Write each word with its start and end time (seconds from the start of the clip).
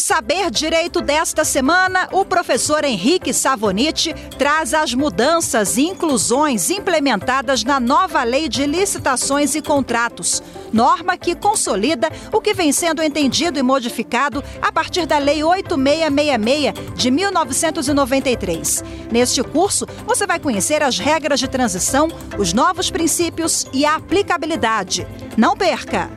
Saber 0.00 0.50
Direito 0.50 1.02
desta 1.02 1.44
semana, 1.44 2.08
o 2.10 2.24
professor 2.24 2.84
Henrique 2.84 3.34
Savoniti 3.34 4.14
traz 4.38 4.72
as 4.72 4.94
mudanças 4.94 5.76
e 5.76 5.82
inclusões 5.82 6.70
implementadas 6.70 7.62
na 7.62 7.78
nova 7.78 8.22
Lei 8.24 8.48
de 8.48 8.64
Licitações 8.64 9.54
e 9.54 9.60
Contratos, 9.60 10.42
norma 10.72 11.18
que 11.18 11.34
consolida 11.34 12.10
o 12.32 12.40
que 12.40 12.54
vem 12.54 12.72
sendo 12.72 13.02
entendido 13.02 13.58
e 13.58 13.62
modificado 13.62 14.42
a 14.62 14.72
partir 14.72 15.04
da 15.04 15.18
Lei 15.18 15.44
8666 15.44 16.94
de 16.96 17.10
1993. 17.10 18.84
Neste 19.12 19.42
curso, 19.42 19.86
você 20.06 20.26
vai 20.26 20.40
conhecer 20.40 20.82
as 20.82 20.98
regras 20.98 21.38
de 21.38 21.46
transição, 21.46 22.08
os 22.38 22.54
novos 22.54 22.90
princípios 22.90 23.66
e 23.72 23.84
a 23.84 23.96
aplicabilidade. 23.96 25.06
Não 25.36 25.54
perca! 25.54 26.08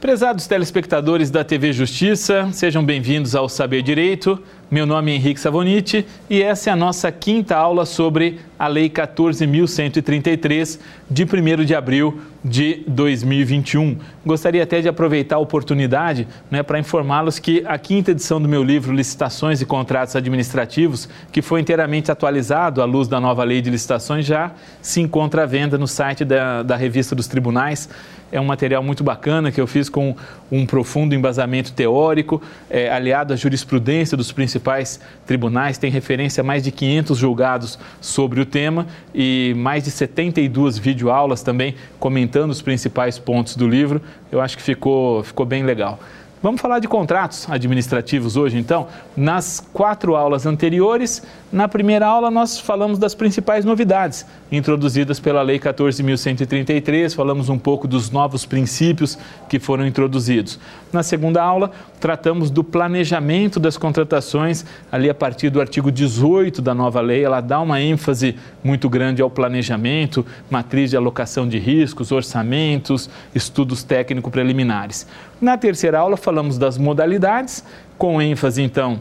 Prezados 0.00 0.46
telespectadores 0.46 1.28
da 1.28 1.42
TV 1.42 1.72
Justiça, 1.72 2.48
sejam 2.52 2.84
bem-vindos 2.84 3.34
ao 3.34 3.48
Saber 3.48 3.82
Direito. 3.82 4.40
Meu 4.70 4.86
nome 4.86 5.10
é 5.10 5.16
Henrique 5.16 5.40
Savoniti 5.40 6.06
e 6.30 6.40
essa 6.40 6.70
é 6.70 6.72
a 6.72 6.76
nossa 6.76 7.10
quinta 7.10 7.56
aula 7.56 7.84
sobre 7.84 8.38
a 8.56 8.68
Lei 8.68 8.90
14.133, 8.90 10.78
de 11.10 11.24
1 11.24 11.64
de 11.64 11.74
abril 11.74 12.20
de 12.44 12.84
2021. 12.86 13.96
Gostaria 14.24 14.62
até 14.62 14.80
de 14.80 14.88
aproveitar 14.88 15.36
a 15.36 15.38
oportunidade 15.38 16.28
né, 16.50 16.62
para 16.62 16.78
informá-los 16.78 17.38
que 17.38 17.64
a 17.66 17.78
quinta 17.78 18.10
edição 18.10 18.40
do 18.40 18.48
meu 18.48 18.62
livro 18.62 18.94
Licitações 18.94 19.60
e 19.60 19.66
Contratos 19.66 20.14
Administrativos, 20.14 21.08
que 21.32 21.40
foi 21.40 21.60
inteiramente 21.60 22.12
atualizado 22.12 22.82
à 22.82 22.84
luz 22.84 23.08
da 23.08 23.18
nova 23.18 23.42
Lei 23.42 23.60
de 23.60 23.70
Licitações, 23.70 24.26
já 24.26 24.52
se 24.82 25.00
encontra 25.00 25.44
à 25.44 25.46
venda 25.46 25.78
no 25.78 25.88
site 25.88 26.24
da, 26.24 26.62
da 26.62 26.76
Revista 26.76 27.14
dos 27.14 27.26
Tribunais. 27.26 27.88
É 28.30 28.40
um 28.40 28.44
material 28.44 28.82
muito 28.82 29.02
bacana 29.02 29.50
que 29.50 29.60
eu 29.60 29.66
fiz 29.66 29.88
com 29.88 30.14
um 30.50 30.66
profundo 30.66 31.14
embasamento 31.14 31.72
teórico, 31.72 32.42
é, 32.68 32.90
aliado 32.90 33.32
à 33.32 33.36
jurisprudência 33.36 34.16
dos 34.16 34.32
principais 34.32 35.00
tribunais, 35.26 35.78
tem 35.78 35.90
referência 35.90 36.42
a 36.42 36.44
mais 36.44 36.62
de 36.62 36.70
500 36.70 37.16
julgados 37.16 37.78
sobre 38.00 38.40
o 38.40 38.46
tema 38.46 38.86
e 39.14 39.54
mais 39.56 39.84
de 39.84 39.90
72 39.90 40.78
videoaulas 40.78 41.42
também 41.42 41.74
comentando 41.98 42.50
os 42.50 42.60
principais 42.60 43.18
pontos 43.18 43.56
do 43.56 43.66
livro. 43.66 44.02
Eu 44.30 44.40
acho 44.40 44.56
que 44.56 44.62
ficou, 44.62 45.24
ficou 45.24 45.46
bem 45.46 45.62
legal. 45.62 45.98
Vamos 46.40 46.60
falar 46.60 46.78
de 46.78 46.86
contratos 46.86 47.50
administrativos 47.50 48.36
hoje, 48.36 48.56
então. 48.56 48.86
Nas 49.16 49.58
quatro 49.72 50.14
aulas 50.14 50.46
anteriores, 50.46 51.20
na 51.50 51.66
primeira 51.66 52.06
aula 52.06 52.30
nós 52.30 52.60
falamos 52.60 52.96
das 52.96 53.12
principais 53.12 53.64
novidades 53.64 54.24
introduzidas 54.52 55.18
pela 55.18 55.42
Lei 55.42 55.58
14.133, 55.58 57.14
falamos 57.14 57.48
um 57.48 57.58
pouco 57.58 57.88
dos 57.88 58.10
novos 58.10 58.46
princípios 58.46 59.18
que 59.48 59.58
foram 59.58 59.86
introduzidos. 59.86 60.60
Na 60.92 61.02
segunda 61.02 61.42
aula, 61.42 61.72
tratamos 62.00 62.50
do 62.50 62.62
planejamento 62.62 63.58
das 63.58 63.76
contratações, 63.76 64.64
ali 64.92 65.10
a 65.10 65.14
partir 65.14 65.50
do 65.50 65.60
artigo 65.60 65.90
18 65.90 66.62
da 66.62 66.74
nova 66.74 67.00
lei, 67.00 67.24
ela 67.24 67.40
dá 67.40 67.60
uma 67.60 67.80
ênfase 67.80 68.36
muito 68.62 68.88
grande 68.88 69.20
ao 69.20 69.28
planejamento, 69.28 70.24
matriz 70.48 70.90
de 70.90 70.96
alocação 70.96 71.48
de 71.48 71.58
riscos, 71.58 72.12
orçamentos, 72.12 73.10
estudos 73.34 73.82
técnico 73.82 74.30
preliminares. 74.30 75.06
Na 75.40 75.56
terceira 75.56 75.98
aula, 76.00 76.16
falamos 76.28 76.58
das 76.58 76.76
modalidades, 76.76 77.64
com 77.96 78.20
ênfase 78.20 78.60
então 78.60 79.00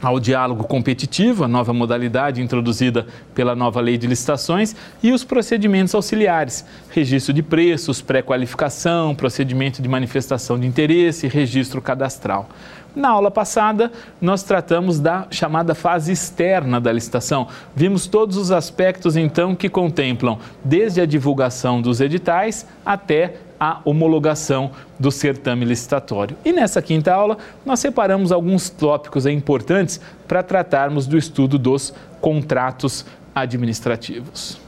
ao 0.00 0.20
diálogo 0.20 0.62
competitivo, 0.62 1.42
a 1.42 1.48
nova 1.48 1.72
modalidade 1.72 2.40
introduzida 2.40 3.08
pela 3.34 3.56
nova 3.56 3.80
lei 3.80 3.98
de 3.98 4.06
licitações, 4.06 4.76
e 5.02 5.10
os 5.10 5.24
procedimentos 5.24 5.96
auxiliares, 5.96 6.64
registro 6.90 7.34
de 7.34 7.42
preços, 7.42 8.00
pré-qualificação, 8.00 9.16
procedimento 9.16 9.82
de 9.82 9.88
manifestação 9.88 10.60
de 10.60 10.64
interesse, 10.64 11.26
registro 11.26 11.82
cadastral. 11.82 12.48
Na 12.94 13.08
aula 13.08 13.32
passada, 13.32 13.90
nós 14.20 14.44
tratamos 14.44 15.00
da 15.00 15.26
chamada 15.28 15.74
fase 15.74 16.12
externa 16.12 16.80
da 16.80 16.92
licitação. 16.92 17.48
Vimos 17.74 18.06
todos 18.06 18.36
os 18.36 18.52
aspectos, 18.52 19.16
então, 19.16 19.56
que 19.56 19.68
contemplam 19.68 20.38
desde 20.64 21.00
a 21.00 21.06
divulgação 21.06 21.82
dos 21.82 22.00
editais 22.00 22.64
até 22.86 23.49
a 23.60 23.82
homologação 23.84 24.70
do 24.98 25.10
certame 25.10 25.66
licitatório. 25.66 26.34
E 26.42 26.50
nessa 26.50 26.80
quinta 26.80 27.12
aula, 27.12 27.36
nós 27.64 27.78
separamos 27.78 28.32
alguns 28.32 28.70
tópicos 28.70 29.26
importantes 29.26 30.00
para 30.26 30.42
tratarmos 30.42 31.06
do 31.06 31.18
estudo 31.18 31.58
dos 31.58 31.92
contratos 32.22 33.04
administrativos. 33.34 34.58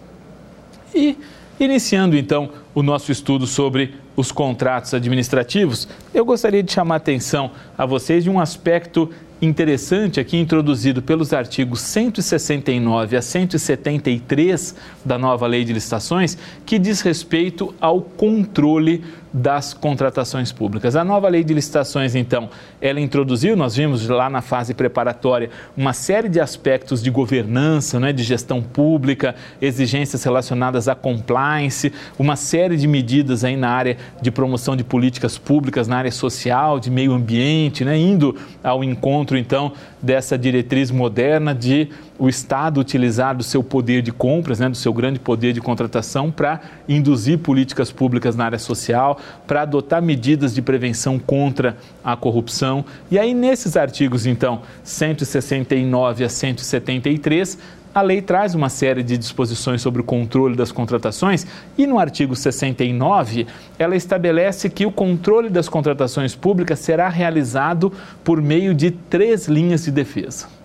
E 0.94 1.16
iniciando 1.58 2.16
então 2.16 2.50
o 2.74 2.82
nosso 2.82 3.10
estudo 3.10 3.46
sobre 3.46 3.94
os 4.14 4.30
contratos 4.30 4.92
administrativos, 4.92 5.88
eu 6.12 6.24
gostaria 6.24 6.62
de 6.62 6.70
chamar 6.70 6.96
a 6.96 6.98
atenção 6.98 7.50
a 7.78 7.86
vocês 7.86 8.22
de 8.22 8.28
um 8.28 8.38
aspecto 8.38 9.08
interessante 9.42 10.20
aqui 10.20 10.38
introduzido 10.38 11.02
pelos 11.02 11.32
artigos 11.32 11.80
169 11.80 13.16
a 13.16 13.20
173 13.20 14.76
da 15.04 15.18
nova 15.18 15.48
Lei 15.48 15.64
de 15.64 15.72
Licitações, 15.72 16.38
que 16.64 16.78
diz 16.78 17.00
respeito 17.00 17.74
ao 17.80 18.00
controle 18.00 19.02
das 19.32 19.72
contratações 19.72 20.52
públicas. 20.52 20.94
A 20.94 21.04
nova 21.04 21.28
lei 21.28 21.42
de 21.42 21.54
licitações, 21.54 22.14
então, 22.14 22.50
ela 22.80 23.00
introduziu, 23.00 23.56
nós 23.56 23.74
vimos 23.74 24.06
lá 24.08 24.28
na 24.28 24.42
fase 24.42 24.74
preparatória, 24.74 25.50
uma 25.76 25.92
série 25.92 26.28
de 26.28 26.40
aspectos 26.40 27.02
de 27.02 27.10
governança, 27.10 27.98
né, 27.98 28.12
de 28.12 28.22
gestão 28.22 28.62
pública, 28.62 29.34
exigências 29.60 30.22
relacionadas 30.22 30.88
à 30.88 30.94
compliance, 30.94 31.92
uma 32.18 32.36
série 32.36 32.76
de 32.76 32.86
medidas 32.86 33.44
aí 33.44 33.56
na 33.56 33.70
área 33.70 33.96
de 34.20 34.30
promoção 34.30 34.76
de 34.76 34.84
políticas 34.84 35.38
públicas, 35.38 35.88
na 35.88 35.96
área 35.96 36.12
social, 36.12 36.78
de 36.78 36.90
meio 36.90 37.12
ambiente, 37.12 37.84
né, 37.84 37.96
indo 37.96 38.36
ao 38.62 38.84
encontro, 38.84 39.38
então, 39.38 39.72
dessa 40.00 40.36
diretriz 40.36 40.90
moderna 40.90 41.54
de 41.54 41.88
o 42.22 42.28
Estado 42.28 42.78
utilizar 42.78 43.36
do 43.36 43.42
seu 43.42 43.64
poder 43.64 44.00
de 44.00 44.12
compras, 44.12 44.60
né, 44.60 44.68
do 44.68 44.76
seu 44.76 44.92
grande 44.92 45.18
poder 45.18 45.52
de 45.52 45.60
contratação, 45.60 46.30
para 46.30 46.60
induzir 46.88 47.40
políticas 47.40 47.90
públicas 47.90 48.36
na 48.36 48.44
área 48.44 48.60
social, 48.60 49.18
para 49.44 49.62
adotar 49.62 50.00
medidas 50.00 50.54
de 50.54 50.62
prevenção 50.62 51.18
contra 51.18 51.76
a 52.04 52.14
corrupção. 52.14 52.84
E 53.10 53.18
aí, 53.18 53.34
nesses 53.34 53.76
artigos, 53.76 54.24
então, 54.24 54.62
169 54.84 56.22
a 56.22 56.28
173, 56.28 57.58
a 57.92 58.00
lei 58.00 58.22
traz 58.22 58.54
uma 58.54 58.68
série 58.68 59.02
de 59.02 59.18
disposições 59.18 59.82
sobre 59.82 60.00
o 60.00 60.04
controle 60.04 60.54
das 60.54 60.70
contratações 60.70 61.44
e 61.76 61.88
no 61.88 61.98
artigo 61.98 62.36
69 62.36 63.48
ela 63.76 63.96
estabelece 63.96 64.70
que 64.70 64.86
o 64.86 64.92
controle 64.92 65.50
das 65.50 65.68
contratações 65.68 66.36
públicas 66.36 66.78
será 66.78 67.08
realizado 67.08 67.92
por 68.22 68.40
meio 68.40 68.74
de 68.74 68.92
três 68.92 69.48
linhas 69.48 69.84
de 69.84 69.90
defesa. 69.90 70.61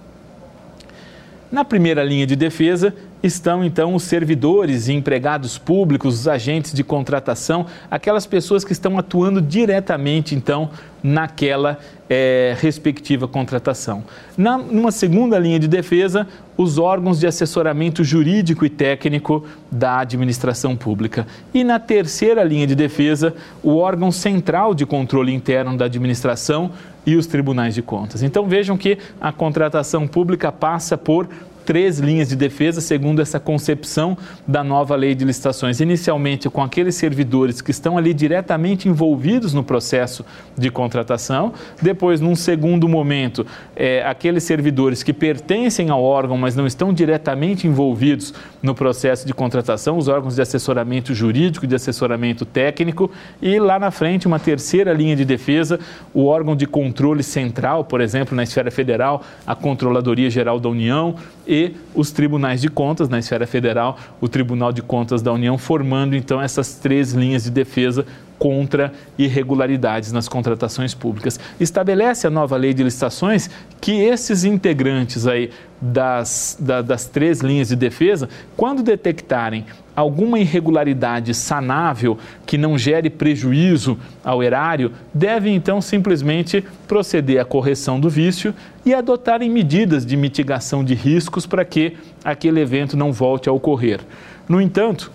Na 1.50 1.64
primeira 1.64 2.04
linha 2.04 2.28
de 2.28 2.36
defesa 2.36 2.94
estão 3.24 3.64
então 3.64 3.96
os 3.96 4.04
servidores 4.04 4.90
e 4.90 4.94
empregados 4.94 5.58
públicos, 5.58 6.20
os 6.20 6.28
agentes 6.28 6.74
de 6.74 6.84
contratação, 6.84 7.66
aquelas 7.90 8.26
pessoas 8.26 8.66
que 8.66 8.74
estão 8.74 8.98
atuando 8.98 9.42
diretamente 9.42 10.36
então 10.36 10.70
naquela 11.02 11.80
é, 12.10 12.56
respectiva 12.60 13.28
contratação. 13.28 14.04
Na, 14.38 14.58
numa 14.58 14.92
segunda 14.92 15.40
linha 15.40 15.58
de 15.58 15.70
defesa, 15.70 16.28
os 16.58 16.78
órgãos 16.78 17.20
de 17.20 17.28
assessoramento 17.28 18.04
jurídico 18.04 18.66
e 18.66 18.70
técnico 18.70 19.46
da 19.72 20.00
administração 20.00 20.76
pública. 20.76 21.26
E 21.54 21.64
na 21.64 21.80
terceira 21.80 22.44
linha 22.44 22.68
de 22.68 22.76
defesa, 22.76 23.34
o 23.64 23.78
órgão 23.78 24.12
central 24.12 24.74
de 24.74 24.86
controle 24.86 25.34
interno 25.34 25.78
da 25.78 25.86
administração 25.86 26.72
e 27.08 27.16
os 27.16 27.26
tribunais 27.26 27.74
de 27.74 27.82
contas. 27.82 28.22
Então 28.22 28.46
vejam 28.46 28.78
que 28.78 28.98
a 29.20 29.32
contratação 29.32 30.06
pública 30.06 30.52
passa 30.52 30.98
por 30.98 31.28
três 31.68 32.00
linhas 32.00 32.30
de 32.30 32.36
defesa, 32.38 32.80
segundo 32.80 33.22
essa 33.22 33.42
concepção 33.42 34.18
da 34.48 34.64
nova 34.64 34.96
lei 34.96 35.14
de 35.14 35.26
licitações. 35.26 35.82
Inicialmente, 35.82 36.50
com 36.50 36.64
aqueles 36.64 36.96
servidores 36.96 37.60
que 37.60 37.72
estão 37.72 37.98
ali 37.98 38.14
diretamente 38.14 38.88
envolvidos 38.88 39.54
no 39.54 39.62
processo 39.62 40.26
de 40.58 40.72
contratação. 40.72 41.52
Depois, 41.82 42.22
num 42.22 42.36
segundo 42.36 42.88
momento, 42.88 43.46
é, 43.76 44.02
aqueles 44.06 44.46
servidores 44.46 45.04
que 45.04 45.12
pertencem 45.12 45.90
ao 45.90 46.02
órgão, 46.02 46.38
mas 46.38 46.56
não 46.56 46.66
estão 46.66 46.94
diretamente 46.94 47.68
envolvidos 47.68 48.34
no 48.64 48.74
processo 48.74 49.28
de 49.28 49.34
contratação, 49.34 49.98
os 49.98 50.08
órgãos 50.08 50.36
de 50.36 50.42
assessoramento 50.42 51.14
jurídico, 51.14 51.68
de 51.68 51.76
assessoramento 51.76 52.46
técnico. 52.46 53.12
E 53.42 53.60
lá 53.60 53.78
na 53.78 53.92
frente, 53.92 54.26
uma 54.26 54.40
terceira 54.40 54.94
linha 54.94 55.18
de 55.18 55.26
defesa, 55.26 55.82
o 56.14 56.28
órgão 56.28 56.56
de 56.56 56.66
controle 56.66 57.24
central, 57.24 57.84
por 57.84 58.00
exemplo, 58.00 58.34
na 58.38 58.44
esfera 58.44 58.72
federal, 58.72 59.22
a 59.46 59.54
Controladoria 59.54 60.30
Geral 60.30 60.62
da 60.62 60.70
União 60.70 61.16
e 61.46 61.57
os 61.94 62.12
tribunais 62.12 62.62
de 62.62 62.70
contas, 62.70 63.10
na 63.10 63.20
esfera 63.20 63.48
federal, 63.48 63.98
o 64.22 64.28
Tribunal 64.28 64.72
de 64.72 64.82
Contas 64.82 65.22
da 65.22 65.32
União, 65.32 65.58
formando 65.58 66.16
então 66.16 66.42
essas 66.42 66.76
três 66.76 67.14
linhas 67.14 67.44
de 67.44 67.52
defesa 67.52 68.06
contra 68.38 68.94
irregularidades 69.18 70.12
nas 70.12 70.28
contratações 70.30 70.94
públicas. 70.94 71.40
Estabelece 71.60 72.28
a 72.28 72.30
nova 72.30 72.56
lei 72.56 72.74
de 72.74 72.84
licitações 72.84 73.50
que 73.82 73.92
esses 73.92 74.44
integrantes 74.44 75.26
aí 75.26 75.50
das, 75.82 76.58
da, 76.60 76.82
das 76.82 77.06
três 77.06 77.42
linhas 77.42 77.70
de 77.70 77.76
defesa, 77.76 78.30
quando 78.56 78.84
detectarem 78.84 79.66
alguma 79.96 80.40
irregularidade 80.40 81.34
sanável 81.34 82.18
que 82.46 82.58
não 82.58 82.78
gere 82.78 83.10
prejuízo 83.10 83.98
ao 84.24 84.44
erário, 84.44 84.92
devem 85.14 85.56
então 85.56 85.82
simplesmente 85.82 86.64
proceder 86.88 87.42
à 87.42 87.46
correção 87.46 88.00
do 88.00 88.10
vício 88.10 88.54
e 88.88 88.94
adotarem 88.94 89.50
medidas 89.50 90.06
de 90.06 90.16
mitigação 90.16 90.82
de 90.82 90.94
riscos 90.94 91.46
para 91.46 91.66
que 91.66 91.98
aquele 92.24 92.62
evento 92.62 92.96
não 92.96 93.12
volte 93.12 93.50
a 93.50 93.52
ocorrer. 93.52 94.00
No 94.48 94.62
entanto, 94.62 95.12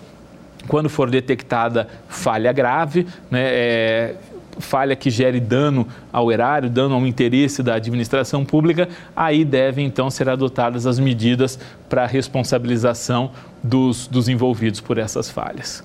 quando 0.67 0.87
for 0.91 1.09
detectada 1.09 1.87
falha 2.07 2.53
grave, 2.53 3.07
né, 3.31 3.41
é, 3.41 4.15
falha 4.59 4.95
que 4.95 5.09
gere 5.09 5.39
dano 5.39 5.87
ao 6.11 6.31
erário, 6.31 6.69
dano 6.69 6.93
ao 6.93 7.07
interesse 7.07 7.63
da 7.63 7.73
administração 7.73 8.45
pública, 8.45 8.87
aí 9.15 9.43
devem 9.43 9.87
então 9.87 10.07
ser 10.07 10.29
adotadas 10.29 10.85
as 10.85 10.99
medidas 10.99 11.57
para 11.89 12.05
responsabilização 12.05 13.31
dos, 13.63 14.05
dos 14.05 14.29
envolvidos 14.29 14.81
por 14.81 14.99
essas 14.99 15.31
falhas. 15.31 15.83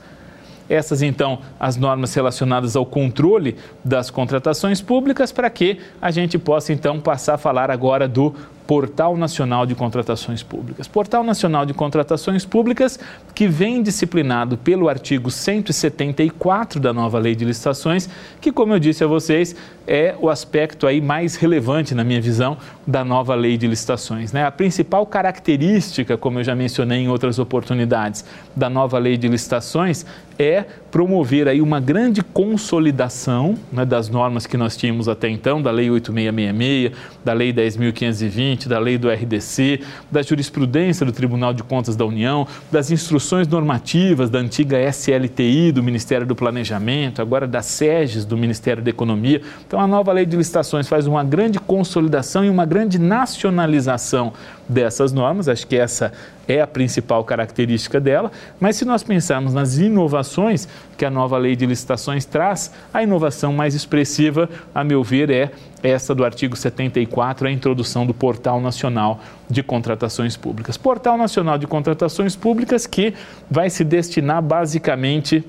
Essas, 0.68 1.02
então, 1.02 1.38
as 1.58 1.76
normas 1.76 2.12
relacionadas 2.14 2.76
ao 2.76 2.84
controle 2.84 3.56
das 3.84 4.10
contratações 4.10 4.80
públicas, 4.80 5.32
para 5.32 5.48
que 5.48 5.78
a 6.00 6.10
gente 6.10 6.38
possa, 6.38 6.72
então, 6.72 7.00
passar 7.00 7.34
a 7.34 7.38
falar 7.38 7.70
agora 7.70 8.06
do 8.06 8.34
Portal 8.68 9.16
Nacional 9.16 9.64
de 9.64 9.74
Contratações 9.74 10.42
Públicas. 10.42 10.86
Portal 10.86 11.24
Nacional 11.24 11.64
de 11.64 11.72
Contratações 11.72 12.44
Públicas 12.44 13.00
que 13.34 13.48
vem 13.48 13.82
disciplinado 13.82 14.58
pelo 14.58 14.90
artigo 14.90 15.30
174 15.30 16.78
da 16.78 16.92
nova 16.92 17.18
Lei 17.18 17.34
de 17.34 17.46
Licitações, 17.46 18.10
que, 18.42 18.52
como 18.52 18.74
eu 18.74 18.78
disse 18.78 19.02
a 19.02 19.06
vocês, 19.06 19.56
é 19.86 20.14
o 20.20 20.28
aspecto 20.28 20.86
aí 20.86 21.00
mais 21.00 21.34
relevante, 21.36 21.94
na 21.94 22.04
minha 22.04 22.20
visão, 22.20 22.58
da 22.86 23.02
nova 23.02 23.34
Lei 23.34 23.56
de 23.56 23.66
Licitações. 23.66 24.34
Né? 24.34 24.44
A 24.44 24.50
principal 24.50 25.06
característica, 25.06 26.18
como 26.18 26.40
eu 26.40 26.44
já 26.44 26.54
mencionei 26.54 26.98
em 26.98 27.08
outras 27.08 27.38
oportunidades, 27.38 28.22
da 28.54 28.68
nova 28.68 28.98
Lei 28.98 29.16
de 29.16 29.28
Licitações 29.28 30.04
é 30.38 30.64
promover 30.90 31.48
aí 31.48 31.60
uma 31.60 31.80
grande 31.80 32.22
consolidação 32.22 33.56
né, 33.72 33.84
das 33.84 34.08
normas 34.08 34.46
que 34.46 34.56
nós 34.56 34.76
tínhamos 34.76 35.08
até 35.08 35.28
então, 35.28 35.60
da 35.60 35.70
Lei 35.70 35.90
8666, 35.90 36.92
da 37.24 37.32
Lei 37.32 37.52
10.520, 37.52 38.57
da 38.66 38.78
Lei 38.78 38.96
do 38.96 39.10
RDC, 39.10 39.82
da 40.10 40.22
jurisprudência 40.22 41.04
do 41.04 41.12
Tribunal 41.12 41.52
de 41.52 41.62
Contas 41.62 41.94
da 41.94 42.06
União, 42.06 42.46
das 42.72 42.90
instruções 42.90 43.46
normativas 43.46 44.30
da 44.30 44.38
antiga 44.38 44.80
SLTI 44.88 45.70
do 45.70 45.82
Ministério 45.82 46.26
do 46.26 46.34
Planejamento, 46.34 47.20
agora 47.20 47.46
da 47.46 47.60
SEGES 47.60 48.24
do 48.24 48.38
Ministério 48.38 48.82
da 48.82 48.88
Economia. 48.88 49.42
Então, 49.66 49.78
a 49.78 49.86
nova 49.86 50.10
Lei 50.12 50.24
de 50.24 50.34
Licitações 50.34 50.88
faz 50.88 51.06
uma 51.06 51.22
grande 51.22 51.58
consolidação 51.60 52.42
e 52.42 52.48
uma 52.48 52.64
grande 52.64 52.98
nacionalização 52.98 54.32
dessas 54.66 55.12
normas, 55.12 55.48
acho 55.48 55.66
que 55.66 55.76
essa 55.76 56.12
é 56.46 56.60
a 56.60 56.66
principal 56.66 57.22
característica 57.24 58.00
dela, 58.00 58.32
mas 58.58 58.76
se 58.76 58.84
nós 58.84 59.02
pensarmos 59.02 59.52
nas 59.52 59.78
inovações 59.78 60.66
que 60.96 61.04
a 61.04 61.10
nova 61.10 61.36
lei 61.36 61.54
de 61.54 61.66
licitações 61.66 62.24
traz, 62.24 62.72
a 62.92 63.02
inovação 63.02 63.52
mais 63.52 63.74
expressiva, 63.74 64.48
a 64.74 64.82
meu 64.82 65.02
ver, 65.02 65.30
é 65.30 65.50
essa 65.82 66.14
do 66.14 66.24
artigo 66.24 66.56
74, 66.56 67.46
a 67.46 67.50
introdução 67.50 68.06
do 68.06 68.14
Portal 68.14 68.60
Nacional 68.60 69.20
de 69.48 69.62
Contratações 69.62 70.36
Públicas. 70.36 70.76
Portal 70.76 71.16
Nacional 71.16 71.58
de 71.58 71.66
Contratações 71.66 72.34
Públicas 72.34 72.86
que 72.86 73.14
vai 73.50 73.70
se 73.70 73.84
destinar 73.84 74.42
basicamente 74.42 75.44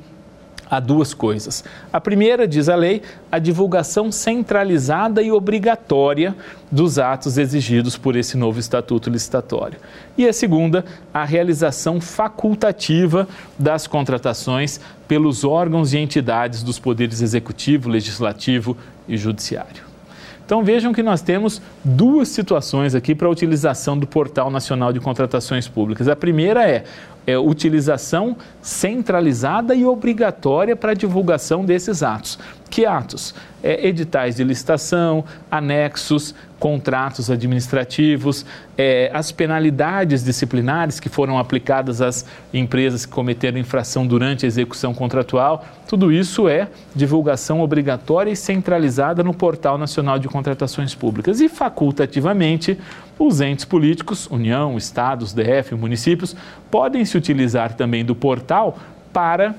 a 0.70 0.80
duas 0.80 1.14
coisas. 1.14 1.64
A 1.92 2.00
primeira, 2.00 2.48
diz 2.48 2.70
a 2.70 2.76
lei, 2.76 3.02
a 3.32 3.40
divulgação 3.40 4.12
centralizada 4.12 5.22
e 5.22 5.32
obrigatória 5.32 6.36
dos 6.72 7.00
atos 7.00 7.40
exigidos 7.40 7.98
por 7.98 8.16
esse 8.16 8.38
novo 8.38 8.60
estatuto 8.60 9.10
licitatório. 9.10 9.80
E 10.16 10.28
a 10.28 10.34
segunda, 10.34 10.86
a 11.12 11.26
realização 11.26 12.00
facultativa 12.00 13.28
das 13.58 13.88
contratações 13.88 14.80
pelos 15.08 15.44
órgãos 15.44 15.94
e 15.94 15.98
entidades 15.98 16.62
dos 16.62 16.78
poderes 16.78 17.22
executivo, 17.22 17.90
legislativo 17.90 18.78
e 19.08 19.18
judiciário. 19.18 19.89
Então 20.50 20.64
vejam 20.64 20.92
que 20.92 21.04
nós 21.04 21.22
temos 21.22 21.62
duas 21.86 22.28
situações 22.28 22.96
aqui 22.96 23.14
para 23.14 23.28
a 23.28 23.30
utilização 23.30 23.96
do 23.96 24.08
Portal 24.08 24.50
Nacional 24.50 24.92
de 24.92 25.00
Contratações 25.00 25.68
Públicas. 25.68 26.08
A 26.08 26.16
primeira 26.16 26.68
é 26.68 26.86
é, 27.30 27.38
utilização 27.38 28.36
centralizada 28.62 29.76
e 29.76 29.86
obrigatória 29.86 30.76
para 30.76 30.92
a 30.92 30.96
divulgação 30.96 31.64
desses 31.64 32.02
atos. 32.02 32.40
Que 32.70 32.86
atos? 32.86 33.34
É, 33.64 33.88
editais 33.88 34.36
de 34.36 34.44
licitação, 34.44 35.26
anexos, 35.50 36.34
contratos 36.60 37.32
administrativos, 37.32 38.46
é, 38.78 39.10
as 39.14 39.32
penalidades 39.32 40.24
disciplinares 40.24 41.00
que 41.00 41.10
foram 41.10 41.38
aplicadas 41.40 42.02
às 42.02 42.26
empresas 42.54 43.06
que 43.06 43.12
cometeram 43.12 43.58
infração 43.58 44.06
durante 44.06 44.46
a 44.46 44.48
execução 44.48 44.94
contratual. 44.94 45.66
Tudo 45.88 46.12
isso 46.12 46.48
é 46.48 46.68
divulgação 46.96 47.62
obrigatória 47.62 48.32
e 48.32 48.36
centralizada 48.36 49.24
no 49.24 49.34
Portal 49.34 49.78
Nacional 49.78 50.20
de 50.20 50.28
Contratações 50.28 50.94
Públicas. 50.94 51.42
E 51.42 51.50
facultativamente, 51.50 52.78
os 53.20 53.42
entes 53.42 53.66
políticos, 53.66 54.28
União, 54.32 54.78
Estados, 54.78 55.34
DF, 55.34 55.76
municípios, 55.76 56.36
podem 56.72 57.04
se 57.04 57.18
utilizar 57.18 57.74
também 57.74 58.06
do 58.06 58.16
portal 58.16 58.80
para 59.12 59.56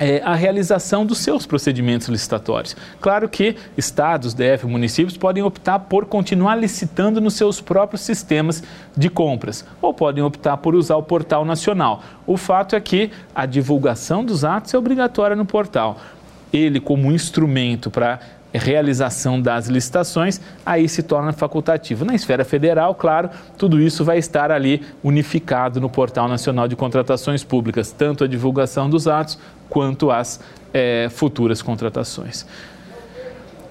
é, 0.00 0.22
a 0.24 0.34
realização 0.34 1.04
dos 1.04 1.18
seus 1.18 1.44
procedimentos 1.44 2.08
licitatórios. 2.08 2.74
Claro 3.00 3.28
que 3.28 3.54
estados, 3.76 4.34
DF, 4.34 4.66
municípios 4.66 5.16
podem 5.16 5.42
optar 5.42 5.78
por 5.80 6.06
continuar 6.06 6.56
licitando 6.56 7.20
nos 7.20 7.34
seus 7.34 7.60
próprios 7.60 8.00
sistemas 8.00 8.62
de 8.96 9.10
compras 9.10 9.64
ou 9.80 9.92
podem 9.92 10.24
optar 10.24 10.56
por 10.56 10.74
usar 10.74 10.96
o 10.96 11.02
portal 11.02 11.44
nacional. 11.44 12.02
O 12.26 12.38
fato 12.38 12.74
é 12.74 12.80
que 12.80 13.10
a 13.34 13.44
divulgação 13.44 14.24
dos 14.24 14.42
atos 14.42 14.72
é 14.72 14.78
obrigatória 14.78 15.36
no 15.36 15.44
portal. 15.44 15.98
Ele, 16.52 16.80
como 16.80 17.12
instrumento 17.12 17.90
para 17.90 18.18
realização 18.58 19.40
das 19.40 19.68
licitações, 19.68 20.40
aí 20.64 20.88
se 20.88 21.02
torna 21.02 21.32
facultativo. 21.32 22.04
Na 22.04 22.14
esfera 22.14 22.44
federal, 22.44 22.94
claro, 22.94 23.30
tudo 23.56 23.80
isso 23.80 24.04
vai 24.04 24.18
estar 24.18 24.50
ali 24.50 24.82
unificado 25.02 25.80
no 25.80 25.88
Portal 25.88 26.28
Nacional 26.28 26.66
de 26.66 26.76
Contratações 26.76 27.44
Públicas, 27.44 27.92
tanto 27.92 28.24
a 28.24 28.26
divulgação 28.26 28.90
dos 28.90 29.06
atos 29.06 29.38
quanto 29.68 30.10
as 30.10 30.40
é, 30.74 31.08
futuras 31.10 31.62
contratações. 31.62 32.46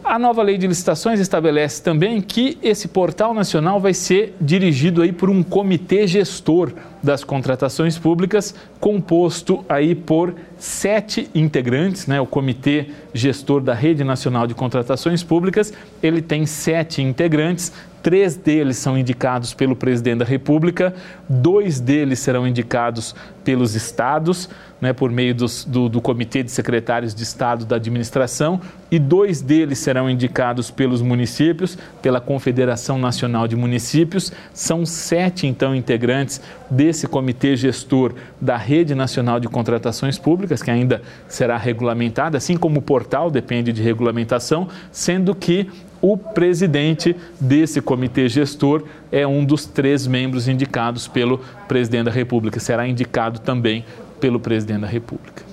A 0.10 0.18
nova 0.18 0.42
lei 0.42 0.58
de 0.58 0.66
licitações 0.66 1.20
estabelece 1.20 1.84
também 1.84 2.20
que 2.20 2.58
esse 2.64 2.88
portal 2.88 3.32
nacional 3.32 3.80
vai 3.80 3.94
ser 3.94 4.36
dirigido 4.42 5.04
aí 5.04 5.12
por 5.12 5.30
um 5.30 5.44
comitê 5.44 6.08
gestor 6.08 6.74
das 7.02 7.24
contratações 7.24 7.96
públicas, 7.96 8.56
composto 8.80 9.64
aí 9.69 9.94
por 9.94 10.33
sete 10.57 11.30
integrantes, 11.36 12.07
né? 12.07 12.19
O 12.19 12.26
comitê 12.26 12.88
gestor 13.14 13.62
da 13.62 13.76
Rede 13.76 14.04
Nacional 14.04 14.48
de 14.48 14.56
Contratações 14.56 15.22
Públicas, 15.22 15.72
ele 16.02 16.24
tem 16.24 16.44
sete 16.48 17.04
integrantes, 17.04 17.72
Três 18.02 18.38
deles 18.38 18.78
são 18.78 18.98
indicados 18.98 19.54
pelo 19.54 19.76
presidente 19.76 20.19
da 20.19 20.26
República, 20.26 20.94
dois 21.28 21.81
deles 21.81 22.19
serão 22.19 22.48
indicados 22.48 23.14
pelos 23.44 23.76
estados, 23.76 24.50
né, 24.81 24.94
por 24.94 25.12
meio 25.12 25.36
dos, 25.36 25.66
do, 25.66 25.90
do 25.90 26.00
Comitê 26.00 26.42
de 26.42 26.52
Secretários 26.52 27.14
de 27.14 27.24
Estado 27.24 27.66
da 27.66 27.76
Administração, 27.76 28.62
e 28.90 28.98
dois 28.98 29.42
deles 29.42 29.80
serão 29.80 30.10
indicados 30.10 30.72
pelos 30.72 31.02
municípios, 31.02 31.78
pela 32.02 32.22
Confederação 32.22 32.98
Nacional 32.98 33.48
de 33.48 33.56
Municípios. 33.56 34.31
São 34.54 34.86
sete, 34.86 35.46
então, 35.48 35.76
integrantes 35.76 36.42
desse 36.69 37.08
comitê 37.08 37.56
gestor 37.56 38.14
da 38.40 38.56
Rede 38.58 38.96
Nacional 38.96 39.40
de 39.40 39.48
Contratações 39.48 40.18
Públicas, 40.18 40.64
que 40.64 40.72
ainda 40.72 41.02
será 41.28 41.58
regulamentada, 41.58 42.38
assim 42.38 42.56
como 42.56 42.80
o 42.80 42.81
portal 42.81 43.30
depende 43.30 43.74
de 43.74 43.81
regulamentação, 43.81 44.68
sendo 44.92 45.36
que 45.36 45.69
o 46.02 46.18
presidente 46.18 47.16
desse 47.40 47.81
comitê 47.81 48.30
gestor 48.30 48.84
é 49.11 49.25
um 49.25 49.44
dos 49.44 49.66
três 49.66 50.06
membros 50.07 50.47
indicados 50.47 51.07
pelo 51.07 51.39
presidente 51.68 52.06
da 52.06 52.11
República, 52.11 52.59
será 52.59 52.87
indicado 52.87 53.39
também 53.39 53.85
pelo 54.19 54.39
presidente 54.39 54.81
da 54.81 54.87
República. 54.87 55.49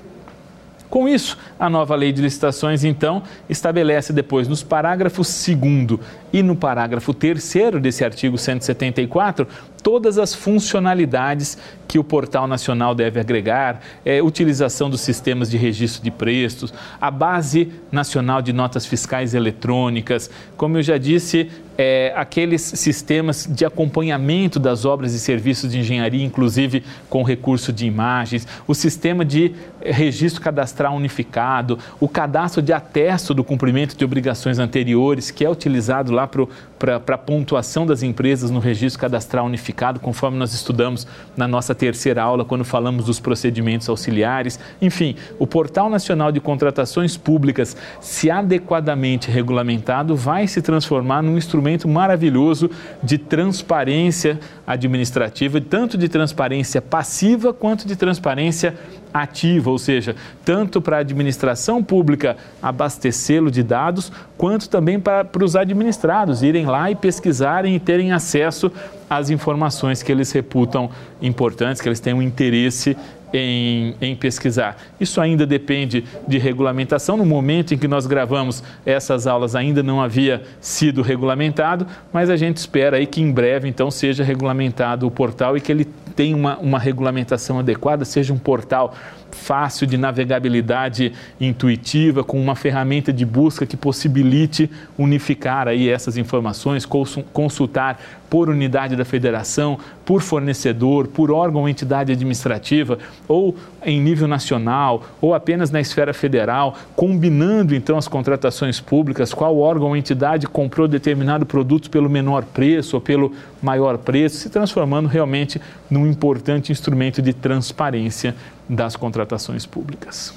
Com 0.89 1.09
isso, 1.09 1.37
a 1.59 1.69
nova 1.69 1.95
lei 1.97 2.13
de 2.13 2.23
licitações, 2.23 2.85
então, 2.85 3.23
estabelece 3.49 4.13
depois, 4.13 4.47
nos 4.47 4.63
parágrafos 4.63 5.47
2 5.47 6.01
e 6.33 6.43
no 6.43 6.57
parágrafo 6.57 7.15
3 7.15 7.55
desse 7.81 8.05
artigo 8.05 8.37
174, 8.37 9.47
todas 9.83 10.19
as 10.19 10.35
funcionalidades 10.35 11.57
que 11.87 11.97
o 11.97 12.03
Portal 12.03 12.49
Nacional 12.49 12.95
deve 12.95 13.21
agregar, 13.21 13.81
é, 14.05 14.21
utilização 14.21 14.91
dos 14.91 15.01
sistemas 15.01 15.49
de 15.49 15.57
registro 15.57 16.03
de 16.03 16.11
preços, 16.11 16.75
a 17.01 17.11
base 17.11 17.73
nacional 17.93 18.43
de 18.43 18.53
notas 18.53 18.85
fiscais 18.85 19.35
eletrônicas, 19.35 20.29
como 20.57 20.79
eu 20.79 20.83
já 20.83 20.99
disse, 20.99 21.49
é, 21.79 22.13
aqueles 22.17 22.63
sistemas 22.63 23.47
de 23.49 23.65
acompanhamento 23.65 24.59
das 24.59 24.85
obras 24.85 25.13
e 25.13 25.19
serviços 25.19 25.71
de 25.71 25.79
engenharia, 25.79 26.25
inclusive 26.25 26.83
com 27.09 27.23
recurso 27.23 27.73
de 27.73 27.87
imagens, 27.87 28.47
o 28.67 28.75
sistema 28.75 29.25
de 29.25 29.55
registro 29.81 30.43
cadastral 30.43 30.97
unificado, 30.97 31.79
o 32.01 32.09
cadastro 32.09 32.63
de 32.63 32.73
atesto 32.73 33.35
do 33.35 33.45
cumprimento 33.45 33.97
de 33.97 34.05
obrigações 34.05 34.59
anteriores, 34.59 35.31
que 35.31 35.45
é 35.45 35.51
utilizado 35.51 36.13
lá 36.17 36.29
para 36.29 36.97
a 37.15 37.19
pontuação 37.19 37.87
das 37.87 38.03
empresas 38.03 38.51
no 38.51 38.59
registro 38.59 39.01
cadastral 39.01 39.47
unificado, 39.47 40.01
conforme 40.01 40.39
nós 40.39 40.53
estudamos 40.53 41.07
na 41.37 41.47
nossa 41.47 41.75
terceira 41.75 42.23
aula, 42.23 42.45
quando 42.45 42.65
falamos 42.65 43.05
dos 43.05 43.21
procedimentos 43.21 43.89
auxiliares. 43.89 44.59
Enfim, 44.81 45.15
o 45.39 45.47
Portal 45.47 45.89
Nacional 45.91 46.33
de 46.33 46.41
Contratações 46.41 47.17
Públicas, 47.17 47.77
se 48.01 48.31
adequadamente 48.31 49.31
regulamentado, 49.31 50.17
vai 50.17 50.47
se 50.47 50.63
transformar 50.63 51.23
num 51.23 51.37
instrumento 51.37 51.87
maravilhoso 51.87 52.71
de 53.03 53.19
transparência 53.19 54.41
administrativa, 54.67 55.61
tanto 55.61 55.97
de 55.97 56.09
transparência 56.09 56.81
passiva 56.83 57.53
quanto 57.53 57.87
de 57.87 57.95
transparência 57.95 58.75
ativa, 59.13 59.71
ou 59.71 59.79
seja, 59.79 60.15
tanto 60.45 60.81
para 60.81 60.97
a 60.97 61.01
administração 61.01 61.83
pública 61.83 62.37
abastecê-lo 62.63 63.51
de 63.51 63.63
dados, 63.63 64.13
quanto 64.37 64.69
também 64.69 65.01
para, 65.01 65.25
para 65.25 65.45
os 65.45 65.57
administrados 65.57 66.43
irem 66.43 66.67
lá 66.67 66.91
e 66.91 66.95
pesquisarem 66.95 67.75
e 67.75 67.81
terem 67.81 68.13
acesso 68.13 68.71
às 69.09 69.31
informações 69.31 70.03
que 70.03 70.11
eles 70.11 70.31
reputam 70.33 70.91
importantes, 71.23 71.81
que 71.81 71.89
eles 71.89 72.01
têm 72.01 72.15
um 72.15 72.23
interesse 72.23 72.97
em, 73.39 73.95
em, 74.01 74.17
pesquisar. 74.17 74.77
Isso 75.01 75.21
ainda 75.21 75.47
depende 75.47 76.05
de 76.27 76.39
regulamentação. 76.39 77.17
No 77.17 77.27
momento 77.27 77.75
em 77.75 77.79
que 77.79 77.89
nós 77.89 78.07
gravamos 78.07 78.63
essas 78.85 79.27
aulas, 79.27 79.55
ainda 79.55 79.83
não 79.83 80.01
havia 80.01 80.43
sido 80.61 81.03
regulamentado, 81.03 81.87
mas 82.13 82.31
a 82.31 82.37
gente 82.37 82.57
espera 82.57 82.97
aí 82.97 83.07
que 83.07 83.21
em 83.21 83.31
breve, 83.31 83.69
então, 83.69 83.91
seja 83.91 84.25
regulamentado 84.25 85.07
o 85.07 85.11
portal 85.11 85.57
e 85.57 85.61
que 85.61 85.71
ele 85.71 85.85
tenha 86.15 86.35
uma, 86.35 86.57
uma 86.59 86.79
regulamentação 86.79 87.59
adequada, 87.59 88.05
seja 88.05 88.33
um 88.33 88.39
portal 88.39 88.95
fácil 89.37 89.87
de 89.87 89.97
navegabilidade 89.97 91.13
intuitiva, 91.41 92.25
com 92.25 92.41
uma 92.41 92.57
ferramenta 92.57 93.13
de 93.13 93.25
busca 93.25 93.67
que 93.67 93.77
possibilite 93.77 94.69
unificar 94.99 95.69
aí 95.69 95.89
essas 95.89 96.17
informações, 96.17 96.85
consultar 97.33 98.01
por 98.29 98.49
unidade 98.49 98.97
da 98.97 99.05
federação, 99.05 99.79
por 100.05 100.21
fornecedor, 100.21 101.07
por 101.07 101.31
órgão 101.31 101.63
ou 101.63 101.69
entidade 101.69 102.13
administrativa, 102.13 102.99
ou 103.29 103.57
em 103.85 104.01
nível 104.01 104.27
nacional, 104.27 105.05
ou 105.21 105.35
apenas 105.35 105.71
na 105.71 105.81
esfera 105.81 106.13
federal, 106.13 106.77
combinando 106.95 107.75
então 107.75 107.97
as 107.97 108.09
contratações 108.09 108.81
públicas, 108.81 109.33
qual 109.33 109.57
órgão 109.59 109.89
ou 109.89 109.97
entidade 109.97 110.47
comprou 110.47 110.89
determinado 110.89 111.47
produto 111.47 111.89
pelo 111.89 112.11
menor 112.11 112.45
preço 112.45 112.97
ou 112.97 113.01
pelo 113.01 113.33
maior 113.63 113.99
preço, 113.99 114.37
se 114.37 114.51
transformando 114.51 115.09
realmente 115.09 115.61
num 115.89 116.07
importante 116.07 116.73
instrumento 116.73 117.23
de 117.23 117.33
transparência 117.33 118.35
das 118.69 118.97
contratações 118.97 119.65
públicas. 119.67 120.35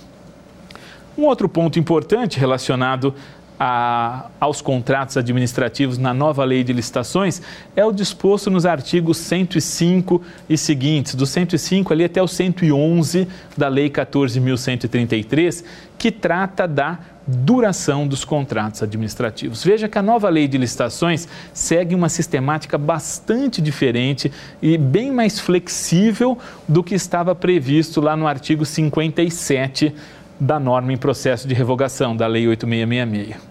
Um 1.17 1.25
outro 1.25 1.49
ponto 1.49 1.77
importante 1.77 2.39
relacionado 2.39 3.13
a, 3.59 4.27
aos 4.39 4.61
contratos 4.61 5.17
administrativos 5.17 5.97
na 5.97 6.13
nova 6.13 6.45
lei 6.45 6.63
de 6.63 6.71
licitações 6.71 7.41
é 7.75 7.83
o 7.83 7.91
disposto 7.91 8.49
nos 8.49 8.65
artigos 8.65 9.17
105 9.17 10.21
e 10.47 10.57
seguintes, 10.57 11.13
do 11.13 11.25
105 11.25 11.91
ali 11.91 12.05
até 12.05 12.23
o 12.23 12.27
111 12.27 13.27
da 13.57 13.67
Lei 13.67 13.89
14.133, 13.89 15.65
que 15.97 16.09
trata 16.09 16.65
da 16.65 16.99
duração 17.29 18.07
dos 18.07 18.25
contratos 18.25 18.81
administrativos. 18.81 19.63
Veja 19.63 19.87
que 19.87 19.97
a 19.97 20.01
nova 20.01 20.29
lei 20.29 20.47
de 20.47 20.57
licitações 20.57 21.27
segue 21.53 21.93
uma 21.93 22.09
sistemática 22.09 22.77
bastante 22.77 23.61
diferente 23.61 24.31
e 24.61 24.77
bem 24.77 25.11
mais 25.11 25.39
flexível 25.39 26.37
do 26.67 26.83
que 26.83 26.95
estava 26.95 27.35
previsto 27.35 28.01
lá 28.01 28.15
no 28.15 28.27
artigo 28.27 28.65
57 28.65 29.93
da 30.39 30.59
norma 30.59 30.93
em 30.93 30.97
processo 30.97 31.47
de 31.47 31.53
revogação 31.53 32.15
da 32.15 32.25
Lei 32.25 32.47
8666. 32.47 33.48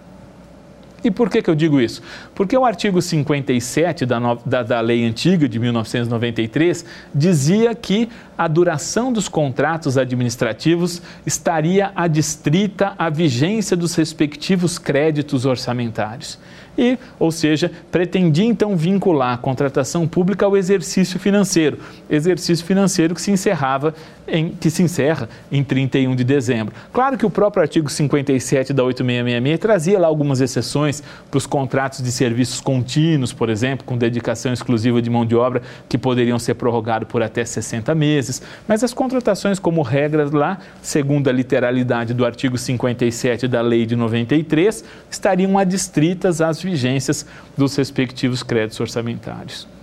E 1.02 1.11
por 1.11 1.31
que, 1.31 1.40
que 1.40 1.49
eu 1.49 1.55
digo 1.55 1.81
isso? 1.81 2.02
Porque 2.35 2.57
o 2.57 2.64
artigo 2.64 3.00
57 3.00 4.05
da, 4.05 4.19
no, 4.19 4.37
da, 4.45 4.62
da, 4.62 4.81
lei 4.81 5.05
antiga 5.07 5.49
de 5.49 5.59
1993 5.59 6.85
dizia 7.14 7.75
que 7.75 8.09
a 8.37 8.49
duração 8.49 9.12
dos 9.12 9.28
contratos 9.28 9.97
administrativos 9.97 11.00
estaria 11.25 11.93
adstrita 11.95 12.95
à 12.99 13.09
vigência 13.09 13.76
dos 13.76 13.95
respectivos 13.95 14.78
créditos 14.78 15.47
orçamentários 15.47 16.38
e, 16.78 16.97
ou 17.19 17.33
seja, 17.33 17.71
pretendia 17.90 18.45
então 18.45 18.76
vincular 18.76 19.35
a 19.35 19.38
contratação 19.38 20.07
pública 20.07 20.47
ao 20.47 20.57
exercício 20.57 21.19
financeiro, 21.19 21.78
exercício 22.09 22.64
financeiro 22.64 23.14
que 23.14 23.21
se 23.21 23.33
encerrava 23.33 23.93
em, 24.28 24.50
que 24.50 24.70
se 24.70 24.82
encerra 24.82 25.28
em 25.50 25.64
31 25.64 26.14
de 26.14 26.25
dezembro. 26.25 26.75
Claro 26.92 27.16
que 27.16 27.26
o 27.26 27.30
próprio 27.30 27.62
artigo 27.62 27.88
57 27.88 28.73
da 28.73 28.85
8666 28.85 29.58
trazia 29.58 29.99
lá 29.99 30.06
algumas 30.06 30.40
exceções 30.40 31.02
para 31.30 31.38
os 31.38 31.47
contratos 31.47 32.02
de 32.02 32.12
serviços 32.12 32.61
contínuos, 32.61 33.32
por 33.32 33.49
exemplo, 33.49 33.85
com 33.85 33.97
dedicação 33.97 34.52
exclusiva 34.52 35.00
de 35.00 35.11
mão 35.11 35.25
de 35.25 35.35
obra, 35.35 35.62
que 35.88 35.97
poderiam 35.97 36.38
ser 36.38 36.54
prorrogados 36.54 37.08
por 37.08 37.23
até 37.23 37.44
60 37.44 37.94
meses, 37.94 38.42
mas 38.66 38.85
as 38.85 38.92
contratações 38.92 39.58
como 39.58 39.82
regras 39.82 40.30
lá, 40.30 40.58
segundo 40.82 41.28
a 41.28 41.32
literalidade 41.32 42.12
do 42.14 42.25
artigo 42.25 42.58
57 42.58 43.49
da 43.49 43.61
lei 43.61 43.87
de 43.87 43.97
93, 43.97 44.85
estariam 45.11 45.58
adstritas 45.58 46.40
às 46.40 46.61
vigências 46.61 47.26
dos 47.56 47.76
respectivos 47.76 48.42
créditos 48.42 48.80
orçamentários. 48.80 49.77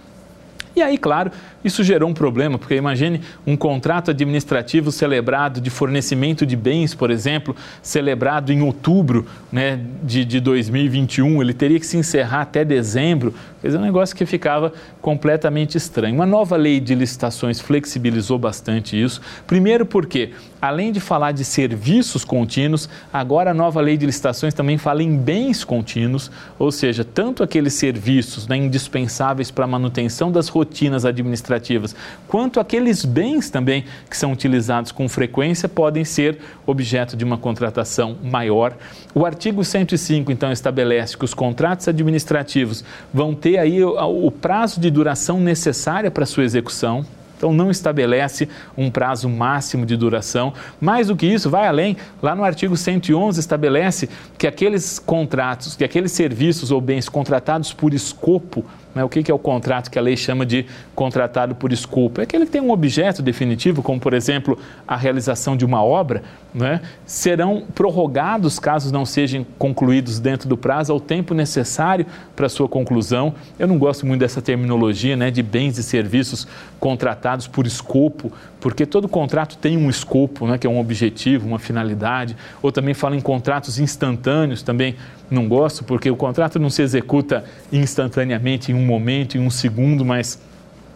E 0.76 0.82
aí, 0.82 0.98
claro, 0.98 1.32
isso 1.64 1.84
gerou 1.84 2.10
um 2.10 2.14
problema, 2.14 2.58
porque 2.58 2.76
imagine 2.76 3.22
um 3.48 3.56
contrato 3.56 4.12
administrativo 4.12 4.92
celebrado 4.92 5.62
de 5.62 5.70
fornecimento 5.70 6.46
de 6.46 6.56
bens, 6.56 6.94
por 6.94 7.10
exemplo, 7.10 7.56
celebrado 7.82 8.52
em 8.52 8.62
outubro 8.62 9.26
né, 9.52 9.80
de, 10.04 10.26
de 10.26 10.40
2021, 10.42 11.42
ele 11.42 11.54
teria 11.54 11.80
que 11.80 11.86
se 11.86 11.96
encerrar 11.96 12.42
até 12.42 12.66
dezembro. 12.66 13.34
Quer 13.62 13.68
dizer, 13.68 13.80
um 13.80 13.84
negócio 13.84 14.16
que 14.16 14.26
ficava 14.26 14.74
completamente 15.02 15.78
estranho. 15.78 16.14
Uma 16.14 16.26
nova 16.26 16.58
lei 16.58 16.80
de 16.80 16.94
licitações 16.94 17.60
flexibilizou 17.60 18.38
bastante 18.38 19.02
isso. 19.02 19.22
Primeiro, 19.48 19.86
porque, 19.86 20.32
além 20.68 20.92
de 20.92 21.00
falar 21.00 21.32
de 21.32 21.44
serviços 21.44 22.26
contínuos, 22.26 22.90
agora 23.12 23.52
a 23.52 23.54
nova 23.54 23.82
lei 23.82 23.98
de 23.98 24.06
licitações 24.06 24.54
também 24.54 24.78
fala 24.78 25.02
em 25.04 25.18
bens 25.18 25.64
contínuos, 25.64 26.32
ou 26.58 26.72
seja, 26.72 27.04
tanto 27.04 27.44
aqueles 27.44 27.74
serviços 27.74 28.48
né, 28.48 28.58
indispensáveis 28.58 29.52
para 29.52 29.66
a 29.66 29.68
manutenção 29.68 30.32
das 30.32 30.48
rotinas 30.48 31.06
administrativas 31.06 31.96
quanto 32.28 32.60
aqueles 32.60 33.06
bens 33.06 33.50
também 33.50 33.86
que 34.10 34.18
são 34.18 34.32
utilizados 34.32 34.92
com 34.92 35.08
frequência 35.08 35.68
podem 35.68 36.04
ser 36.04 36.40
objeto 36.66 37.16
de 37.16 37.24
uma 37.24 37.38
contratação 37.38 38.18
maior. 38.24 38.74
O 39.14 39.26
artigo 39.26 39.64
105, 39.64 40.32
então, 40.32 40.52
estabelece 40.52 41.18
que 41.18 41.26
os 41.26 41.34
contratos 41.34 41.88
administrativos 41.88 42.84
vão 43.14 43.34
ter 43.34 43.58
aí 43.58 43.84
o, 43.84 44.26
o 44.26 44.32
prazo 44.32 44.80
de 44.80 44.90
duração 44.90 45.40
necessária 45.40 46.12
para 46.12 46.26
sua 46.26 46.44
execução. 46.44 47.06
Então, 47.38 47.54
não 47.54 47.70
estabelece 47.70 48.48
um 48.78 48.90
prazo 48.90 49.30
máximo 49.30 49.86
de 49.86 49.96
duração. 49.98 50.54
Mais 50.80 51.08
do 51.08 51.16
que 51.16 51.26
isso, 51.26 51.50
vai 51.50 51.68
além. 51.68 51.98
Lá 52.22 52.36
no 52.36 52.44
artigo 52.44 52.76
111 52.78 53.40
estabelece 53.40 54.10
que 54.38 54.48
aqueles 54.48 55.00
contratos, 55.00 55.76
que 55.76 55.84
aqueles 55.84 56.12
serviços 56.12 56.72
ou 56.72 56.80
bens 56.80 57.10
contratados 57.10 57.74
por 57.74 57.94
escopo 57.94 58.66
né? 58.96 59.04
O 59.04 59.10
que 59.10 59.30
é 59.30 59.34
o 59.34 59.38
contrato 59.38 59.92
que 59.92 60.00
a 60.00 60.02
lei 60.02 60.16
chama 60.16 60.46
de 60.46 60.66
contratado 60.96 61.54
por 61.54 61.74
escopo? 61.74 62.22
É 62.22 62.26
que 62.26 62.46
tem 62.46 62.62
um 62.62 62.72
objeto 62.72 63.22
definitivo, 63.22 63.84
como 63.84 64.00
por 64.00 64.14
exemplo 64.14 64.58
a 64.88 64.96
realização 64.96 65.58
de 65.58 65.66
uma 65.66 65.84
obra, 65.84 66.24
né? 66.54 66.82
serão 67.06 67.66
prorrogados 67.76 68.58
caso 68.58 68.94
não 68.94 69.06
sejam 69.06 69.46
concluídos 69.60 70.20
dentro 70.20 70.48
do 70.48 70.56
prazo 70.56 70.94
ao 70.94 71.00
tempo 71.00 71.34
necessário 71.34 72.06
para 72.36 72.48
sua 72.48 72.70
conclusão. 72.70 73.36
Eu 73.60 73.68
não 73.68 73.78
gosto 73.78 74.06
muito 74.06 74.22
dessa 74.22 74.42
terminologia 74.42 75.18
né, 75.18 75.30
de 75.30 75.44
bens 75.44 75.78
e 75.78 75.84
serviços 75.84 76.48
contratados 76.80 77.48
por 77.48 77.68
escopo, 77.68 78.32
porque 78.66 78.84
todo 78.84 79.08
contrato 79.08 79.60
tem 79.60 79.78
um 79.78 79.92
escopo, 79.92 80.48
né, 80.48 80.58
que 80.58 80.66
é 80.66 80.70
um 80.70 80.80
objetivo, 80.80 81.48
uma 81.48 81.60
finalidade. 81.60 82.36
Ou 82.64 82.72
também 82.72 82.96
fala 82.96 83.16
em 83.16 83.22
contratos 83.22 83.78
instantâneos, 83.78 84.64
também 84.64 84.96
não 85.30 85.48
gosto, 85.48 85.84
porque 85.84 86.10
o 86.10 86.16
contrato 86.16 86.58
não 86.58 86.72
se 86.72 86.82
executa 86.82 87.46
instantaneamente, 87.72 88.72
em 88.72 88.74
um 88.74 88.84
momento, 88.84 89.38
em 89.38 89.40
um 89.40 89.52
segundo, 89.52 90.04
mas 90.04 90.42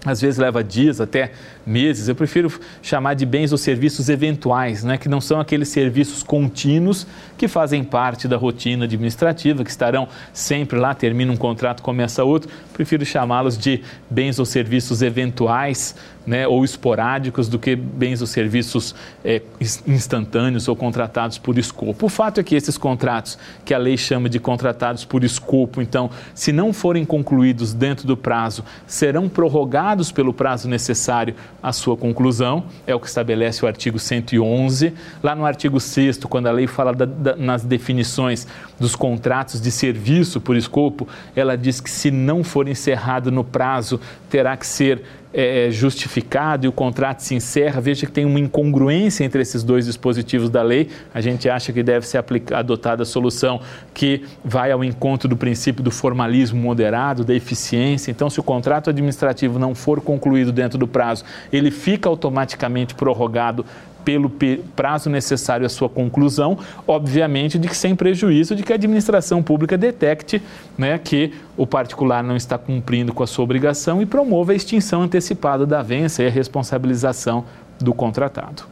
às 0.03 0.19
vezes 0.19 0.39
leva 0.39 0.63
dias 0.63 0.99
até 0.99 1.31
meses. 1.69 2.07
Eu 2.07 2.15
prefiro 2.15 2.51
chamar 2.81 3.13
de 3.13 3.25
bens 3.25 3.51
ou 3.51 3.57
serviços 3.57 4.09
eventuais, 4.09 4.83
né? 4.83 4.97
que 4.97 5.07
não 5.07 5.21
são 5.21 5.39
aqueles 5.39 5.69
serviços 5.69 6.23
contínuos 6.23 7.05
que 7.37 7.47
fazem 7.47 7.83
parte 7.83 8.27
da 8.27 8.35
rotina 8.35 8.85
administrativa, 8.85 9.63
que 9.63 9.69
estarão 9.69 10.07
sempre 10.33 10.77
lá, 10.77 10.93
termina 10.93 11.31
um 11.31 11.37
contrato, 11.37 11.83
começa 11.83 12.23
outro. 12.23 12.49
Prefiro 12.73 13.05
chamá-los 13.05 13.57
de 13.57 13.81
bens 14.09 14.39
ou 14.39 14.45
serviços 14.45 15.01
eventuais 15.01 15.95
né? 16.29 16.47
ou 16.47 16.63
esporádicos 16.63 17.49
do 17.49 17.57
que 17.57 17.75
bens 17.75 18.21
ou 18.21 18.27
serviços 18.27 18.93
é, 19.25 19.41
instantâneos 19.87 20.67
ou 20.67 20.75
contratados 20.75 21.39
por 21.39 21.57
escopo. 21.57 22.05
O 22.05 22.09
fato 22.09 22.39
é 22.39 22.43
que 22.43 22.55
esses 22.55 22.77
contratos, 22.77 23.37
que 23.65 23.73
a 23.73 23.77
lei 23.77 23.97
chama 23.97 24.29
de 24.29 24.39
contratados 24.39 25.03
por 25.03 25.23
escopo, 25.23 25.81
então, 25.81 26.11
se 26.35 26.51
não 26.51 26.71
forem 26.71 27.03
concluídos 27.03 27.73
dentro 27.73 28.05
do 28.05 28.15
prazo, 28.15 28.63
serão 28.85 29.27
prorrogados 29.27 30.11
pelo 30.11 30.31
prazo 30.31 30.69
necessário 30.69 31.33
a 31.61 31.73
sua 31.73 31.97
conclusão, 31.97 32.63
é 32.87 32.95
o 32.95 32.99
que 32.99 33.07
estabelece 33.07 33.63
o 33.63 33.67
artigo 33.67 33.99
111. 33.99 34.93
Lá 35.21 35.35
no 35.35 35.45
artigo 35.45 35.79
6, 35.79 36.17
quando 36.25 36.47
a 36.47 36.51
lei 36.51 36.67
fala 36.67 36.93
da, 36.93 37.05
da, 37.05 37.35
nas 37.35 37.63
definições 37.63 38.47
dos 38.79 38.95
contratos 38.95 39.59
de 39.59 39.71
serviço 39.71 40.39
por 40.39 40.55
escopo, 40.55 41.07
ela 41.35 41.57
diz 41.57 41.81
que 41.81 41.89
se 41.89 42.09
não 42.11 42.43
for 42.43 42.67
encerrado 42.67 43.31
no 43.31 43.43
prazo, 43.43 43.99
terá 44.29 44.55
que 44.55 44.65
ser 44.65 45.03
é, 45.33 45.67
é, 45.67 45.71
justificado 45.71 46.65
e 46.65 46.69
o 46.69 46.71
contrato 46.71 47.19
se 47.19 47.35
encerra, 47.35 47.79
veja 47.79 48.05
que 48.05 48.11
tem 48.11 48.25
uma 48.25 48.39
incongruência 48.39 49.23
entre 49.23 49.41
esses 49.41 49.63
dois 49.63 49.85
dispositivos 49.85 50.49
da 50.49 50.61
lei. 50.61 50.89
A 51.13 51.21
gente 51.21 51.47
acha 51.47 51.71
que 51.71 51.83
deve 51.83 52.07
ser 52.07 52.23
adotada 52.53 53.03
a 53.03 53.05
solução 53.05 53.61
que 53.93 54.23
vai 54.43 54.71
ao 54.71 54.83
encontro 54.83 55.29
do 55.29 55.37
princípio 55.37 55.83
do 55.83 55.91
formalismo 55.91 56.59
moderado, 56.59 57.23
da 57.23 57.33
eficiência. 57.35 58.09
Então, 58.09 58.29
se 58.29 58.39
o 58.39 58.43
contrato 58.43 58.89
administrativo 58.89 59.59
não 59.59 59.75
for 59.75 60.01
concluído 60.01 60.51
dentro 60.51 60.77
do 60.77 60.87
prazo, 60.87 61.23
ele 61.53 61.69
fica 61.69 62.09
automaticamente 62.09 62.95
prorrogado 62.95 63.65
pelo 64.09 64.31
prazo 64.75 65.07
necessário 65.07 65.67
à 65.67 65.69
sua 65.69 65.87
conclusão, 65.87 66.57
obviamente 66.87 67.59
de 67.59 67.67
que 67.67 67.77
sem 67.77 67.95
prejuízo 67.95 68.55
de 68.55 68.63
que 68.63 68.71
a 68.71 68.75
administração 68.75 69.43
pública 69.43 69.77
detecte 69.77 70.41
né, 70.75 70.97
que 70.97 71.31
o 71.55 71.67
particular 71.67 72.23
não 72.23 72.35
está 72.35 72.57
cumprindo 72.57 73.13
com 73.13 73.21
a 73.21 73.27
sua 73.27 73.43
obrigação 73.43 74.01
e 74.01 74.07
promova 74.07 74.51
a 74.51 74.55
extinção 74.55 75.03
antecipada 75.03 75.63
da 75.63 75.83
vença 75.83 76.23
e 76.23 76.27
a 76.27 76.31
responsabilização 76.31 77.45
do 77.79 77.93
contratado. 77.93 78.63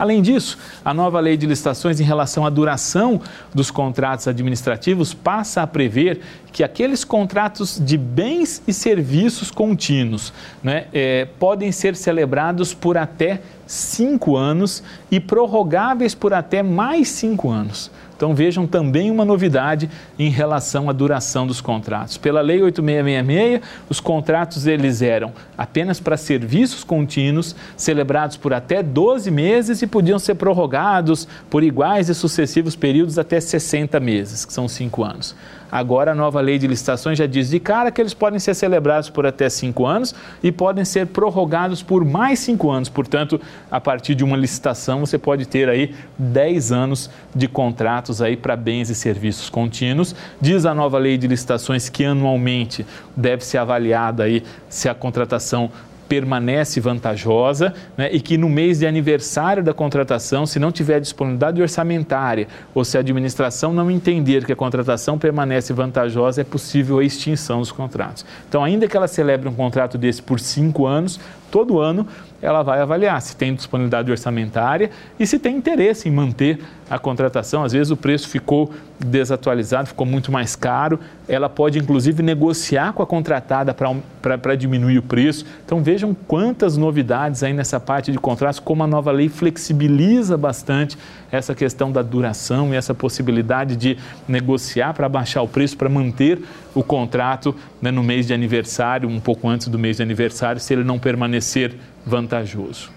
Além 0.00 0.22
disso, 0.22 0.56
a 0.82 0.94
nova 0.94 1.20
lei 1.20 1.36
de 1.36 1.44
licitações 1.44 2.00
em 2.00 2.04
relação 2.04 2.46
à 2.46 2.48
duração 2.48 3.20
dos 3.54 3.70
contratos 3.70 4.26
administrativos 4.26 5.12
passa 5.12 5.60
a 5.60 5.66
prever 5.66 6.22
que 6.50 6.64
aqueles 6.64 7.04
contratos 7.04 7.78
de 7.78 7.98
bens 7.98 8.62
e 8.66 8.72
serviços 8.72 9.50
contínuos 9.50 10.32
né, 10.62 10.86
é, 10.94 11.28
podem 11.38 11.70
ser 11.70 11.94
celebrados 11.94 12.72
por 12.72 12.96
até 12.96 13.42
cinco 13.66 14.38
anos 14.38 14.82
e 15.10 15.20
prorrogáveis 15.20 16.14
por 16.14 16.32
até 16.32 16.62
mais 16.62 17.08
cinco 17.08 17.50
anos. 17.50 17.90
Então 18.20 18.34
vejam 18.34 18.66
também 18.66 19.10
uma 19.10 19.24
novidade 19.24 19.88
em 20.18 20.28
relação 20.28 20.90
à 20.90 20.92
duração 20.92 21.46
dos 21.46 21.62
contratos. 21.62 22.18
Pela 22.18 22.42
Lei 22.42 22.62
8666, 22.62 23.62
os 23.88 23.98
contratos 23.98 24.66
eles 24.66 25.00
eram 25.00 25.32
apenas 25.56 25.98
para 25.98 26.18
serviços 26.18 26.84
contínuos, 26.84 27.56
celebrados 27.78 28.36
por 28.36 28.52
até 28.52 28.82
12 28.82 29.30
meses 29.30 29.80
e 29.80 29.86
podiam 29.86 30.18
ser 30.18 30.34
prorrogados 30.34 31.26
por 31.48 31.62
iguais 31.62 32.10
e 32.10 32.14
sucessivos 32.14 32.76
períodos 32.76 33.18
até 33.18 33.40
60 33.40 33.98
meses, 33.98 34.44
que 34.44 34.52
são 34.52 34.68
cinco 34.68 35.02
anos. 35.02 35.34
Agora 35.70 36.12
a 36.12 36.14
nova 36.14 36.40
lei 36.40 36.58
de 36.58 36.66
licitações 36.66 37.18
já 37.18 37.26
diz 37.26 37.50
de 37.50 37.60
cara 37.60 37.90
que 37.90 38.00
eles 38.00 38.14
podem 38.14 38.38
ser 38.38 38.54
celebrados 38.54 39.10
por 39.10 39.26
até 39.26 39.48
cinco 39.48 39.86
anos 39.86 40.14
e 40.42 40.50
podem 40.50 40.84
ser 40.84 41.06
prorrogados 41.06 41.82
por 41.82 42.04
mais 42.04 42.38
cinco 42.40 42.70
anos. 42.70 42.88
Portanto, 42.88 43.40
a 43.70 43.80
partir 43.80 44.14
de 44.14 44.24
uma 44.24 44.36
licitação, 44.36 45.00
você 45.00 45.18
pode 45.18 45.46
ter 45.46 45.68
aí 45.68 45.94
10 46.18 46.72
anos 46.72 47.10
de 47.34 47.46
contratos 47.48 48.20
aí 48.20 48.36
para 48.36 48.56
bens 48.56 48.90
e 48.90 48.94
serviços 48.94 49.48
contínuos. 49.48 50.14
Diz 50.40 50.66
a 50.66 50.74
nova 50.74 50.98
lei 50.98 51.16
de 51.16 51.26
licitações 51.26 51.88
que 51.88 52.04
anualmente 52.04 52.84
deve 53.16 53.44
ser 53.44 53.58
avaliada 53.58 54.24
aí 54.24 54.42
se 54.68 54.88
a 54.88 54.94
contratação 54.94 55.70
permanece 56.10 56.80
vantajosa 56.80 57.72
né, 57.96 58.10
e 58.10 58.20
que 58.20 58.36
no 58.36 58.48
mês 58.48 58.80
de 58.80 58.86
aniversário 58.86 59.62
da 59.62 59.72
contratação, 59.72 60.44
se 60.44 60.58
não 60.58 60.72
tiver 60.72 60.98
disponibilidade 60.98 61.62
orçamentária 61.62 62.48
ou 62.74 62.84
se 62.84 62.96
a 62.96 63.00
administração 63.00 63.72
não 63.72 63.88
entender 63.88 64.44
que 64.44 64.52
a 64.52 64.56
contratação 64.56 65.16
permanece 65.16 65.72
vantajosa, 65.72 66.40
é 66.40 66.44
possível 66.44 66.98
a 66.98 67.04
extinção 67.04 67.60
dos 67.60 67.70
contratos. 67.70 68.26
Então, 68.48 68.64
ainda 68.64 68.88
que 68.88 68.96
ela 68.96 69.06
celebre 69.06 69.48
um 69.48 69.54
contrato 69.54 69.96
desse 69.96 70.20
por 70.20 70.40
cinco 70.40 70.84
anos, 70.84 71.20
todo 71.50 71.78
ano 71.80 72.06
ela 72.42 72.62
vai 72.62 72.80
avaliar 72.80 73.20
se 73.20 73.36
tem 73.36 73.54
disponibilidade 73.54 74.10
orçamentária 74.10 74.90
e 75.18 75.26
se 75.26 75.38
tem 75.38 75.56
interesse 75.56 76.08
em 76.08 76.12
manter 76.12 76.58
a 76.88 76.98
contratação. 76.98 77.62
Às 77.62 77.72
vezes 77.72 77.90
o 77.90 77.96
preço 77.96 78.28
ficou 78.28 78.72
desatualizado, 78.98 79.88
ficou 79.88 80.06
muito 80.06 80.32
mais 80.32 80.56
caro. 80.56 80.98
Ela 81.28 81.48
pode, 81.48 81.78
inclusive, 81.78 82.22
negociar 82.22 82.92
com 82.92 83.02
a 83.02 83.06
contratada 83.06 83.74
para 83.74 84.56
diminuir 84.56 84.98
o 84.98 85.02
preço. 85.02 85.44
Então 85.64 85.82
vejam 85.82 86.14
quantas 86.26 86.76
novidades 86.76 87.42
aí 87.42 87.52
nessa 87.52 87.78
parte 87.78 88.10
de 88.10 88.18
contratos, 88.18 88.58
como 88.58 88.82
a 88.82 88.86
nova 88.86 89.12
lei 89.12 89.28
flexibiliza 89.28 90.36
bastante 90.36 90.96
essa 91.30 91.54
questão 91.54 91.92
da 91.92 92.02
duração 92.02 92.72
e 92.72 92.76
essa 92.76 92.94
possibilidade 92.94 93.76
de 93.76 93.98
negociar 94.26 94.94
para 94.94 95.08
baixar 95.08 95.42
o 95.42 95.48
preço, 95.48 95.76
para 95.76 95.88
manter 95.88 96.42
o 96.74 96.82
contrato 96.82 97.54
né, 97.80 97.90
no 97.90 98.02
mês 98.02 98.26
de 98.26 98.34
aniversário, 98.34 99.08
um 99.08 99.20
pouco 99.20 99.48
antes 99.48 99.68
do 99.68 99.78
mês 99.78 99.96
de 99.96 100.02
aniversário, 100.02 100.60
se 100.60 100.72
ele 100.72 100.84
não 100.84 100.98
permanecer 100.98 101.74
vantajoso. 102.04 102.90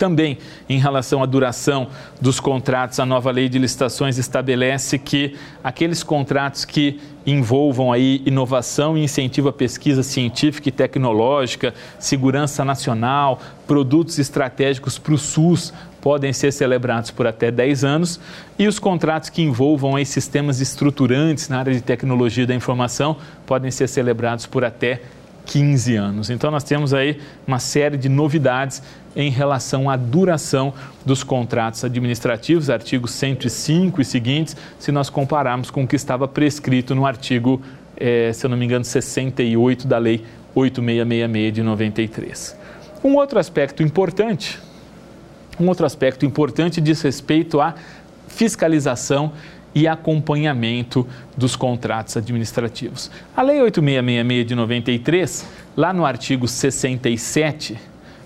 Também, 0.00 0.38
em 0.66 0.78
relação 0.78 1.22
à 1.22 1.26
duração 1.26 1.88
dos 2.18 2.40
contratos, 2.40 2.98
a 2.98 3.04
nova 3.04 3.30
lei 3.30 3.50
de 3.50 3.58
licitações 3.58 4.16
estabelece 4.16 4.98
que 4.98 5.36
aqueles 5.62 6.02
contratos 6.02 6.64
que 6.64 6.98
envolvam 7.26 7.92
aí 7.92 8.22
inovação 8.24 8.96
e 8.96 9.04
incentivo 9.04 9.50
à 9.50 9.52
pesquisa 9.52 10.02
científica 10.02 10.70
e 10.70 10.72
tecnológica, 10.72 11.74
segurança 11.98 12.64
nacional, 12.64 13.40
produtos 13.66 14.18
estratégicos 14.18 14.98
para 14.98 15.12
o 15.12 15.18
SUS 15.18 15.70
podem 16.00 16.32
ser 16.32 16.52
celebrados 16.52 17.10
por 17.10 17.26
até 17.26 17.50
10 17.50 17.84
anos 17.84 18.20
e 18.58 18.66
os 18.66 18.78
contratos 18.78 19.28
que 19.28 19.42
envolvam 19.42 19.96
aí 19.96 20.06
sistemas 20.06 20.60
estruturantes 20.60 21.48
na 21.48 21.58
área 21.58 21.72
de 21.72 21.80
tecnologia 21.80 22.46
da 22.46 22.54
informação 22.54 23.16
podem 23.46 23.70
ser 23.70 23.88
celebrados 23.88 24.46
por 24.46 24.64
até 24.64 25.00
15 25.46 25.96
anos. 25.96 26.30
Então, 26.30 26.50
nós 26.50 26.62
temos 26.62 26.94
aí 26.94 27.18
uma 27.46 27.58
série 27.58 27.96
de 27.96 28.08
novidades 28.08 28.82
em 29.16 29.30
relação 29.30 29.90
à 29.90 29.96
duração 29.96 30.72
dos 31.04 31.24
contratos 31.24 31.84
administrativos, 31.84 32.70
artigos 32.70 33.10
105 33.12 34.00
e 34.00 34.04
seguintes, 34.04 34.56
se 34.78 34.92
nós 34.92 35.10
compararmos 35.10 35.70
com 35.70 35.82
o 35.82 35.86
que 35.88 35.96
estava 35.96 36.28
prescrito 36.28 36.94
no 36.94 37.04
artigo, 37.04 37.60
eh, 37.96 38.30
se 38.32 38.46
eu 38.46 38.50
não 38.50 38.56
me 38.56 38.64
engano, 38.64 38.84
68 38.84 39.88
da 39.88 39.98
Lei 39.98 40.24
8666 40.54 41.52
de 41.52 41.62
93. 41.62 42.56
Um 43.02 43.14
outro 43.16 43.38
aspecto 43.38 43.82
importante, 43.82 44.58
um 45.58 45.68
outro 45.68 45.84
aspecto 45.86 46.24
importante 46.24 46.80
diz 46.80 47.02
respeito 47.02 47.60
à 47.60 47.74
fiscalização 48.28 49.32
e 49.74 49.86
acompanhamento 49.86 51.06
dos 51.36 51.56
contratos 51.56 52.16
administrativos. 52.16 53.10
A 53.36 53.42
Lei 53.42 53.60
8666 53.62 54.46
de 54.46 54.54
93, 54.54 55.46
lá 55.76 55.92
no 55.92 56.04
artigo 56.04 56.48
67, 56.48 57.78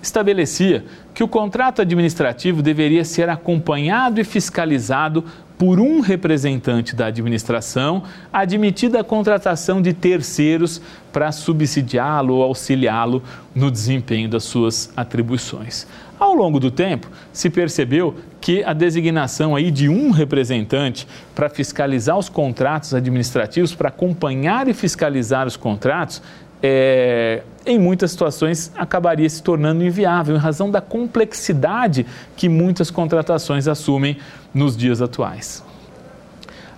estabelecia 0.03 0.85
que 1.13 1.23
o 1.23 1.29
contrato 1.29 1.81
administrativo 1.81 2.63
deveria 2.63 3.05
ser 3.05 3.29
acompanhado 3.29 4.21
e 4.21 4.25
fiscalizado 4.25 5.25
por 5.57 5.79
um 5.79 6.01
representante 6.01 6.97
da 6.97 7.07
administração, 7.07 8.03
admitida 8.33 9.01
a 9.01 9.05
contratação 9.05 9.81
de 9.81 9.93
terceiros 9.93 10.83
para 11.13 11.31
subsidiá-lo 11.31 12.35
ou 12.35 12.43
auxiliá-lo 12.43 13.23
no 13.55 13.71
desempenho 13.71 14.29
das 14.29 14.45
suas 14.45 14.93
atribuições. 14.97 15.87
Ao 16.19 16.33
longo 16.33 16.61
do 16.61 16.71
tempo, 16.71 17.09
se 17.33 17.51
percebeu 17.51 18.15
que 18.41 18.63
a 18.63 18.73
designação 18.73 19.57
aí 19.57 19.71
de 19.71 19.89
um 19.89 20.11
representante 20.11 21.09
para 21.35 21.49
fiscalizar 21.49 22.17
os 22.17 22.29
contratos 22.29 22.95
administrativos, 22.95 23.75
para 23.75 23.89
acompanhar 23.89 24.69
e 24.69 24.75
fiscalizar 24.75 25.47
os 25.47 25.57
contratos, 25.57 26.23
é, 26.63 27.43
em 27.67 27.79
muitas 27.79 28.13
situações 28.13 28.73
acabaria 28.77 29.29
se 29.29 29.43
tornando 29.43 29.85
inviável 29.85 30.35
em 30.35 30.39
razão 30.39 30.71
da 30.71 30.81
complexidade 30.81 32.07
que 32.37 32.49
muitas 32.49 32.91
contratações 32.91 33.69
assumem 33.69 34.17
nos 34.55 34.77
dias 34.77 35.03
atuais. 35.03 35.63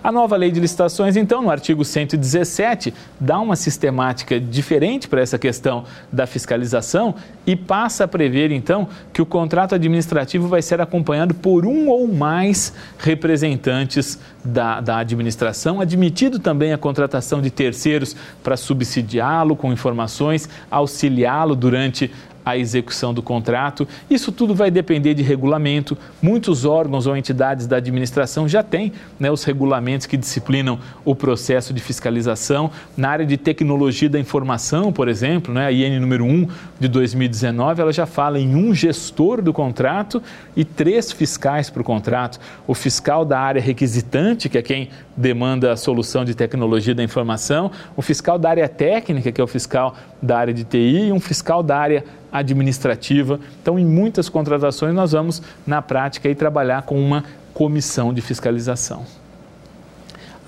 A 0.07 0.11
nova 0.13 0.37
lei 0.37 0.51
de 0.51 0.61
licitações, 0.61 1.17
então, 1.17 1.41
no 1.41 1.51
artigo 1.51 1.83
117, 1.83 2.93
dá 3.19 3.41
uma 3.41 3.57
sistemática 3.57 4.39
diferente 4.39 5.05
para 5.05 5.19
essa 5.19 5.37
questão 5.37 5.83
da 6.09 6.25
fiscalização 6.25 7.13
e 7.45 7.57
passa 7.57 8.05
a 8.05 8.07
prever, 8.07 8.49
então, 8.53 8.87
que 9.11 9.21
o 9.21 9.25
contrato 9.25 9.75
administrativo 9.75 10.47
vai 10.47 10.61
ser 10.61 10.79
acompanhado 10.79 11.33
por 11.33 11.65
um 11.65 11.89
ou 11.89 12.07
mais 12.07 12.73
representantes 12.97 14.17
da, 14.45 14.79
da 14.79 14.99
administração, 14.99 15.81
admitido 15.81 16.39
também 16.39 16.71
a 16.71 16.77
contratação 16.77 17.41
de 17.41 17.51
terceiros 17.51 18.15
para 18.41 18.55
subsidiá-lo 18.55 19.57
com 19.57 19.73
informações, 19.73 20.47
auxiliá-lo 20.71 21.53
durante 21.53 22.09
a 22.47 22.57
execução 22.57 23.13
do 23.13 23.21
contrato. 23.21 23.85
Isso 24.09 24.31
tudo 24.31 24.55
vai 24.55 24.71
depender 24.71 25.13
de 25.13 25.21
regulamento. 25.21 25.97
Muitos 26.21 26.63
órgãos 26.63 27.05
ou 27.05 27.17
entidades 27.17 27.67
da 27.67 27.75
administração 27.75 28.47
já 28.47 28.63
têm 28.63 28.93
né, 29.19 29.29
os 29.29 29.43
regulamentos 29.43 30.07
que 30.07 30.15
disciplinam 30.15 30.79
o 31.03 31.13
processo 31.13 31.73
de 31.73 31.81
fiscalização. 31.81 32.71
Na 32.95 33.09
área 33.09 33.25
de 33.25 33.35
tecnologia 33.35 34.09
da 34.09 34.17
informação, 34.17 34.93
por 34.93 35.09
exemplo, 35.09 35.53
né, 35.53 35.65
a 35.65 35.71
IN 35.73 35.99
número 35.99 36.23
1 36.23 36.47
de 36.79 36.87
2019, 36.87 37.81
ela 37.81 37.91
já 37.91 38.05
fala 38.05 38.39
em 38.39 38.55
um 38.55 38.73
gestor 38.73 39.41
do 39.41 39.51
contrato 39.51 40.23
e 40.55 40.63
três 40.63 41.11
fiscais 41.11 41.69
para 41.69 41.81
o 41.81 41.85
contrato. 41.85 42.39
O 42.65 42.73
fiscal 42.73 43.25
da 43.25 43.41
área 43.41 43.61
requisitante, 43.61 44.47
que 44.47 44.57
é 44.57 44.61
quem 44.61 44.89
demanda 45.17 45.73
a 45.73 45.75
solução 45.75 46.23
de 46.23 46.33
tecnologia 46.33 46.95
da 46.95 47.03
informação, 47.03 47.71
o 47.97 48.01
fiscal 48.01 48.39
da 48.39 48.49
área 48.49 48.69
técnica, 48.69 49.33
que 49.33 49.41
é 49.41 49.43
o 49.43 49.47
fiscal 49.47 49.95
da 50.21 50.37
área 50.37 50.53
de 50.53 50.63
TI, 50.63 51.07
e 51.07 51.11
um 51.11 51.19
fiscal 51.19 51.61
da 51.61 51.77
área 51.77 52.03
administrativa. 52.31 53.39
Então, 53.61 53.77
em 53.77 53.85
muitas 53.85 54.29
contratações, 54.29 54.93
nós 54.93 55.11
vamos, 55.11 55.41
na 55.65 55.81
prática, 55.81 56.27
aí, 56.27 56.35
trabalhar 56.35 56.83
com 56.83 56.99
uma 56.99 57.23
comissão 57.53 58.13
de 58.13 58.21
fiscalização. 58.21 59.05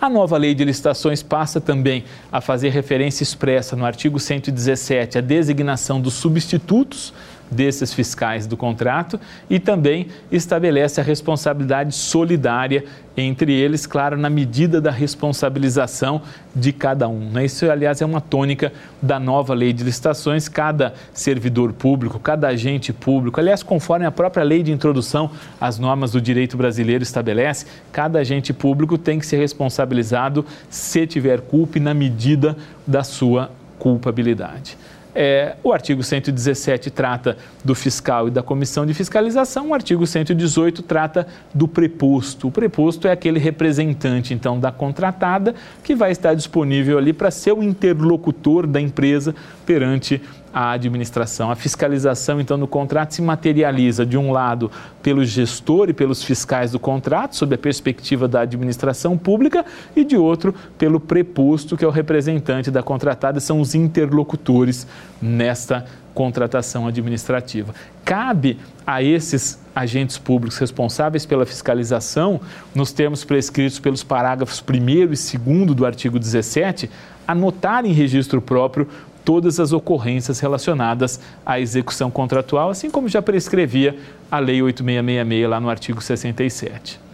A 0.02 0.10
nova 0.10 0.38
lei 0.38 0.56
de 0.56 0.64
licitações 0.64 1.22
passa 1.22 1.60
também 1.60 2.06
a 2.32 2.40
fazer 2.40 2.70
referência 2.70 3.22
expressa 3.22 3.76
no 3.76 3.84
artigo 3.84 4.18
117 4.18 5.18
à 5.18 5.22
designação 5.22 6.00
dos 6.00 6.14
substitutos 6.14 7.14
desses 7.50 7.94
fiscais 7.94 8.46
do 8.46 8.56
contrato 8.56 9.20
e 9.50 9.60
também 9.60 10.08
estabelece 10.32 11.02
a 11.02 11.04
responsabilidade 11.04 11.96
solidária 11.96 12.84
entre 13.18 13.54
eles, 13.54 13.86
claro, 13.86 14.18
na 14.18 14.30
medida 14.30 14.80
da 14.80 14.92
responsabilização 14.92 16.22
de 16.56 16.72
cada 16.72 17.08
um. 17.08 17.32
Né? 17.32 17.46
Isso, 17.46 17.70
aliás, 17.70 18.02
é 18.02 18.06
uma 18.06 18.22
tônica 18.22 18.72
da 19.02 19.20
nova 19.20 19.54
lei 19.54 19.74
de 19.74 19.84
licitações. 19.84 20.48
Cada 20.48 20.94
servidor 21.14 21.74
público, 21.74 22.20
cada 22.20 22.48
agente 22.48 22.94
público, 22.94 23.40
aliás, 23.40 23.62
conforme 23.62 24.06
a 24.06 24.12
própria 24.12 24.44
lei 24.44 24.64
de 24.64 24.72
introdução 24.72 25.32
às 25.60 25.78
normas 25.78 26.12
do 26.12 26.22
direito 26.22 26.56
brasileiro 26.56 27.04
estabelece, 27.04 27.66
cada 27.92 28.20
agente 28.20 28.54
público 28.54 28.98
tem 28.98 29.20
que 29.20 29.26
ser 29.26 29.38
responsabilizado 29.38 30.46
se 30.70 31.06
tiver 31.06 31.42
culpa 31.42 31.78
e 31.78 31.82
na 31.82 31.94
medida 31.94 32.56
da 32.88 33.04
sua 33.04 33.52
culpabilidade. 33.78 34.78
É, 35.14 35.56
o 35.64 35.74
artigo 35.74 36.04
117 36.04 36.92
trata 36.92 37.36
do 37.64 37.74
fiscal 37.74 38.28
e 38.28 38.32
da 38.32 38.44
comissão 38.44 38.86
de 38.86 38.94
fiscalização, 38.94 39.70
o 39.70 39.74
artigo 39.74 40.06
118 40.06 40.84
trata 40.84 41.28
do 41.54 41.68
preposto. 41.68 42.48
O 42.48 42.52
preposto 42.52 43.08
é 43.08 43.12
aquele 43.12 43.40
representante, 43.40 44.34
então, 44.34 44.60
da 44.60 44.72
contratada 44.72 45.56
que 45.84 45.96
vai 45.96 46.12
estar 46.12 46.36
disponível 46.36 46.98
ali 46.98 47.12
para 47.12 47.32
ser 47.32 47.54
o 47.54 47.64
interlocutor 47.64 48.68
da 48.68 48.80
empresa 48.80 49.34
perante 49.66 50.22
a 50.54 50.72
administração. 50.72 51.52
A 51.52 51.56
fiscalização, 51.56 52.40
então, 52.40 52.58
no 52.58 52.68
contrato 52.68 53.14
se 53.14 53.22
materializa, 53.22 54.06
de 54.06 54.18
um 54.18 54.32
lado, 54.32 54.72
pelo 55.02 55.24
gestor 55.24 55.90
e 55.90 55.94
pelos 55.94 56.24
fiscais 56.24 56.72
do 56.72 56.80
contrato, 56.80 57.36
sob 57.36 57.56
a 57.56 57.58
perspectiva 57.58 58.28
da 58.28 58.42
administração 58.42 59.18
pública, 59.18 59.66
e 59.96 60.04
de 60.04 60.18
outro, 60.18 60.54
pelo 60.78 61.00
preposto, 61.00 61.78
que 61.78 61.86
é 61.86 61.88
o 61.88 61.92
representante 61.92 62.72
da 62.72 62.84
contratada, 62.84 63.40
são 63.40 63.60
os 63.60 63.76
interlocutores 63.76 64.88
nesta 65.22 65.86
contratação 66.14 66.88
administrativa. 66.88 67.74
Cabe 68.04 68.58
a 68.86 69.02
esses 69.02 69.60
agentes 69.74 70.18
públicos 70.18 70.58
responsáveis 70.58 71.26
pela 71.26 71.46
fiscalização, 71.46 72.42
nos 72.76 72.92
termos 72.92 73.24
prescritos 73.24 73.80
pelos 73.80 74.04
parágrafos 74.04 74.62
1 74.68 74.90
e 74.90 75.08
2 75.08 75.76
do 75.76 75.86
artigo 75.86 76.20
17, 76.20 76.90
anotar 77.26 77.86
em 77.86 77.94
registro 77.94 78.42
próprio 78.42 78.88
todas 79.30 79.60
as 79.60 79.72
ocorrências 79.72 80.40
relacionadas 80.40 81.20
à 81.46 81.60
execução 81.60 82.10
contratual, 82.10 82.72
assim 82.72 82.90
como 82.90 83.08
já 83.08 83.22
prescrevia 83.22 83.96
a 84.32 84.40
Lei 84.40 84.60
8666 84.60 85.48
lá 85.48 85.60
no 85.60 85.70
artigo 85.70 86.02
67. 86.02 87.09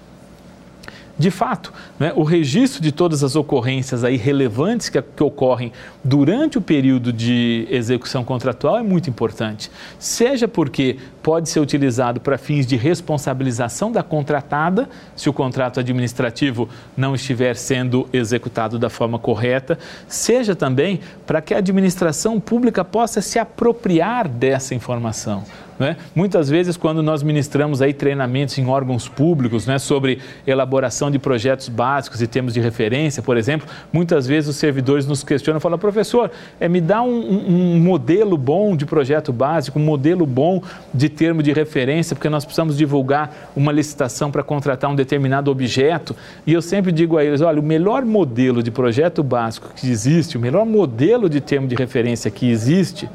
De 1.17 1.31
fato, 1.31 1.71
né, 1.97 2.11
o 2.13 2.23
registro 2.23 2.81
de 2.81 2.91
todas 2.91 3.23
as 3.23 3.37
ocorrências 3.37 4.03
aí 4.03 4.17
relevantes 4.17 4.89
que, 4.89 5.01
que, 5.01 5.23
ocorrem 5.23 5.71
durante 6.03 6.57
o 6.57 6.61
período 6.61 7.13
de 7.13 7.65
execução 7.69 8.21
contratual 8.25 8.77
é 8.77 8.83
muito 8.83 9.09
importante. 9.09 9.71
Seja 9.97 10.45
porque 10.45 10.97
pode 11.23 11.47
ser 11.47 11.61
utilizado 11.61 12.19
para 12.19 12.37
fins 12.37 12.67
de 12.67 12.75
responsabilização 12.75 13.93
da 13.93 14.03
contratada, 14.03 14.89
se 15.15 15.29
o 15.29 15.33
contrato 15.33 15.79
administrativo 15.79 16.67
não 16.97 17.15
estiver 17.15 17.55
sendo 17.55 18.09
executado 18.11 18.77
da 18.77 18.89
forma 18.89 19.17
correta, 19.17 19.79
seja 20.09 20.53
também 20.53 20.99
para 21.25 21.41
que 21.41 21.53
a 21.53 21.59
administração 21.59 22.41
pública 22.41 22.83
possa 22.83 23.21
se 23.21 23.39
apropriar 23.39 24.27
dessa 24.27 24.75
informação. 24.75 25.45
Né? 25.77 25.97
Muitas 26.15 26.49
vezes, 26.49 26.77
quando 26.77 27.03
nós 27.03 27.21
ministramos 27.21 27.81
aí 27.81 27.93
treinamentos 27.93 28.57
em 28.57 28.65
órgãos 28.65 29.09
públicos 29.09 29.67
né, 29.67 29.77
sobre 29.77 30.19
elaboração 30.47 31.11
de 31.11 31.19
projetos 31.19 31.67
básicos 31.67 32.21
e 32.21 32.27
termos 32.27 32.53
de 32.53 32.61
referência, 32.61 33.21
por 33.21 33.35
exemplo, 33.35 33.67
muitas 33.91 34.25
vezes 34.25 34.49
os 34.49 34.55
servidores 34.55 35.05
nos 35.05 35.23
questionam, 35.23 35.59
falam, 35.59 35.77
professor, 35.77 36.31
é, 36.59 36.69
me 36.69 36.79
dá 36.79 37.01
um, 37.01 37.75
um 37.75 37.79
modelo 37.79 38.37
bom 38.37 38.75
de 38.75 38.85
projeto 38.85 39.33
básico, 39.33 39.77
um 39.77 39.83
modelo 39.83 40.25
bom 40.25 40.61
de 40.93 41.09
termo 41.09 41.43
de 41.43 41.51
referência, 41.51 42.15
porque 42.15 42.29
nós 42.29 42.45
precisamos 42.45 42.77
divulgar 42.77 43.51
uma 43.55 43.71
licitação 43.71 44.31
para 44.31 44.43
contratar 44.43 44.89
um 44.89 44.95
determinado 44.95 45.51
objeto. 45.51 46.15
E 46.47 46.53
eu 46.53 46.61
sempre 46.61 46.91
digo 46.91 47.17
a 47.17 47.23
eles, 47.23 47.41
olha, 47.41 47.59
o 47.59 47.63
melhor 47.63 48.05
modelo 48.05 48.63
de 48.63 48.71
projeto 48.71 49.21
básico 49.21 49.71
que 49.75 49.89
existe, 49.89 50.37
o 50.37 50.39
melhor 50.39 50.65
modelo 50.65 51.29
de 51.29 51.41
termo 51.41 51.67
de 51.67 51.75
referência 51.75 52.31
que 52.31 52.49
existe, 52.49 53.09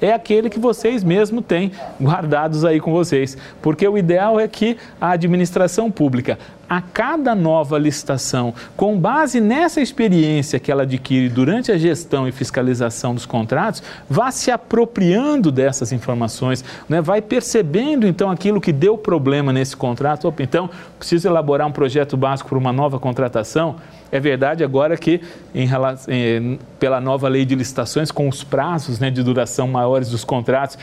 é 0.00 0.12
aquele 0.12 0.50
que 0.50 0.58
vocês 0.58 1.02
mesmo 1.02 1.40
têm 1.40 1.72
guardados 2.00 2.64
aí 2.64 2.80
com 2.80 2.92
vocês. 2.92 3.36
Porque 3.62 3.86
o 3.86 3.96
ideal 3.96 4.38
é 4.38 4.46
que 4.48 4.76
a 5.00 5.10
administração 5.10 5.90
pública, 5.90 6.38
a 6.68 6.80
cada 6.80 7.34
nova 7.34 7.78
licitação, 7.78 8.54
com 8.76 8.98
base 8.98 9.40
nessa 9.40 9.80
experiência 9.80 10.58
que 10.58 10.70
ela 10.70 10.82
adquire 10.82 11.28
durante 11.28 11.70
a 11.70 11.78
gestão 11.78 12.26
e 12.26 12.32
fiscalização 12.32 13.14
dos 13.14 13.26
contratos, 13.26 13.82
vá 14.08 14.30
se 14.30 14.50
apropriando 14.50 15.52
dessas 15.52 15.92
informações, 15.92 16.64
né? 16.88 17.00
vai 17.00 17.20
percebendo 17.20 18.06
então 18.06 18.30
aquilo 18.30 18.60
que 18.60 18.72
deu 18.72 18.96
problema 18.96 19.52
nesse 19.52 19.76
contrato. 19.76 20.26
Opa, 20.26 20.42
então, 20.42 20.70
preciso 20.98 21.28
elaborar 21.28 21.66
um 21.66 21.72
projeto 21.72 22.16
básico 22.16 22.48
para 22.48 22.58
uma 22.58 22.72
nova 22.72 22.98
contratação 22.98 23.76
é 24.14 24.20
verdade 24.20 24.62
agora 24.62 24.96
que, 24.96 25.20
em, 25.52 26.56
pela 26.78 27.00
nova 27.00 27.26
lei 27.26 27.44
de 27.44 27.56
licitações, 27.56 28.12
com 28.12 28.28
os 28.28 28.44
prazos 28.44 29.00
né, 29.00 29.10
de 29.10 29.20
duração 29.24 29.66
maiores 29.66 30.08
dos 30.08 30.22
contratos, 30.22 30.78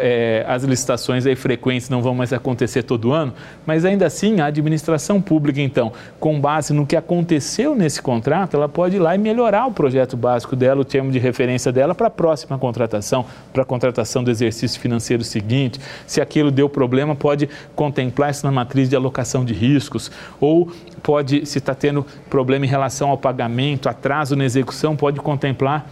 é, 0.00 0.44
as 0.48 0.64
licitações 0.64 1.24
aí 1.24 1.36
frequentes 1.36 1.88
não 1.88 2.02
vão 2.02 2.12
mais 2.12 2.32
acontecer 2.32 2.82
todo 2.82 3.12
ano, 3.12 3.32
mas 3.64 3.84
ainda 3.84 4.04
assim 4.04 4.40
a 4.40 4.46
administração 4.46 5.20
pública, 5.20 5.60
então, 5.60 5.92
com 6.18 6.40
base 6.40 6.72
no 6.72 6.84
que 6.84 6.96
aconteceu 6.96 7.76
nesse 7.76 8.02
contrato, 8.02 8.56
ela 8.56 8.68
pode 8.68 8.96
ir 8.96 8.98
lá 8.98 9.14
e 9.14 9.18
melhorar 9.18 9.66
o 9.66 9.70
projeto 9.70 10.16
básico 10.16 10.56
dela, 10.56 10.80
o 10.80 10.84
termo 10.84 11.12
de 11.12 11.20
referência 11.20 11.70
dela 11.70 11.94
para 11.94 12.08
a 12.08 12.10
próxima 12.10 12.58
contratação, 12.58 13.24
para 13.52 13.62
a 13.62 13.64
contratação 13.64 14.24
do 14.24 14.30
exercício 14.32 14.80
financeiro 14.80 15.22
seguinte. 15.22 15.78
Se 16.04 16.20
aquilo 16.20 16.50
deu 16.50 16.68
problema, 16.68 17.14
pode 17.14 17.48
contemplar 17.76 18.32
isso 18.32 18.44
na 18.44 18.50
matriz 18.50 18.88
de 18.88 18.96
alocação 18.96 19.44
de 19.44 19.54
riscos, 19.54 20.10
ou 20.40 20.68
pode, 21.02 21.44
se 21.46 21.58
está 21.58 21.74
tendo 21.74 22.06
problema 22.30 22.64
em 22.64 22.68
relação 22.68 23.10
ao 23.10 23.18
pagamento, 23.18 23.88
atraso 23.88 24.36
na 24.36 24.44
execução, 24.44 24.94
pode 24.96 25.20
contemplar 25.20 25.86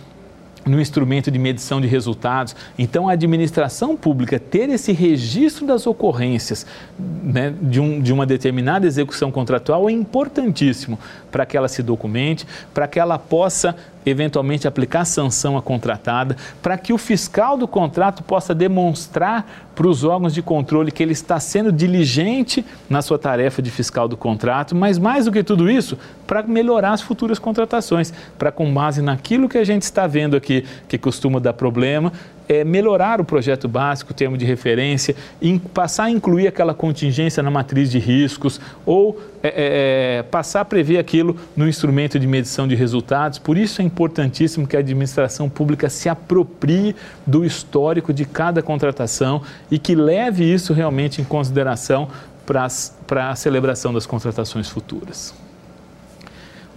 no 0.66 0.80
instrumento 0.80 1.30
de 1.30 1.38
medição 1.38 1.80
de 1.80 1.86
resultados. 1.86 2.54
Então, 2.78 3.08
a 3.08 3.12
administração 3.12 3.96
pública 3.96 4.38
ter 4.38 4.68
esse 4.68 4.92
registro 4.92 5.66
das 5.66 5.86
ocorrências 5.86 6.66
né, 6.98 7.54
de, 7.62 7.80
um, 7.80 8.00
de 8.00 8.12
uma 8.12 8.26
determinada 8.26 8.86
execução 8.86 9.30
contratual 9.30 9.88
é 9.88 9.92
importantíssimo 9.92 10.98
para 11.30 11.46
que 11.46 11.56
ela 11.56 11.68
se 11.68 11.82
documente, 11.82 12.46
para 12.74 12.86
que 12.86 12.98
ela 12.98 13.18
possa 13.18 13.76
eventualmente 14.04 14.66
aplicar 14.66 15.04
sanção 15.04 15.56
à 15.56 15.62
contratada, 15.62 16.36
para 16.62 16.78
que 16.78 16.92
o 16.92 16.98
fiscal 16.98 17.56
do 17.56 17.68
contrato 17.68 18.22
possa 18.22 18.54
demonstrar 18.54 19.70
para 19.74 19.86
os 19.86 20.04
órgãos 20.04 20.34
de 20.34 20.42
controle 20.42 20.90
que 20.90 21.02
ele 21.02 21.12
está 21.12 21.38
sendo 21.38 21.70
diligente 21.70 22.64
na 22.88 23.02
sua 23.02 23.18
tarefa 23.18 23.62
de 23.62 23.70
fiscal 23.70 24.08
do 24.08 24.16
contrato, 24.16 24.74
mas 24.74 24.98
mais 24.98 25.24
do 25.26 25.32
que 25.32 25.42
tudo 25.42 25.70
isso, 25.70 25.98
para 26.26 26.42
melhorar 26.42 26.92
as 26.92 27.02
futuras 27.02 27.38
contratações, 27.38 28.12
para 28.38 28.50
com 28.50 28.72
base 28.72 29.02
naquilo 29.02 29.48
que 29.48 29.58
a 29.58 29.64
gente 29.64 29.82
está 29.82 30.06
vendo 30.06 30.36
aqui 30.36 30.64
que 30.88 30.98
costuma 30.98 31.38
dar 31.38 31.52
problema, 31.52 32.12
é, 32.50 32.64
melhorar 32.64 33.20
o 33.20 33.24
projeto 33.24 33.68
básico, 33.68 34.12
termo 34.12 34.36
de 34.36 34.44
referência, 34.44 35.14
passar 35.72 36.04
a 36.04 36.10
incluir 36.10 36.48
aquela 36.48 36.74
contingência 36.74 37.44
na 37.44 37.50
matriz 37.50 37.88
de 37.88 38.00
riscos 38.00 38.60
ou 38.84 39.20
é, 39.40 39.48
é, 39.48 39.52
é, 40.18 40.22
passar 40.24 40.62
a 40.62 40.64
prever 40.64 40.98
aquilo 40.98 41.36
no 41.56 41.68
instrumento 41.68 42.18
de 42.18 42.26
medição 42.26 42.66
de 42.66 42.74
resultados. 42.74 43.38
Por 43.38 43.56
isso 43.56 43.80
é 43.80 43.84
importantíssimo 43.84 44.66
que 44.66 44.74
a 44.74 44.80
administração 44.80 45.48
pública 45.48 45.88
se 45.88 46.08
aproprie 46.08 46.96
do 47.24 47.44
histórico 47.44 48.12
de 48.12 48.24
cada 48.24 48.60
contratação 48.60 49.42
e 49.70 49.78
que 49.78 49.94
leve 49.94 50.42
isso 50.42 50.72
realmente 50.72 51.20
em 51.20 51.24
consideração 51.24 52.08
para 52.44 53.30
a 53.30 53.36
celebração 53.36 53.92
das 53.92 54.06
contratações 54.06 54.68
futuras. 54.68 55.32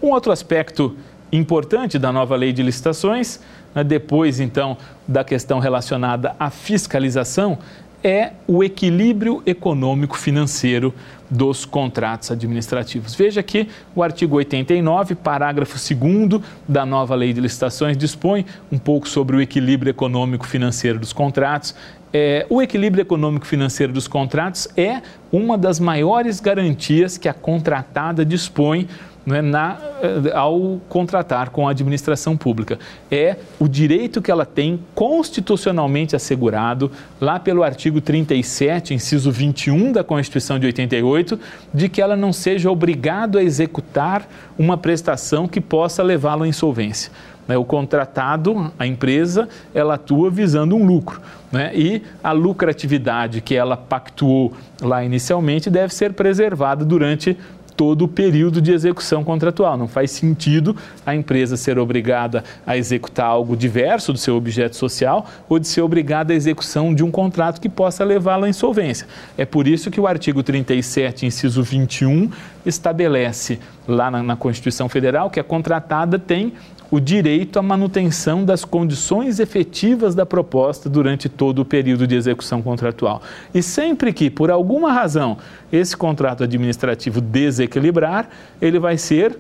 Um 0.03 0.09
outro 0.09 0.31
aspecto 0.31 0.95
importante 1.37 1.97
da 1.99 2.11
nova 2.11 2.35
lei 2.35 2.53
de 2.53 2.61
licitações, 2.63 3.39
né, 3.73 3.83
depois 3.83 4.39
então 4.39 4.77
da 5.07 5.23
questão 5.23 5.59
relacionada 5.59 6.35
à 6.39 6.49
fiscalização, 6.49 7.57
é 8.03 8.33
o 8.45 8.63
equilíbrio 8.63 9.41
econômico-financeiro 9.45 10.93
dos 11.29 11.63
contratos 11.63 12.29
administrativos. 12.31 13.15
Veja 13.15 13.41
que 13.41 13.69
o 13.95 14.03
artigo 14.03 14.35
89, 14.35 15.15
parágrafo 15.15 15.77
2 15.77 16.41
da 16.67 16.85
nova 16.85 17.15
lei 17.15 17.31
de 17.31 17.39
licitações, 17.39 17.97
dispõe 17.97 18.45
um 18.71 18.77
pouco 18.77 19.07
sobre 19.07 19.37
o 19.37 19.41
equilíbrio 19.41 19.89
econômico-financeiro 19.89 20.99
dos 20.99 21.13
contratos. 21.13 21.73
É, 22.11 22.45
o 22.49 22.61
equilíbrio 22.61 23.01
econômico-financeiro 23.01 23.91
dos 23.91 24.07
contratos 24.07 24.67
é 24.77 25.01
uma 25.31 25.57
das 25.57 25.79
maiores 25.79 26.39
garantias 26.39 27.17
que 27.17 27.27
a 27.27 27.33
contratada 27.33 28.23
dispõe 28.23 28.87
é, 29.25 29.41
na, 29.41 29.77
eh, 30.01 30.33
ao 30.33 30.81
contratar 30.89 31.49
com 31.49 31.67
a 31.67 31.71
administração 31.71 32.35
pública. 32.35 32.77
É 33.09 33.37
o 33.57 33.67
direito 33.67 34.21
que 34.21 34.29
ela 34.29 34.45
tem 34.45 34.79
constitucionalmente 34.93 36.15
assegurado, 36.15 36.91
lá 37.21 37.39
pelo 37.39 37.63
artigo 37.63 38.01
37, 38.01 38.93
inciso 38.93 39.31
21 39.31 39.93
da 39.93 40.03
Constituição 40.03 40.59
de 40.59 40.65
88, 40.65 41.39
de 41.73 41.87
que 41.87 42.01
ela 42.01 42.17
não 42.17 42.33
seja 42.33 42.69
obrigada 42.69 43.39
a 43.39 43.43
executar 43.43 44.27
uma 44.57 44.77
prestação 44.77 45.47
que 45.47 45.61
possa 45.61 46.03
levá-lo 46.03 46.43
à 46.43 46.47
insolvência. 46.47 47.11
Né, 47.47 47.57
o 47.57 47.65
contratado, 47.65 48.71
a 48.79 48.87
empresa, 48.87 49.49
ela 49.73 49.95
atua 49.95 50.29
visando 50.29 50.75
um 50.75 50.85
lucro. 50.85 51.21
Né? 51.51 51.71
E 51.75 52.01
a 52.23 52.31
lucratividade 52.31 53.41
que 53.41 53.53
ela 53.53 53.75
pactuou 53.77 54.53
lá 54.81 55.03
inicialmente 55.03 55.69
deve 55.69 55.93
ser 55.93 56.13
preservada 56.13 56.85
durante 56.85 57.37
todo 57.75 58.05
o 58.05 58.07
período 58.07 58.61
de 58.61 58.71
execução 58.71 59.23
contratual. 59.23 59.77
Não 59.77 59.87
faz 59.87 60.11
sentido 60.11 60.75
a 61.05 61.15
empresa 61.15 61.57
ser 61.57 61.77
obrigada 61.77 62.43
a 62.65 62.77
executar 62.77 63.25
algo 63.25 63.55
diverso 63.55 64.13
do 64.13 64.19
seu 64.19 64.35
objeto 64.35 64.75
social 64.75 65.25
ou 65.49 65.59
de 65.59 65.67
ser 65.67 65.81
obrigada 65.81 66.33
à 66.33 66.35
execução 66.35 66.93
de 66.93 67.03
um 67.03 67.11
contrato 67.11 67.59
que 67.59 67.69
possa 67.69 68.03
levá-la 68.03 68.47
à 68.47 68.49
insolvência. 68.49 69.07
É 69.37 69.45
por 69.45 69.67
isso 69.67 69.91
que 69.91 69.99
o 69.99 70.07
artigo 70.07 70.43
37, 70.43 71.25
inciso 71.25 71.63
21, 71.63 72.29
estabelece 72.65 73.59
lá 73.87 74.09
na, 74.09 74.23
na 74.23 74.35
Constituição 74.35 74.87
Federal 74.87 75.29
que 75.29 75.39
a 75.39 75.43
contratada 75.43 76.17
tem 76.17 76.53
o 76.93 76.99
direito 76.99 77.57
à 77.57 77.61
manutenção 77.63 78.45
das 78.45 78.63
condições 78.63 79.39
efetivas 79.39 80.13
da 80.13 80.27
proposta 80.27 80.87
durante 80.87 81.27
todo 81.27 81.57
o 81.57 81.65
período 81.65 82.05
de 82.05 82.13
execução 82.13 82.61
contratual. 82.61 83.19
E 83.51 83.63
sempre 83.63 84.13
que, 84.13 84.29
por 84.29 84.51
alguma 84.51 84.93
razão, 84.93 85.39
esse 85.71 85.97
contrato 85.97 86.43
administrativo 86.43 87.19
desequilibrar, 87.19 88.29
ele 88.61 88.77
vai 88.77 88.95
ser 88.99 89.35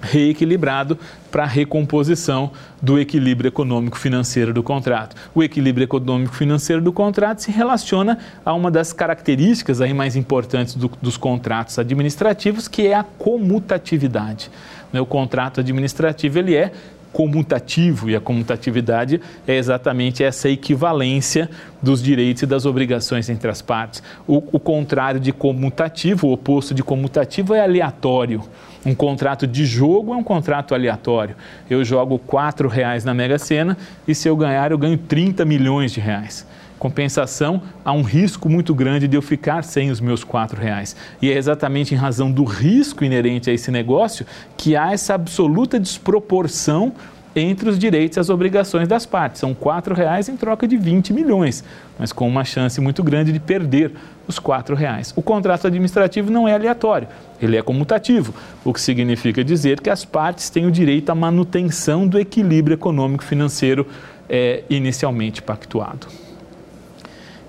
reequilibrado 0.00 0.96
para 1.28 1.42
a 1.42 1.46
recomposição 1.46 2.52
do 2.80 3.00
equilíbrio 3.00 3.48
econômico-financeiro 3.48 4.54
do 4.54 4.62
contrato. 4.62 5.16
O 5.34 5.42
equilíbrio 5.42 5.86
econômico-financeiro 5.86 6.80
do 6.80 6.92
contrato 6.92 7.40
se 7.40 7.50
relaciona 7.50 8.16
a 8.44 8.54
uma 8.54 8.70
das 8.70 8.92
características 8.92 9.80
aí 9.80 9.92
mais 9.92 10.14
importantes 10.14 10.76
do, 10.76 10.88
dos 11.02 11.16
contratos 11.16 11.80
administrativos, 11.80 12.68
que 12.68 12.86
é 12.86 12.94
a 12.94 13.02
comutatividade. 13.02 14.52
Né? 14.92 15.00
O 15.00 15.06
contrato 15.06 15.60
administrativo 15.60 16.38
ele 16.38 16.54
é 16.54 16.72
comutativo 17.12 18.10
e 18.10 18.14
a 18.14 18.20
comutatividade 18.20 19.22
é 19.46 19.56
exatamente 19.56 20.22
essa 20.22 20.50
equivalência 20.50 21.48
dos 21.80 22.02
direitos 22.02 22.42
e 22.42 22.46
das 22.46 22.66
obrigações 22.66 23.30
entre 23.30 23.50
as 23.50 23.62
partes. 23.62 24.02
O, 24.26 24.36
o 24.52 24.60
contrário 24.60 25.18
de 25.18 25.32
comutativo, 25.32 26.28
o 26.28 26.32
oposto 26.32 26.74
de 26.74 26.82
comutativo 26.82 27.54
é 27.54 27.62
aleatório. 27.62 28.42
Um 28.84 28.94
contrato 28.94 29.46
de 29.46 29.64
jogo 29.64 30.12
é 30.12 30.16
um 30.16 30.22
contrato 30.22 30.74
aleatório. 30.74 31.34
Eu 31.70 31.82
jogo 31.84 32.20
R$ 32.30 32.68
reais 32.68 33.02
na 33.02 33.14
Mega 33.14 33.38
Sena 33.38 33.78
e 34.06 34.14
se 34.14 34.28
eu 34.28 34.36
ganhar 34.36 34.70
eu 34.70 34.76
ganho 34.76 34.98
30 34.98 35.42
milhões 35.46 35.92
de 35.92 36.00
reais 36.00 36.46
compensação, 36.78 37.62
há 37.84 37.92
um 37.92 38.02
risco 38.02 38.48
muito 38.48 38.74
grande 38.74 39.08
de 39.08 39.16
eu 39.16 39.22
ficar 39.22 39.64
sem 39.64 39.90
os 39.90 40.00
meus 40.00 40.22
quatro 40.22 40.60
reais. 40.60 40.94
E 41.20 41.30
é 41.30 41.36
exatamente 41.36 41.94
em 41.94 41.96
razão 41.96 42.30
do 42.30 42.44
risco 42.44 43.04
inerente 43.04 43.50
a 43.50 43.52
esse 43.52 43.70
negócio 43.70 44.26
que 44.56 44.76
há 44.76 44.92
essa 44.92 45.14
absoluta 45.14 45.80
desproporção 45.80 46.92
entre 47.34 47.68
os 47.68 47.78
direitos 47.78 48.16
e 48.16 48.20
as 48.20 48.30
obrigações 48.30 48.88
das 48.88 49.04
partes. 49.04 49.40
São 49.40 49.54
quatro 49.54 49.94
reais 49.94 50.28
em 50.28 50.36
troca 50.36 50.66
de 50.66 50.76
20 50.76 51.12
milhões, 51.12 51.62
mas 51.98 52.12
com 52.12 52.26
uma 52.26 52.44
chance 52.44 52.80
muito 52.80 53.02
grande 53.02 53.32
de 53.32 53.38
perder 53.38 53.92
os 54.26 54.38
quatro 54.38 54.74
reais. 54.74 55.12
O 55.14 55.22
contrato 55.22 55.66
administrativo 55.66 56.30
não 56.30 56.48
é 56.48 56.54
aleatório, 56.54 57.08
ele 57.40 57.56
é 57.56 57.62
comutativo, 57.62 58.34
o 58.64 58.72
que 58.72 58.80
significa 58.80 59.44
dizer 59.44 59.80
que 59.80 59.90
as 59.90 60.04
partes 60.04 60.48
têm 60.48 60.66
o 60.66 60.70
direito 60.70 61.10
à 61.10 61.14
manutenção 61.14 62.08
do 62.08 62.18
equilíbrio 62.18 62.74
econômico-financeiro 62.74 63.86
é, 64.28 64.64
inicialmente 64.70 65.42
pactuado. 65.42 66.25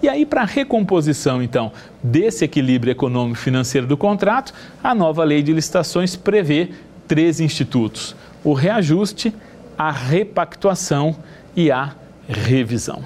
E 0.01 0.07
aí, 0.07 0.25
para 0.25 0.41
a 0.41 0.45
recomposição, 0.45 1.41
então, 1.41 1.71
desse 2.03 2.45
equilíbrio 2.45 2.91
econômico-financeiro 2.91 3.87
do 3.87 3.97
contrato, 3.97 4.53
a 4.83 4.93
nova 4.93 5.23
lei 5.23 5.41
de 5.41 5.51
licitações 5.51 6.15
prevê 6.15 6.69
três 7.07 7.39
institutos: 7.39 8.15
o 8.43 8.53
reajuste, 8.53 9.33
a 9.77 9.91
repactuação 9.91 11.15
e 11.55 11.71
a 11.71 11.95
revisão. 12.27 13.01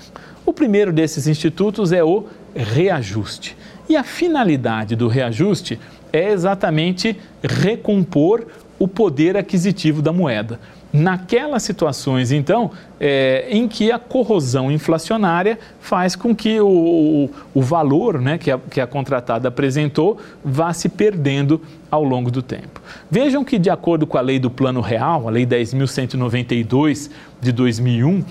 O 0.45 0.51
primeiro 0.51 0.91
desses 0.91 1.27
institutos 1.27 1.93
é 1.93 2.03
o 2.03 2.25
reajuste. 2.53 3.55
E 3.87 3.95
a 3.95 4.03
finalidade 4.03 4.95
do 4.95 5.07
reajuste 5.07 5.79
é 6.11 6.31
exatamente 6.31 7.17
recompor 7.41 8.45
o 8.77 8.87
poder 8.87 9.37
aquisitivo 9.37 10.01
da 10.01 10.11
moeda 10.11 10.59
naquelas 10.93 11.63
situações, 11.63 12.31
então, 12.31 12.71
é, 12.99 13.47
em 13.49 13.67
que 13.67 13.91
a 13.91 13.97
corrosão 13.97 14.71
inflacionária 14.71 15.57
faz 15.79 16.15
com 16.15 16.35
que 16.35 16.59
o, 16.59 17.29
o, 17.53 17.61
valor 17.61 18.19
né, 18.19 18.37
que, 18.37 18.51
a, 18.51 18.57
que 18.57 18.81
a 18.81 18.87
contratada 18.87 19.47
apresentou 19.47 20.19
vá 20.43 20.73
se 20.73 20.89
perdendo 20.89 21.61
ao 21.89 22.03
longo 22.03 22.29
do 22.29 22.41
tempo. 22.41 22.81
Vejam 23.09 23.43
que, 23.43 23.57
de 23.57 23.69
acordo 23.69 24.05
com 24.05 24.17
a 24.17 24.21
lei 24.21 24.39
do 24.39 24.49
Plano 24.49 24.81
Real, 24.81 25.27
a 25.27 25.31
Lei 25.31 25.45
10.192 25.45 27.09
de 27.39 27.51
2001, 27.51 28.23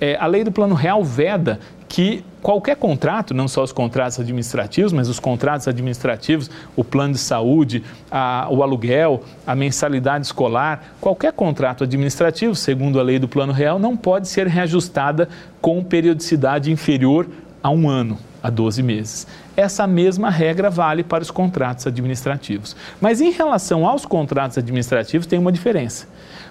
é, 0.00 0.16
a 0.20 0.26
lei 0.26 0.44
do 0.44 0.52
Plano 0.52 0.74
Real 0.74 1.02
veda 1.02 1.60
que 1.88 2.24
qualquer 2.42 2.76
contrato, 2.76 3.32
não 3.32 3.46
só 3.46 3.62
os 3.62 3.72
contratos 3.72 4.18
administrativos, 4.18 4.92
mas 4.92 5.08
os 5.08 5.20
contratos 5.20 5.68
administrativos, 5.68 6.50
o 6.74 6.82
plano 6.82 7.14
de 7.14 7.20
saúde, 7.20 7.84
a, 8.10 8.48
o 8.50 8.62
aluguel, 8.62 9.22
a 9.46 9.54
mensalidade 9.54 10.26
escolar, 10.26 10.94
qualquer 11.00 11.32
contrato 11.32 11.84
administrativo, 11.84 12.54
segundo 12.54 12.98
a 12.98 13.02
lei 13.02 13.18
do 13.18 13.28
Plano 13.28 13.52
Real, 13.52 13.78
não 13.78 13.96
pode 13.96 14.28
ser 14.28 14.48
reajustada 14.48 15.28
com 15.60 15.82
periodicidade 15.84 16.70
inferior 16.70 17.28
a 17.62 17.70
um 17.70 17.88
ano, 17.88 18.18
a 18.42 18.50
12 18.50 18.82
meses. 18.82 19.26
Essa 19.56 19.86
mesma 19.86 20.28
regra 20.28 20.68
vale 20.68 21.04
para 21.04 21.22
os 21.22 21.30
contratos 21.30 21.86
administrativos. 21.86 22.74
Mas 23.00 23.20
em 23.20 23.30
relação 23.30 23.86
aos 23.86 24.04
contratos 24.04 24.58
administrativos, 24.58 25.26
tem 25.26 25.38
uma 25.38 25.52
diferença. 25.52 26.08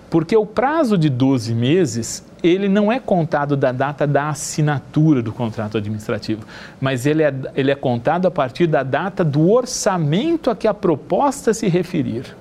Porque 0.10 0.36
o 0.36 0.46
prazo 0.46 0.98
de 0.98 1.10
12 1.10 1.54
meses 1.54 2.24
ele 2.44 2.68
não 2.68 2.92
é 2.92 3.00
contado 3.00 3.56
da 3.56 3.72
data 3.72 4.08
da 4.08 4.30
assinatura 4.30 5.22
do 5.22 5.32
contrato 5.32 5.78
administrativo, 5.78 6.46
mas 6.80 7.06
ele 7.06 7.24
é, 7.24 7.34
ele 7.56 7.72
é 7.72 7.76
contado 7.76 8.28
a 8.28 8.32
partir 8.32 8.68
da 8.68 8.84
data 8.84 9.24
do 9.24 9.52
orçamento 9.52 10.50
a 10.50 10.56
que 10.56 10.68
a 10.68 10.74
proposta 10.74 11.54
se 11.54 11.68
referir. 11.68 12.36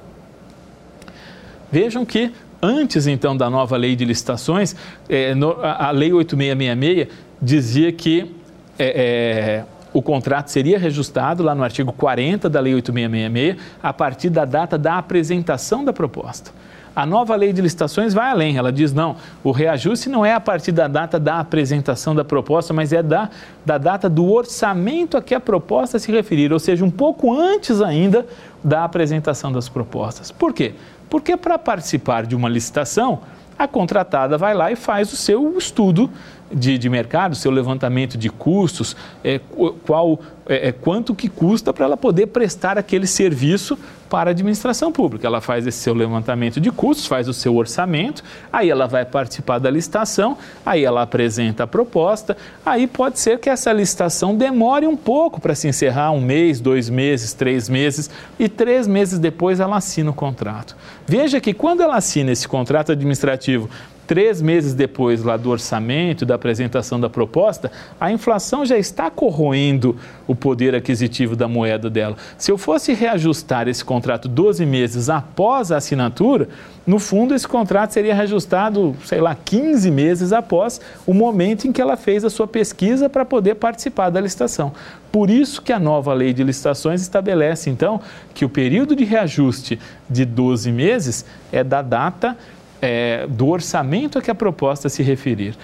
Vejam 1.70 2.04
que 2.04 2.32
antes 2.62 3.06
então 3.06 3.36
da 3.36 3.48
nova 3.48 3.76
lei 3.76 3.94
de 3.94 4.04
licitações, 4.04 4.74
é, 5.08 5.34
no, 5.34 5.52
a, 5.62 5.88
a, 5.88 5.90
lei 5.90 6.12
8666 6.12 7.08
dizia 7.40 7.92
que 7.92 8.34
é, 8.78 8.84
é, 8.84 9.64
o 9.92 10.02
contrato 10.02 10.48
seria 10.48 10.78
reajustado 10.78 11.42
lá 11.42 11.54
no 11.54 11.62
artigo 11.62 11.92
40 11.92 12.48
da 12.48 12.60
lei 12.60 12.74
8666 12.74 13.56
a 13.82 13.92
partir 13.92 14.30
da 14.30 14.44
data 14.44 14.76
da 14.78 14.98
apresentação 14.98 15.84
da 15.84 15.92
proposta. 15.92 16.50
A 16.94 17.06
nova 17.06 17.36
lei 17.36 17.52
de 17.52 17.62
licitações 17.62 18.12
vai 18.12 18.30
além, 18.30 18.56
ela 18.56 18.72
diz 18.72 18.92
não, 18.92 19.16
o 19.44 19.52
reajuste 19.52 20.08
não 20.08 20.26
é 20.26 20.34
a 20.34 20.40
partir 20.40 20.72
da 20.72 20.88
data 20.88 21.20
da 21.20 21.38
apresentação 21.38 22.14
da 22.14 22.24
proposta, 22.24 22.74
mas 22.74 22.92
é 22.92 23.02
da, 23.02 23.30
da 23.64 23.78
data 23.78 24.08
do 24.08 24.30
orçamento 24.30 25.16
a 25.16 25.22
que 25.22 25.34
a 25.34 25.40
proposta 25.40 25.98
se 25.98 26.10
referir, 26.10 26.52
ou 26.52 26.58
seja, 26.58 26.84
um 26.84 26.90
pouco 26.90 27.32
antes 27.32 27.80
ainda 27.80 28.26
da 28.62 28.84
apresentação 28.84 29.52
das 29.52 29.68
propostas. 29.68 30.30
Por 30.30 30.52
quê? 30.52 30.74
Porque 31.08 31.36
para 31.36 31.58
participar 31.58 32.26
de 32.26 32.34
uma 32.34 32.48
licitação, 32.48 33.20
a 33.58 33.68
contratada 33.68 34.38
vai 34.38 34.54
lá 34.54 34.72
e 34.72 34.76
faz 34.76 35.12
o 35.12 35.16
seu 35.16 35.58
estudo 35.58 36.10
de, 36.50 36.78
de 36.78 36.88
mercado, 36.88 37.34
seu 37.34 37.50
levantamento 37.50 38.16
de 38.16 38.30
custos, 38.30 38.96
é, 39.22 39.40
qual, 39.86 40.18
é, 40.50 40.68
é 40.68 40.72
quanto 40.72 41.14
que 41.14 41.28
custa 41.28 41.72
para 41.72 41.84
ela 41.84 41.96
poder 41.96 42.26
prestar 42.26 42.76
aquele 42.76 43.06
serviço 43.06 43.78
para 44.10 44.30
a 44.30 44.32
administração 44.32 44.90
pública. 44.90 45.24
Ela 45.24 45.40
faz 45.40 45.64
esse 45.64 45.78
seu 45.78 45.94
levantamento 45.94 46.60
de 46.60 46.72
custos, 46.72 47.06
faz 47.06 47.28
o 47.28 47.32
seu 47.32 47.54
orçamento, 47.54 48.24
aí 48.52 48.68
ela 48.68 48.88
vai 48.88 49.04
participar 49.04 49.58
da 49.58 49.70
licitação, 49.70 50.36
aí 50.66 50.84
ela 50.84 51.02
apresenta 51.02 51.62
a 51.62 51.66
proposta, 51.68 52.36
aí 52.66 52.88
pode 52.88 53.20
ser 53.20 53.38
que 53.38 53.48
essa 53.48 53.72
licitação 53.72 54.34
demore 54.34 54.88
um 54.88 54.96
pouco 54.96 55.40
para 55.40 55.54
se 55.54 55.68
encerrar, 55.68 56.10
um 56.10 56.20
mês, 56.20 56.60
dois 56.60 56.90
meses, 56.90 57.32
três 57.32 57.68
meses, 57.68 58.10
e 58.36 58.48
três 58.48 58.88
meses 58.88 59.20
depois 59.20 59.60
ela 59.60 59.76
assina 59.76 60.10
o 60.10 60.14
contrato. 60.14 60.76
Veja 61.06 61.40
que 61.40 61.54
quando 61.54 61.80
ela 61.80 61.94
assina 61.94 62.32
esse 62.32 62.48
contrato 62.48 62.90
administrativo 62.90 63.70
três 64.10 64.42
meses 64.42 64.74
depois 64.74 65.22
lá 65.22 65.36
do 65.36 65.50
orçamento, 65.50 66.26
da 66.26 66.34
apresentação 66.34 66.98
da 66.98 67.08
proposta, 67.08 67.70
a 68.00 68.10
inflação 68.10 68.66
já 68.66 68.76
está 68.76 69.08
corroendo 69.08 69.94
o 70.26 70.34
poder 70.34 70.74
aquisitivo 70.74 71.36
da 71.36 71.46
moeda 71.46 71.88
dela. 71.88 72.16
Se 72.36 72.50
eu 72.50 72.58
fosse 72.58 72.92
reajustar 72.92 73.68
esse 73.68 73.84
contrato 73.84 74.26
12 74.26 74.66
meses 74.66 75.08
após 75.08 75.70
a 75.70 75.76
assinatura, 75.76 76.48
no 76.84 76.98
fundo 76.98 77.36
esse 77.36 77.46
contrato 77.46 77.92
seria 77.92 78.12
reajustado, 78.12 78.96
sei 79.04 79.20
lá, 79.20 79.32
15 79.32 79.88
meses 79.92 80.32
após 80.32 80.80
o 81.06 81.14
momento 81.14 81.68
em 81.68 81.72
que 81.72 81.80
ela 81.80 81.96
fez 81.96 82.24
a 82.24 82.30
sua 82.30 82.48
pesquisa 82.48 83.08
para 83.08 83.24
poder 83.24 83.54
participar 83.54 84.10
da 84.10 84.20
licitação. 84.20 84.72
Por 85.12 85.30
isso 85.30 85.62
que 85.62 85.72
a 85.72 85.78
nova 85.78 86.12
lei 86.12 86.32
de 86.32 86.42
licitações 86.42 87.00
estabelece, 87.00 87.70
então, 87.70 88.00
que 88.34 88.44
o 88.44 88.48
período 88.48 88.96
de 88.96 89.04
reajuste 89.04 89.78
de 90.08 90.24
12 90.24 90.72
meses 90.72 91.24
é 91.52 91.62
da 91.62 91.80
data 91.80 92.36
é, 92.80 93.26
do 93.28 93.48
orçamento 93.48 94.18
a 94.18 94.22
que 94.22 94.30
a 94.30 94.34
proposta 94.34 94.88
se 94.88 95.02
referir. 95.02 95.54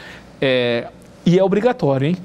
É, 0.40 0.88
e 1.24 1.38
é 1.38 1.42
obrigatório, 1.42 2.08
hein? 2.08 2.16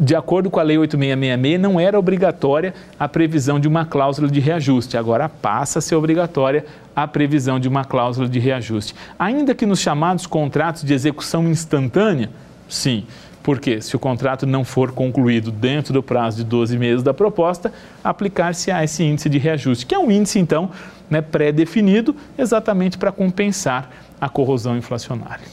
De 0.00 0.16
acordo 0.16 0.50
com 0.50 0.58
a 0.58 0.62
Lei 0.62 0.78
8666, 0.78 1.60
não 1.60 1.78
era 1.78 1.98
obrigatória 1.98 2.72
a 2.98 3.06
previsão 3.06 3.60
de 3.60 3.68
uma 3.68 3.84
cláusula 3.84 4.26
de 4.26 4.40
reajuste, 4.40 4.96
agora 4.96 5.28
passa 5.28 5.80
a 5.80 5.82
ser 5.82 5.94
obrigatória 5.94 6.64
a 6.96 7.06
previsão 7.06 7.60
de 7.60 7.68
uma 7.68 7.84
cláusula 7.84 8.26
de 8.26 8.38
reajuste. 8.38 8.94
Ainda 9.18 9.54
que 9.54 9.66
nos 9.66 9.80
chamados 9.80 10.26
contratos 10.26 10.82
de 10.82 10.94
execução 10.94 11.46
instantânea, 11.46 12.30
sim, 12.68 13.06
porque 13.42 13.80
se 13.80 13.96
o 13.96 13.98
contrato 13.98 14.46
não 14.46 14.64
for 14.64 14.92
concluído 14.92 15.50
dentro 15.50 15.92
do 15.92 16.02
prazo 16.02 16.38
de 16.38 16.44
12 16.44 16.78
meses 16.78 17.02
da 17.02 17.12
proposta, 17.12 17.72
aplicar-se 18.02 18.70
a 18.70 18.84
esse 18.84 19.02
índice 19.02 19.28
de 19.28 19.38
reajuste, 19.38 19.84
que 19.84 19.94
é 19.94 19.98
um 19.98 20.10
índice, 20.10 20.38
então, 20.38 20.70
né, 21.10 21.20
pré-definido 21.20 22.14
exatamente 22.38 22.96
para 22.96 23.10
compensar 23.10 23.90
a 24.20 24.28
corrosão 24.28 24.76
inflacionária. 24.76 25.44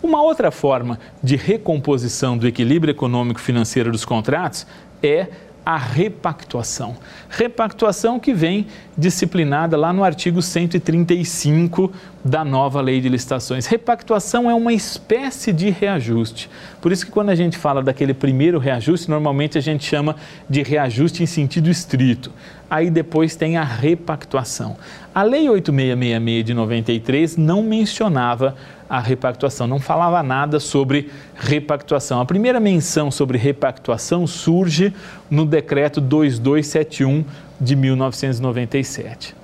Uma 0.00 0.22
outra 0.22 0.52
forma 0.52 0.98
de 1.22 1.34
recomposição 1.34 2.38
do 2.38 2.46
equilíbrio 2.46 2.92
econômico 2.92 3.40
financeiro 3.40 3.90
dos 3.90 4.04
contratos 4.04 4.64
é 5.02 5.26
a 5.68 5.76
repactuação. 5.76 6.96
Repactuação 7.28 8.18
que 8.18 8.32
vem 8.32 8.68
disciplinada 8.96 9.76
lá 9.76 9.92
no 9.92 10.02
artigo 10.02 10.40
135 10.40 11.92
da 12.28 12.44
nova 12.44 12.80
lei 12.80 13.00
de 13.00 13.08
licitações. 13.08 13.66
Repactuação 13.66 14.50
é 14.50 14.54
uma 14.54 14.72
espécie 14.72 15.52
de 15.52 15.70
reajuste. 15.70 16.50
Por 16.80 16.92
isso 16.92 17.06
que 17.06 17.10
quando 17.10 17.30
a 17.30 17.34
gente 17.34 17.56
fala 17.56 17.82
daquele 17.82 18.12
primeiro 18.14 18.58
reajuste, 18.58 19.10
normalmente 19.10 19.56
a 19.56 19.60
gente 19.60 19.84
chama 19.84 20.14
de 20.48 20.62
reajuste 20.62 21.22
em 21.22 21.26
sentido 21.26 21.70
estrito. 21.70 22.30
Aí 22.70 22.90
depois 22.90 23.34
tem 23.34 23.56
a 23.56 23.64
repactuação. 23.64 24.76
A 25.14 25.22
lei 25.22 25.48
8666 25.48 26.44
de 26.44 26.54
93 26.54 27.36
não 27.36 27.62
mencionava 27.62 28.54
a 28.88 29.00
repactuação, 29.00 29.66
não 29.66 29.80
falava 29.80 30.22
nada 30.22 30.60
sobre 30.60 31.10
repactuação. 31.34 32.20
A 32.20 32.24
primeira 32.24 32.60
menção 32.60 33.10
sobre 33.10 33.36
repactuação 33.38 34.26
surge 34.26 34.92
no 35.30 35.44
decreto 35.44 36.00
2271 36.00 37.24
de 37.60 37.74
1997. 37.74 39.34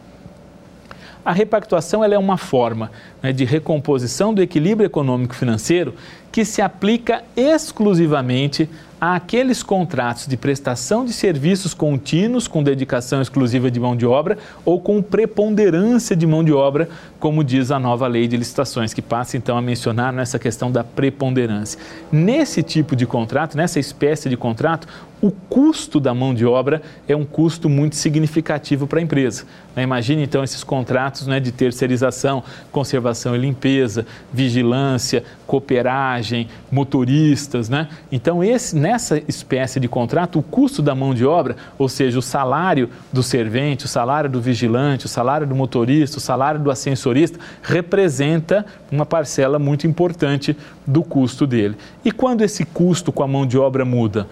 A 1.24 1.32
repactuação 1.32 2.04
é 2.04 2.18
uma 2.18 2.36
forma 2.36 2.90
né, 3.22 3.32
de 3.32 3.44
recomposição 3.44 4.34
do 4.34 4.42
equilíbrio 4.42 4.86
econômico-financeiro 4.86 5.94
que 6.30 6.44
se 6.44 6.60
aplica 6.60 7.22
exclusivamente 7.36 8.68
àqueles 9.00 9.62
contratos 9.62 10.26
de 10.26 10.36
prestação 10.36 11.04
de 11.04 11.12
serviços 11.12 11.72
contínuos 11.74 12.48
com 12.48 12.62
dedicação 12.62 13.22
exclusiva 13.22 13.70
de 13.70 13.78
mão 13.78 13.94
de 13.94 14.04
obra 14.04 14.36
ou 14.64 14.80
com 14.80 15.00
preponderância 15.00 16.16
de 16.16 16.26
mão 16.26 16.42
de 16.42 16.52
obra, 16.52 16.88
como 17.20 17.44
diz 17.44 17.70
a 17.70 17.78
nova 17.78 18.06
lei 18.06 18.26
de 18.26 18.36
licitações, 18.36 18.92
que 18.92 19.02
passa 19.02 19.36
então 19.36 19.56
a 19.56 19.62
mencionar 19.62 20.12
nessa 20.12 20.38
questão 20.38 20.72
da 20.72 20.82
preponderância. 20.82 21.78
Nesse 22.10 22.62
tipo 22.62 22.96
de 22.96 23.06
contrato, 23.06 23.56
nessa 23.56 23.78
espécie 23.78 24.28
de 24.28 24.36
contrato, 24.36 24.88
o 25.24 25.30
custo 25.30 25.98
da 25.98 26.12
mão 26.12 26.34
de 26.34 26.44
obra 26.44 26.82
é 27.08 27.16
um 27.16 27.24
custo 27.24 27.66
muito 27.66 27.96
significativo 27.96 28.86
para 28.86 28.98
a 28.98 29.02
empresa. 29.02 29.44
Né? 29.74 29.82
Imagine 29.82 30.22
então 30.22 30.44
esses 30.44 30.62
contratos 30.62 31.26
né, 31.26 31.40
de 31.40 31.50
terceirização, 31.50 32.44
conservação 32.70 33.34
e 33.34 33.38
limpeza, 33.38 34.04
vigilância, 34.30 35.24
cooperagem, 35.46 36.46
motoristas. 36.70 37.70
Né? 37.70 37.88
Então, 38.12 38.44
esse, 38.44 38.76
nessa 38.76 39.22
espécie 39.26 39.80
de 39.80 39.88
contrato, 39.88 40.38
o 40.38 40.42
custo 40.42 40.82
da 40.82 40.94
mão 40.94 41.14
de 41.14 41.24
obra, 41.24 41.56
ou 41.78 41.88
seja, 41.88 42.18
o 42.18 42.22
salário 42.22 42.90
do 43.10 43.22
servente, 43.22 43.86
o 43.86 43.88
salário 43.88 44.28
do 44.28 44.42
vigilante, 44.42 45.06
o 45.06 45.08
salário 45.08 45.46
do 45.46 45.54
motorista, 45.54 46.18
o 46.18 46.20
salário 46.20 46.60
do 46.60 46.70
ascensorista, 46.70 47.38
representa 47.62 48.66
uma 48.92 49.06
parcela 49.06 49.58
muito 49.58 49.86
importante 49.86 50.54
do 50.86 51.02
custo 51.02 51.46
dele. 51.46 51.76
E 52.04 52.12
quando 52.12 52.42
esse 52.42 52.62
custo 52.66 53.10
com 53.10 53.22
a 53.22 53.26
mão 53.26 53.46
de 53.46 53.56
obra 53.56 53.86
muda? 53.86 54.26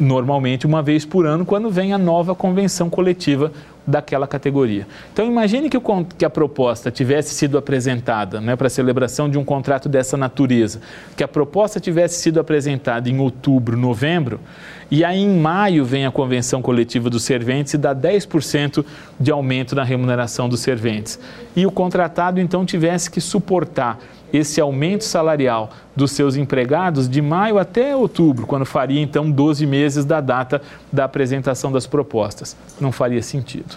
Normalmente 0.00 0.66
uma 0.66 0.82
vez 0.82 1.04
por 1.04 1.26
ano, 1.26 1.44
quando 1.44 1.70
vem 1.70 1.92
a 1.92 1.98
nova 1.98 2.34
convenção 2.34 2.88
coletiva 2.88 3.52
daquela 3.86 4.26
categoria. 4.26 4.86
Então 5.12 5.26
imagine 5.26 5.68
que, 5.68 5.76
o, 5.76 5.82
que 6.16 6.24
a 6.24 6.30
proposta 6.30 6.90
tivesse 6.90 7.34
sido 7.34 7.58
apresentada 7.58 8.40
né, 8.40 8.56
para 8.56 8.68
a 8.68 8.70
celebração 8.70 9.28
de 9.28 9.38
um 9.38 9.44
contrato 9.44 9.88
dessa 9.88 10.16
natureza, 10.16 10.80
que 11.16 11.24
a 11.24 11.28
proposta 11.28 11.80
tivesse 11.80 12.20
sido 12.20 12.40
apresentada 12.40 13.08
em 13.08 13.18
outubro, 13.18 13.76
novembro, 13.76 14.40
e 14.90 15.04
aí 15.04 15.20
em 15.20 15.38
maio 15.38 15.84
vem 15.84 16.06
a 16.06 16.10
convenção 16.10 16.62
coletiva 16.62 17.10
dos 17.10 17.22
serventes 17.22 17.74
e 17.74 17.78
dá 17.78 17.94
10% 17.94 18.84
de 19.18 19.30
aumento 19.30 19.74
na 19.74 19.84
remuneração 19.84 20.48
dos 20.48 20.60
serventes. 20.60 21.18
E 21.54 21.66
o 21.66 21.70
contratado 21.70 22.40
então 22.40 22.64
tivesse 22.64 23.10
que 23.10 23.20
suportar 23.20 23.98
esse 24.32 24.60
aumento 24.60 25.04
salarial 25.04 25.70
dos 25.94 26.12
seus 26.12 26.36
empregados 26.36 27.08
de 27.08 27.20
maio 27.20 27.58
até 27.58 27.94
outubro, 27.94 28.46
quando 28.46 28.64
faria 28.64 29.00
então 29.00 29.30
12 29.30 29.66
meses 29.66 30.04
da 30.04 30.20
data 30.20 30.62
da 30.92 31.04
apresentação 31.04 31.70
das 31.70 31.86
propostas. 31.86 32.56
Não 32.80 32.92
faria 32.92 33.22
sentido. 33.22 33.76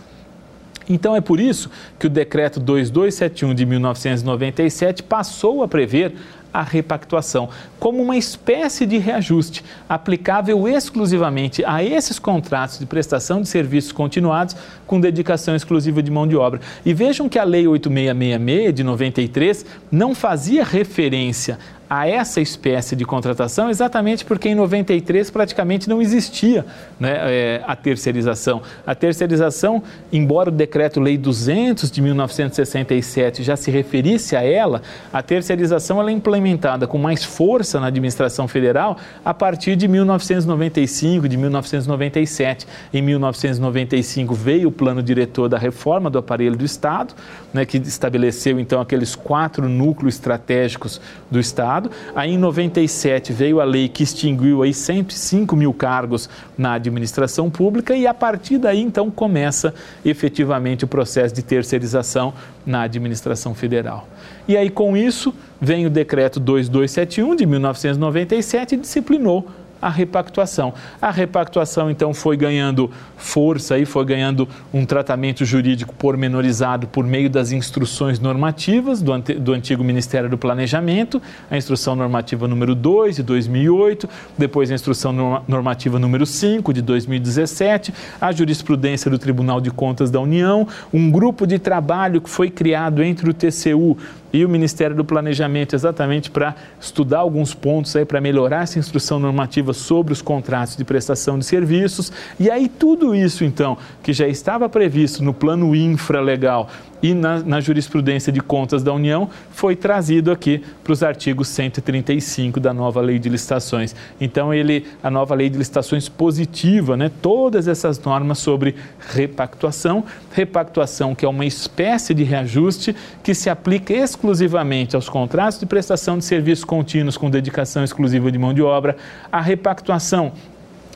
Então 0.90 1.16
é 1.16 1.22
por 1.22 1.40
isso 1.40 1.70
que 1.98 2.08
o 2.08 2.10
decreto 2.10 2.60
2271 2.60 3.56
de 3.56 3.66
1997 3.66 5.04
passou 5.04 5.64
a 5.64 5.68
prever 5.68 6.14
a 6.54 6.62
repactuação, 6.62 7.50
como 7.80 8.02
uma 8.02 8.16
espécie 8.16 8.86
de 8.86 8.98
reajuste 8.98 9.64
aplicável 9.90 10.68
exclusivamente 10.68 11.64
a 11.66 11.84
esses 11.84 12.20
contratos 12.20 12.80
de 12.80 12.86
prestação 12.86 13.42
de 13.42 13.48
serviços 13.48 13.92
continuados 13.92 14.56
com 14.86 15.00
dedicação 15.00 15.56
exclusiva 15.56 16.04
de 16.04 16.12
mão 16.12 16.28
de 16.28 16.36
obra. 16.36 16.62
E 16.86 16.94
vejam 16.94 17.28
que 17.28 17.40
a 17.40 17.44
Lei 17.44 17.68
8666 17.68 18.74
de 18.74 18.84
93 18.84 19.66
não 19.92 20.14
fazia 20.14 20.64
referência 20.64 21.58
a 21.96 22.08
essa 22.08 22.42
espécie 22.42 22.96
de 22.96 23.06
contratação 23.06 23.70
exatamente 23.70 24.26
porque 24.26 24.50
em 24.50 24.56
93 24.56 25.30
praticamente 25.30 25.88
não 25.88 26.02
existia 26.02 26.66
né, 27.00 27.18
é, 27.22 27.64
a 27.68 27.76
terceirização. 27.76 28.64
A 28.84 28.96
terceirização, 28.96 29.84
embora 30.12 30.50
o 30.50 30.52
decreto-lei 30.52 31.20
200 31.20 31.92
de 31.92 32.02
1967 32.02 33.44
já 33.44 33.56
se 33.56 33.70
referisse 33.70 34.36
a 34.36 34.42
ela, 34.42 34.82
a 35.14 35.22
terceirização 35.22 36.00
ela 36.00 36.10
é 36.10 36.14
implementada 36.14 36.88
com 36.88 36.98
mais 36.98 37.24
força 37.24 37.80
na 37.80 37.88
administração 37.88 38.48
federal 38.48 38.98
a 39.24 39.32
partir 39.32 39.76
de 39.76 39.88
1995, 39.88 41.30
de 41.30 41.38
1997. 41.38 42.66
Em 42.92 43.04
1995 43.04 44.34
veio 44.34 44.70
o 44.70 44.72
plano 44.72 45.04
diretor 45.04 45.48
da 45.48 45.60
reforma 45.60 46.10
do 46.10 46.18
aparelho 46.18 46.56
do 46.56 46.66
Estado, 46.66 47.14
né, 47.54 47.68
que 47.68 47.78
estabeleceu 47.78 48.60
então 48.60 48.82
aqueles 48.82 49.16
quatro 49.16 49.70
núcleos 49.70 50.16
estratégicos 50.16 51.00
do 51.30 51.40
Estado 51.40 51.83
Estado. 51.84 51.92
Aí 52.16 52.34
em 52.34 52.38
97 52.38 53.34
veio 53.34 53.60
a 53.60 53.64
lei 53.64 53.88
que 53.88 54.04
extinguiu 54.04 54.64
aí 54.64 54.74
105 54.74 55.56
mil 55.56 55.74
cargos 55.74 56.30
na 56.58 56.74
administração 56.74 57.50
pública 57.50 57.96
e 57.96 58.08
a 58.08 58.14
partir 58.14 58.58
daí 58.58 58.82
então 58.82 59.10
começa 59.10 59.74
efetivamente 60.06 60.86
o 60.86 60.88
processo 60.88 61.34
de 61.34 61.44
terceirização 61.44 62.34
na 62.66 62.84
administração 62.84 63.54
federal. 63.54 64.08
E 64.48 64.56
aí 64.56 64.70
com 64.70 64.96
isso 64.96 65.34
vem 65.60 65.86
o 65.86 65.90
decreto 65.90 66.40
2271 66.40 67.36
de 67.36 67.46
1997 67.46 68.76
e 68.76 68.78
disciplinou 68.78 69.48
a 69.84 69.90
repactuação. 69.90 70.74
A 71.02 71.12
repactuação, 71.12 71.92
então, 71.92 72.14
foi 72.14 72.38
ganhando 72.38 72.90
força 73.18 73.78
e 73.78 73.86
foi 73.86 74.06
ganhando 74.06 74.48
um 74.74 74.86
tratamento 74.86 75.44
jurídico 75.44 75.94
pormenorizado 75.94 76.88
por 76.88 77.06
meio 77.06 77.30
das 77.30 77.52
instruções 77.52 78.18
normativas 78.18 79.02
do, 79.02 79.12
do 79.18 79.52
antigo 79.52 79.84
Ministério 79.84 80.30
do 80.30 80.38
Planejamento, 80.38 81.22
a 81.52 81.58
instrução 81.58 81.98
normativa 81.98 82.48
número 82.48 82.74
2 82.74 83.18
de 83.18 83.24
2008, 83.24 84.10
depois 84.38 84.72
a 84.72 84.76
instrução 84.76 85.44
normativa 85.48 86.00
número 86.00 86.26
5 86.26 86.74
de 86.74 86.82
2017, 86.82 87.94
a 88.22 88.32
jurisprudência 88.32 89.12
do 89.12 89.20
Tribunal 89.20 89.60
de 89.60 89.70
Contas 89.70 90.10
da 90.10 90.22
União, 90.22 90.66
um 90.94 91.12
grupo 91.12 91.46
de 91.46 91.60
trabalho 91.60 92.22
que 92.22 92.30
foi 92.30 92.50
criado 92.50 93.04
entre 93.04 93.30
o 93.30 93.34
TCU 93.34 93.98
e 94.34 94.44
o 94.44 94.50
Ministério 94.50 94.96
do 94.96 95.06
Planejamento 95.06 95.76
exatamente 95.76 96.32
para 96.32 96.56
estudar 96.82 97.20
alguns 97.20 97.54
pontos 97.54 97.96
aí 97.96 98.04
para 98.04 98.20
melhorar 98.20 98.64
essa 98.64 98.80
instrução 98.80 99.20
normativa 99.20 99.73
sobre 99.74 100.14
os 100.14 100.22
contratos 100.22 100.76
de 100.76 100.84
prestação 100.84 101.38
de 101.38 101.46
serviços. 101.46 102.12
E 102.40 102.50
aí 102.50 102.68
tudo 102.68 103.16
isso 103.16 103.44
então, 103.44 103.78
que 104.02 104.14
já 104.14 104.28
estava 104.28 104.70
previsto 104.70 105.24
no 105.24 105.34
plano 105.34 105.76
infralegal 105.76 106.70
e 107.04 107.14
na, 107.14 107.40
na, 107.40 107.60
jurisprudência 107.60 108.32
de 108.32 108.40
contas 108.40 108.82
da 108.82 108.94
União 108.94 109.30
foi 109.52 109.76
trazido 109.76 110.32
aqui 110.32 110.64
para 110.82 110.94
os 110.94 111.04
artigos 111.04 111.50
135 111.50 112.62
da 112.62 112.74
nova 112.74 113.02
lei 113.02 113.20
de 113.20 113.28
licitações. 113.28 113.94
Então, 114.22 114.54
ele, 114.54 114.86
a 115.04 115.12
nova 115.12 115.36
lei 115.36 115.50
de 115.50 115.58
licitações 115.58 116.08
positiva, 116.08 116.96
né, 116.96 117.12
todas 117.22 117.68
essas 117.68 118.00
normas 118.00 118.40
sobre 118.40 118.76
repactuação, 119.10 120.06
repactuação 120.32 121.14
que 121.14 121.26
é 121.26 121.28
uma 121.28 121.46
espécie 121.46 122.14
de 122.14 122.24
reajuste 122.24 122.96
que 123.22 123.34
se 123.34 123.50
aplica 123.50 123.94
exclusivamente 123.94 124.96
aos 124.96 125.10
contratos 125.10 125.60
de 125.60 125.66
prestação 125.66 126.18
de 126.18 126.24
serviços 126.24 126.64
contínuos 126.64 127.18
com 127.18 127.30
dedicação 127.30 127.84
exclusiva 127.84 128.32
de 128.32 128.38
mão 128.38 128.54
de 128.54 128.62
obra, 128.62 128.96
a 129.30 129.42
repactuação 129.42 130.32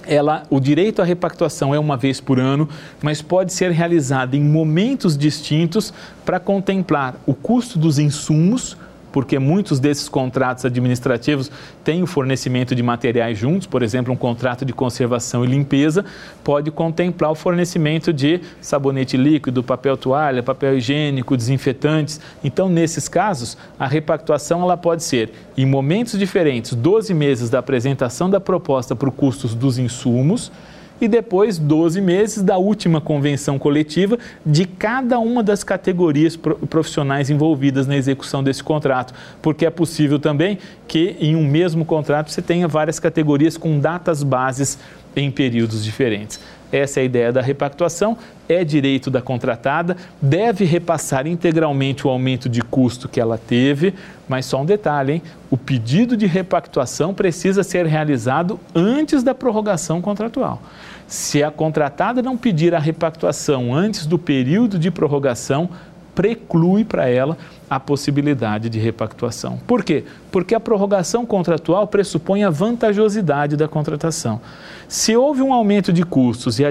ela, 0.07 0.43
o 0.49 0.59
direito 0.59 1.01
à 1.01 1.05
repactuação 1.05 1.73
é 1.73 1.79
uma 1.79 1.97
vez 1.97 2.19
por 2.19 2.39
ano, 2.39 2.67
mas 3.01 3.21
pode 3.21 3.53
ser 3.53 3.71
realizada 3.71 4.35
em 4.35 4.43
momentos 4.43 5.17
distintos 5.17 5.93
para 6.25 6.39
contemplar 6.39 7.15
o 7.25 7.33
custo 7.33 7.77
dos 7.77 7.99
insumos 7.99 8.77
porque 9.17 9.39
muitos 9.39 9.79
desses 9.79 10.07
contratos 10.07 10.63
administrativos 10.63 11.49
têm 11.83 12.03
o 12.03 12.05
fornecimento 12.05 12.75
de 12.75 12.83
materiais 12.83 13.35
juntos, 13.35 13.65
por 13.65 13.81
exemplo, 13.81 14.13
um 14.13 14.15
contrato 14.15 14.63
de 14.63 14.71
conservação 14.71 15.43
e 15.43 15.47
limpeza 15.47 16.05
pode 16.43 16.69
contemplar 16.69 17.31
o 17.31 17.33
fornecimento 17.33 18.13
de 18.13 18.39
sabonete 18.61 19.17
líquido, 19.17 19.63
papel 19.63 19.97
toalha, 19.97 20.43
papel 20.43 20.77
higiênico, 20.77 21.35
desinfetantes. 21.35 22.21
Então, 22.43 22.69
nesses 22.69 23.07
casos, 23.07 23.57
a 23.79 23.87
repactuação 23.87 24.61
ela 24.61 24.77
pode 24.77 25.03
ser 25.03 25.31
em 25.57 25.65
momentos 25.65 26.19
diferentes, 26.19 26.75
12 26.75 27.11
meses 27.15 27.49
da 27.49 27.57
apresentação 27.57 28.29
da 28.29 28.39
proposta 28.39 28.95
para 28.95 29.09
custos 29.09 29.55
dos 29.55 29.79
insumos 29.79 30.51
e 30.99 31.07
depois 31.07 31.57
12 31.57 32.01
meses 32.01 32.43
da 32.43 32.57
última 32.57 32.99
convenção 32.99 33.57
coletiva 33.59 34.17
de 34.45 34.65
cada 34.65 35.19
uma 35.19 35.43
das 35.43 35.63
categorias 35.63 36.35
profissionais 36.35 37.29
envolvidas 37.29 37.87
na 37.87 37.95
execução 37.95 38.43
desse 38.43 38.63
contrato, 38.63 39.13
porque 39.41 39.65
é 39.65 39.69
possível 39.69 40.19
também 40.19 40.57
que 40.87 41.15
em 41.19 41.35
um 41.35 41.45
mesmo 41.47 41.85
contrato 41.85 42.31
você 42.31 42.41
tenha 42.41 42.67
várias 42.67 42.99
categorias 42.99 43.57
com 43.57 43.79
datas 43.79 44.23
bases 44.23 44.77
em 45.19 45.31
períodos 45.31 45.83
diferentes. 45.83 46.39
Essa 46.71 46.99
é 46.99 47.03
a 47.03 47.05
ideia 47.05 47.31
da 47.31 47.41
repactuação, 47.41 48.17
é 48.49 48.63
direito 48.63 49.09
da 49.09 49.21
contratada, 49.21 49.95
deve 50.21 50.65
repassar 50.65 51.25
integralmente 51.25 52.05
o 52.05 52.09
aumento 52.09 52.49
de 52.49 52.61
custo 52.61 53.07
que 53.07 53.21
ela 53.21 53.37
teve, 53.37 53.93
mas 54.27 54.45
só 54.45 54.61
um 54.61 54.65
detalhe, 54.65 55.13
hein? 55.13 55.21
O 55.49 55.57
pedido 55.57 56.17
de 56.17 56.25
repactuação 56.25 57.13
precisa 57.13 57.63
ser 57.63 57.85
realizado 57.85 58.59
antes 58.75 59.23
da 59.23 59.33
prorrogação 59.33 60.01
contratual. 60.01 60.61
Se 61.07 61.41
a 61.41 61.49
contratada 61.49 62.21
não 62.21 62.37
pedir 62.37 62.75
a 62.75 62.79
repactuação 62.79 63.73
antes 63.73 64.05
do 64.05 64.19
período 64.19 64.77
de 64.77 64.91
prorrogação, 64.91 65.69
preclui 66.13 66.83
para 66.83 67.07
ela 67.07 67.37
a 67.69 67.79
possibilidade 67.79 68.69
de 68.69 68.79
repactuação. 68.79 69.59
Por 69.67 69.83
quê? 69.83 70.03
Porque 70.31 70.55
a 70.55 70.59
prorrogação 70.59 71.25
contratual 71.25 71.87
pressupõe 71.87 72.43
a 72.43 72.49
vantajosidade 72.49 73.57
da 73.57 73.67
contratação. 73.67 74.39
Se 74.87 75.15
houve 75.15 75.41
um 75.41 75.53
aumento 75.53 75.91
de 75.91 76.03
custos 76.03 76.59
e 76.59 76.65
a, 76.65 76.69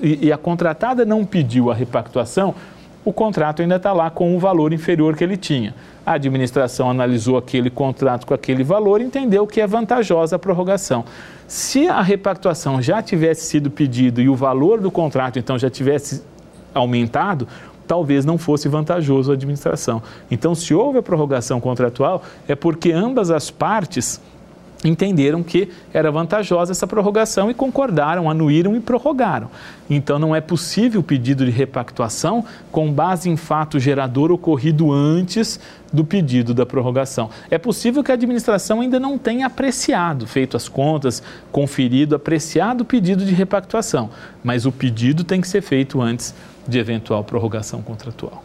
e 0.00 0.32
a 0.32 0.38
contratada 0.38 1.04
não 1.04 1.24
pediu 1.24 1.70
a 1.70 1.74
repactuação, 1.74 2.54
o 3.04 3.12
contrato 3.12 3.60
ainda 3.60 3.76
está 3.76 3.92
lá 3.92 4.08
com 4.08 4.34
um 4.34 4.38
valor 4.38 4.72
inferior 4.72 5.14
que 5.16 5.22
ele 5.22 5.36
tinha. 5.36 5.74
A 6.06 6.12
administração 6.12 6.88
analisou 6.88 7.36
aquele 7.36 7.68
contrato 7.68 8.26
com 8.26 8.32
aquele 8.32 8.64
valor 8.64 9.00
e 9.00 9.04
entendeu 9.04 9.46
que 9.46 9.60
é 9.60 9.66
vantajosa 9.66 10.36
a 10.36 10.38
prorrogação. 10.38 11.04
Se 11.46 11.86
a 11.86 12.00
repactuação 12.00 12.80
já 12.80 13.02
tivesse 13.02 13.46
sido 13.46 13.70
pedido 13.70 14.22
e 14.22 14.28
o 14.28 14.34
valor 14.34 14.80
do 14.80 14.90
contrato 14.90 15.38
então 15.38 15.58
já 15.58 15.68
tivesse 15.68 16.22
aumentado, 16.72 17.46
talvez 17.86 18.24
não 18.24 18.38
fosse 18.38 18.68
vantajoso 18.68 19.30
a 19.30 19.34
administração. 19.34 20.02
Então, 20.30 20.54
se 20.54 20.74
houve 20.74 20.98
a 20.98 21.02
prorrogação 21.02 21.60
contratual, 21.60 22.22
é 22.48 22.54
porque 22.54 22.92
ambas 22.92 23.30
as 23.30 23.50
partes 23.50 24.20
entenderam 24.84 25.42
que 25.42 25.70
era 25.92 26.10
vantajosa 26.10 26.72
essa 26.72 26.86
prorrogação 26.86 27.50
e 27.50 27.54
concordaram, 27.54 28.28
anuíram 28.28 28.76
e 28.76 28.80
prorrogaram. 28.80 29.48
Então 29.88 30.18
não 30.18 30.36
é 30.36 30.40
possível 30.40 31.00
o 31.00 31.04
pedido 31.04 31.44
de 31.44 31.50
repactuação 31.50 32.44
com 32.70 32.92
base 32.92 33.28
em 33.30 33.36
fato 33.36 33.78
gerador 33.78 34.30
ocorrido 34.30 34.92
antes 34.92 35.58
do 35.92 36.04
pedido 36.04 36.52
da 36.52 36.66
prorrogação. 36.66 37.30
É 37.50 37.58
possível 37.58 38.02
que 38.02 38.10
a 38.10 38.14
administração 38.14 38.80
ainda 38.80 39.00
não 39.00 39.16
tenha 39.16 39.46
apreciado, 39.46 40.26
feito 40.26 40.56
as 40.56 40.68
contas, 40.68 41.22
conferido, 41.50 42.14
apreciado 42.14 42.82
o 42.82 42.84
pedido 42.84 43.24
de 43.24 43.32
repactuação, 43.32 44.10
mas 44.42 44.66
o 44.66 44.72
pedido 44.72 45.24
tem 45.24 45.40
que 45.40 45.48
ser 45.48 45.62
feito 45.62 46.00
antes 46.00 46.34
de 46.66 46.78
eventual 46.78 47.22
prorrogação 47.24 47.82
contratual. 47.82 48.42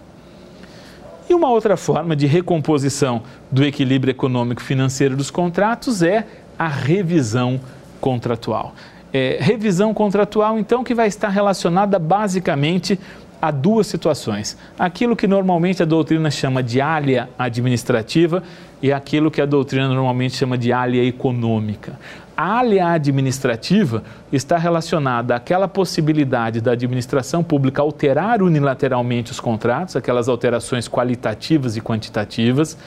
E 1.29 1.33
uma 1.33 1.49
outra 1.49 1.77
forma 1.77 2.15
de 2.15 2.25
recomposição 2.25 3.21
do 3.51 3.63
equilíbrio 3.63 4.11
econômico 4.11 4.61
financeiro 4.61 5.15
dos 5.15 5.29
contratos 5.29 6.01
é 6.01 6.25
a 6.57 6.67
revisão 6.67 7.59
contratual. 8.01 8.73
É, 9.13 9.37
revisão 9.39 9.93
contratual, 9.93 10.57
então, 10.57 10.83
que 10.83 10.95
vai 10.95 11.07
estar 11.07 11.29
relacionada 11.29 11.99
basicamente 11.99 12.99
a 13.41 13.51
duas 13.51 13.87
situações. 13.87 14.57
Aquilo 14.77 15.15
que 15.15 15.27
normalmente 15.27 15.81
a 15.81 15.85
doutrina 15.85 16.29
chama 16.29 16.61
de 16.61 16.81
alha 16.81 17.29
administrativa 17.37 18.43
e 18.81 18.91
aquilo 18.91 19.31
que 19.31 19.41
a 19.41 19.45
doutrina 19.45 19.87
normalmente 19.87 20.35
chama 20.35 20.57
de 20.57 20.73
alha 20.73 21.03
econômica. 21.03 21.97
A 22.41 22.59
alha 22.59 22.93
administrativa 22.93 24.01
está 24.31 24.57
relacionada 24.57 25.35
àquela 25.35 25.67
possibilidade 25.67 26.61
da 26.61 26.71
administração 26.71 27.43
pública 27.43 27.81
alterar 27.81 28.41
unilateralmente 28.41 29.29
os 29.29 29.41
contratos, 29.41 29.97
aquelas 29.97 30.29
alterações 30.29 30.87
qualitativas 30.87 31.75
e 31.75 31.81
quantitativas, 31.81 32.77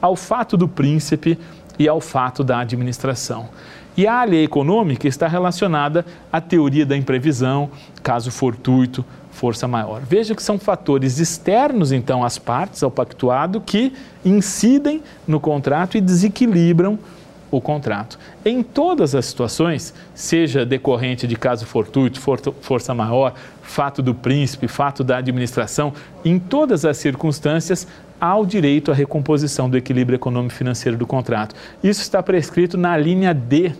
ao 0.00 0.16
fato 0.16 0.56
do 0.56 0.66
príncipe 0.66 1.38
e 1.78 1.86
ao 1.86 2.00
fato 2.00 2.42
da 2.42 2.60
administração. 2.60 3.50
E 3.94 4.06
a 4.06 4.20
alha 4.20 4.42
econômica 4.42 5.06
está 5.06 5.28
relacionada 5.28 6.02
à 6.32 6.40
teoria 6.40 6.86
da 6.86 6.96
imprevisão, 6.96 7.68
caso 8.02 8.30
fortuito, 8.30 9.04
força 9.30 9.68
maior. 9.68 10.00
Veja 10.00 10.34
que 10.34 10.42
são 10.42 10.58
fatores 10.58 11.18
externos, 11.18 11.92
então, 11.92 12.24
às 12.24 12.38
partes, 12.38 12.82
ao 12.82 12.90
pactuado, 12.90 13.60
que 13.60 13.92
incidem 14.24 15.02
no 15.28 15.38
contrato 15.38 15.98
e 15.98 16.00
desequilibram 16.00 16.98
o 17.56 17.60
contrato. 17.60 18.18
Em 18.44 18.62
todas 18.62 19.14
as 19.14 19.26
situações, 19.26 19.94
seja 20.14 20.64
decorrente 20.64 21.26
de 21.26 21.36
caso 21.36 21.66
fortuito, 21.66 22.20
força 22.60 22.94
maior, 22.94 23.34
fato 23.62 24.02
do 24.02 24.14
príncipe, 24.14 24.68
fato 24.68 25.02
da 25.02 25.18
administração, 25.18 25.92
em 26.24 26.38
todas 26.38 26.84
as 26.84 26.96
circunstâncias, 26.96 27.86
há 28.20 28.36
o 28.36 28.46
direito 28.46 28.90
à 28.90 28.94
recomposição 28.94 29.68
do 29.68 29.76
equilíbrio 29.76 30.16
econômico-financeiro 30.16 30.96
do 30.96 31.06
contrato. 31.06 31.54
Isso 31.82 32.02
está 32.02 32.22
prescrito 32.22 32.76
na 32.76 32.96
linha 32.96 33.34
D 33.34 33.72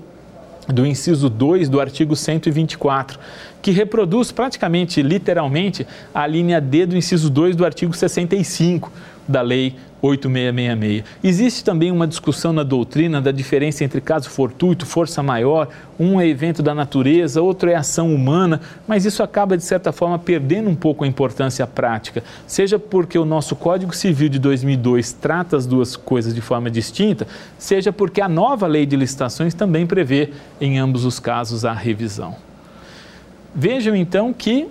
do 0.68 0.86
inciso 0.86 1.28
2 1.28 1.68
do 1.68 1.80
artigo 1.80 2.16
124, 2.16 3.18
que 3.60 3.70
reproduz 3.70 4.32
praticamente 4.32 5.02
literalmente 5.02 5.86
a 6.14 6.26
linha 6.26 6.60
D 6.60 6.86
do 6.86 6.96
inciso 6.96 7.28
2 7.28 7.56
do 7.56 7.64
artigo 7.64 7.92
65 7.92 8.90
da 9.26 9.42
Lei 9.42 9.74
8666. 10.04 11.04
Existe 11.22 11.64
também 11.64 11.90
uma 11.90 12.06
discussão 12.06 12.52
na 12.52 12.62
doutrina 12.62 13.20
da 13.20 13.32
diferença 13.32 13.84
entre 13.84 14.00
caso 14.00 14.28
fortuito, 14.28 14.84
força 14.84 15.22
maior, 15.22 15.68
um 15.98 16.20
é 16.20 16.26
evento 16.26 16.62
da 16.62 16.74
natureza, 16.74 17.40
outro 17.40 17.70
é 17.70 17.74
ação 17.74 18.14
humana, 18.14 18.60
mas 18.86 19.04
isso 19.04 19.22
acaba, 19.22 19.56
de 19.56 19.64
certa 19.64 19.92
forma, 19.92 20.18
perdendo 20.18 20.68
um 20.68 20.74
pouco 20.74 21.04
a 21.04 21.06
importância 21.06 21.66
prática, 21.66 22.22
seja 22.46 22.78
porque 22.78 23.18
o 23.18 23.24
nosso 23.24 23.56
Código 23.56 23.94
Civil 23.94 24.28
de 24.28 24.38
2002 24.38 25.12
trata 25.12 25.56
as 25.56 25.66
duas 25.66 25.96
coisas 25.96 26.34
de 26.34 26.40
forma 26.40 26.70
distinta, 26.70 27.26
seja 27.58 27.92
porque 27.92 28.20
a 28.20 28.28
nova 28.28 28.66
lei 28.66 28.84
de 28.84 28.96
licitações 28.96 29.54
também 29.54 29.86
prevê, 29.86 30.30
em 30.60 30.78
ambos 30.78 31.04
os 31.04 31.18
casos, 31.18 31.64
a 31.64 31.72
revisão. 31.72 32.36
Vejam 33.54 33.94
então 33.94 34.32
que 34.32 34.68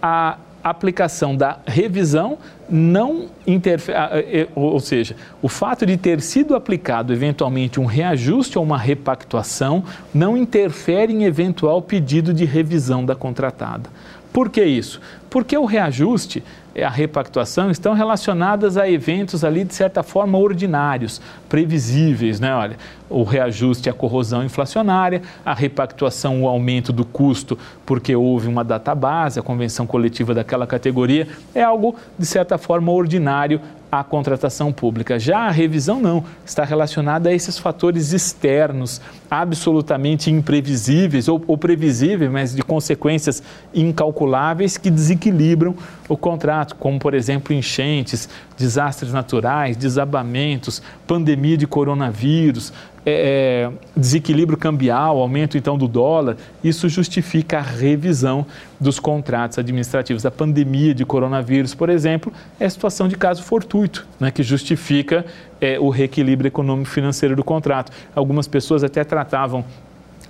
a 0.00 0.38
aplicação 0.70 1.36
da 1.36 1.58
revisão 1.66 2.38
não 2.68 3.26
interfere, 3.46 3.98
é, 3.98 4.48
ou 4.54 4.80
seja, 4.80 5.14
o 5.40 5.48
fato 5.48 5.86
de 5.86 5.96
ter 5.96 6.20
sido 6.20 6.54
aplicado 6.54 7.12
eventualmente 7.12 7.78
um 7.78 7.84
reajuste 7.84 8.58
ou 8.58 8.64
uma 8.64 8.78
repactuação 8.78 9.84
não 10.12 10.36
interfere 10.36 11.12
em 11.12 11.24
eventual 11.24 11.80
pedido 11.80 12.34
de 12.34 12.44
revisão 12.44 13.04
da 13.04 13.14
contratada. 13.14 13.88
Por 14.32 14.50
que 14.50 14.64
isso? 14.64 15.00
Porque 15.30 15.56
o 15.56 15.64
reajuste 15.64 16.42
a 16.84 16.90
repactuação 16.90 17.70
estão 17.70 17.94
relacionadas 17.94 18.76
a 18.76 18.88
eventos 18.88 19.44
ali 19.44 19.64
de 19.64 19.74
certa 19.74 20.02
forma 20.02 20.36
ordinários, 20.36 21.20
previsíveis, 21.48 22.38
né? 22.40 22.54
Olha, 22.54 22.76
o 23.08 23.22
reajuste 23.22 23.88
à 23.88 23.92
corrosão 23.92 24.44
inflacionária, 24.44 25.22
a 25.44 25.54
repactuação, 25.54 26.42
o 26.42 26.48
aumento 26.48 26.92
do 26.92 27.04
custo 27.04 27.58
porque 27.84 28.14
houve 28.14 28.48
uma 28.48 28.64
data 28.64 28.94
base, 28.94 29.38
a 29.38 29.42
convenção 29.42 29.86
coletiva 29.86 30.34
daquela 30.34 30.66
categoria, 30.66 31.28
é 31.54 31.62
algo 31.62 31.94
de 32.18 32.26
certa 32.26 32.58
forma 32.58 32.90
ordinário 32.92 33.60
à 33.90 34.02
contratação 34.02 34.72
pública. 34.72 35.18
Já 35.18 35.46
a 35.46 35.50
revisão 35.50 36.00
não, 36.00 36.24
está 36.44 36.64
relacionada 36.64 37.28
a 37.28 37.32
esses 37.32 37.58
fatores 37.58 38.12
externos, 38.12 39.00
absolutamente 39.30 40.30
imprevisíveis 40.30 41.28
ou, 41.28 41.42
ou 41.46 41.56
previsíveis, 41.56 42.30
mas 42.30 42.54
de 42.54 42.62
consequências 42.62 43.42
incalculáveis 43.72 44.76
que 44.76 44.90
desequilibram 44.90 45.74
o 46.08 46.16
contrato, 46.16 46.65
como 46.74 46.98
por 46.98 47.14
exemplo 47.14 47.54
enchentes, 47.54 48.28
desastres 48.56 49.12
naturais, 49.12 49.76
desabamentos, 49.76 50.82
pandemia 51.06 51.56
de 51.56 51.66
coronavírus, 51.66 52.72
é, 53.08 53.70
é, 53.70 53.72
desequilíbrio 53.96 54.58
cambial, 54.58 55.20
aumento 55.20 55.56
então 55.56 55.78
do 55.78 55.86
dólar, 55.86 56.36
isso 56.64 56.88
justifica 56.88 57.58
a 57.58 57.62
revisão 57.62 58.44
dos 58.80 58.98
contratos 58.98 59.60
administrativos. 59.60 60.26
A 60.26 60.30
pandemia 60.30 60.92
de 60.92 61.04
coronavírus, 61.04 61.72
por 61.72 61.88
exemplo, 61.88 62.32
é 62.58 62.68
situação 62.68 63.06
de 63.06 63.14
caso 63.14 63.44
fortuito, 63.44 64.04
né, 64.18 64.32
que 64.32 64.42
justifica 64.42 65.24
é, 65.60 65.78
o 65.78 65.88
reequilíbrio 65.88 66.48
econômico-financeiro 66.48 67.36
do 67.36 67.44
contrato. 67.44 67.92
Algumas 68.12 68.48
pessoas 68.48 68.82
até 68.82 69.04
tratavam 69.04 69.64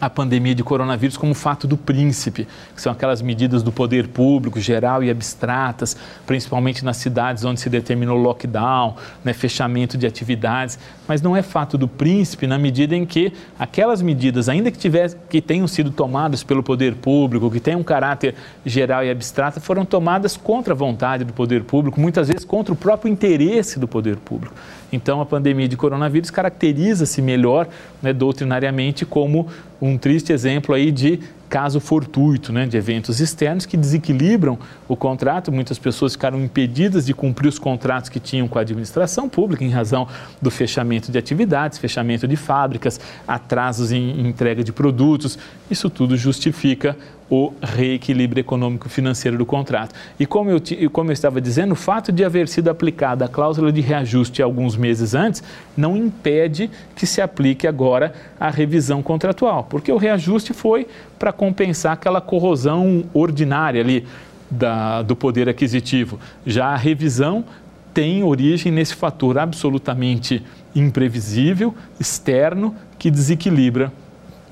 a 0.00 0.10
pandemia 0.10 0.54
de 0.54 0.62
coronavírus 0.62 1.16
como 1.16 1.34
fato 1.34 1.66
do 1.66 1.76
príncipe, 1.76 2.46
que 2.74 2.82
são 2.82 2.92
aquelas 2.92 3.22
medidas 3.22 3.62
do 3.62 3.72
poder 3.72 4.08
público 4.08 4.60
geral 4.60 5.02
e 5.02 5.10
abstratas, 5.10 5.96
principalmente 6.26 6.84
nas 6.84 6.96
cidades 6.96 7.44
onde 7.44 7.60
se 7.60 7.70
determinou 7.70 8.16
lockdown, 8.16 8.96
né, 9.24 9.32
fechamento 9.32 9.96
de 9.96 10.06
atividades, 10.06 10.78
mas 11.08 11.22
não 11.22 11.36
é 11.36 11.42
fato 11.42 11.78
do 11.78 11.88
príncipe 11.88 12.46
na 12.46 12.58
medida 12.58 12.94
em 12.94 13.06
que 13.06 13.32
aquelas 13.58 14.02
medidas, 14.02 14.48
ainda 14.48 14.70
que, 14.70 14.78
tiver, 14.78 15.14
que 15.28 15.40
tenham 15.40 15.66
sido 15.66 15.90
tomadas 15.90 16.42
pelo 16.42 16.62
poder 16.62 16.94
público, 16.96 17.50
que 17.50 17.60
tenham 17.60 17.80
um 17.80 17.84
caráter 17.84 18.34
geral 18.64 19.04
e 19.04 19.10
abstrato, 19.10 19.60
foram 19.60 19.84
tomadas 19.84 20.36
contra 20.36 20.74
a 20.74 20.76
vontade 20.76 21.24
do 21.24 21.32
poder 21.32 21.64
público, 21.64 22.00
muitas 22.00 22.28
vezes 22.28 22.44
contra 22.44 22.72
o 22.72 22.76
próprio 22.76 23.10
interesse 23.10 23.78
do 23.78 23.88
poder 23.88 24.16
público. 24.16 24.54
Então, 24.92 25.20
a 25.20 25.26
pandemia 25.26 25.68
de 25.68 25.76
coronavírus 25.76 26.30
caracteriza-se 26.30 27.20
melhor 27.20 27.68
né, 28.02 28.12
doutrinariamente 28.12 29.04
como 29.04 29.48
um 29.80 29.98
triste 29.98 30.32
exemplo 30.32 30.74
aí 30.74 30.90
de 30.90 31.20
caso 31.48 31.78
fortuito, 31.80 32.52
né, 32.52 32.66
de 32.66 32.76
eventos 32.76 33.20
externos 33.20 33.66
que 33.66 33.76
desequilibram 33.76 34.58
o 34.88 34.96
contrato. 34.96 35.52
Muitas 35.52 35.78
pessoas 35.78 36.12
ficaram 36.12 36.40
impedidas 36.42 37.06
de 37.06 37.14
cumprir 37.14 37.48
os 37.48 37.58
contratos 37.58 38.08
que 38.08 38.18
tinham 38.18 38.48
com 38.48 38.58
a 38.58 38.62
administração 38.62 39.28
pública 39.28 39.64
em 39.64 39.70
razão 39.70 40.08
do 40.40 40.50
fechamento 40.50 41.12
de 41.12 41.18
atividades, 41.18 41.78
fechamento 41.78 42.26
de 42.26 42.36
fábricas, 42.36 43.00
atrasos 43.26 43.92
em 43.92 44.26
entrega 44.26 44.64
de 44.64 44.72
produtos. 44.72 45.38
Isso 45.70 45.88
tudo 45.88 46.16
justifica 46.16 46.96
o 47.28 47.52
reequilíbrio 47.60 48.40
econômico 48.40 48.88
financeiro 48.88 49.36
do 49.36 49.44
contrato. 49.44 49.94
E 50.18 50.26
como 50.26 50.50
eu, 50.50 50.60
como 50.90 51.10
eu 51.10 51.12
estava 51.12 51.40
dizendo, 51.40 51.72
o 51.72 51.76
fato 51.76 52.12
de 52.12 52.24
haver 52.24 52.48
sido 52.48 52.68
aplicada 52.68 53.24
a 53.24 53.28
cláusula 53.28 53.72
de 53.72 53.80
reajuste 53.80 54.42
alguns 54.42 54.76
meses 54.76 55.14
antes 55.14 55.42
não 55.76 55.96
impede 55.96 56.70
que 56.94 57.06
se 57.06 57.20
aplique 57.20 57.66
agora 57.66 58.12
a 58.38 58.50
revisão 58.50 59.02
contratual, 59.02 59.64
porque 59.68 59.90
o 59.90 59.96
reajuste 59.96 60.52
foi 60.52 60.86
para 61.18 61.32
compensar 61.32 61.92
aquela 61.92 62.20
corrosão 62.20 63.04
ordinária 63.12 63.80
ali 63.80 64.06
da, 64.50 65.02
do 65.02 65.16
poder 65.16 65.48
aquisitivo. 65.48 66.20
Já 66.44 66.66
a 66.66 66.76
revisão 66.76 67.44
tem 67.92 68.22
origem 68.22 68.70
nesse 68.70 68.94
fator 68.94 69.38
absolutamente 69.38 70.44
imprevisível, 70.74 71.74
externo, 71.98 72.74
que 72.98 73.10
desequilibra 73.10 73.90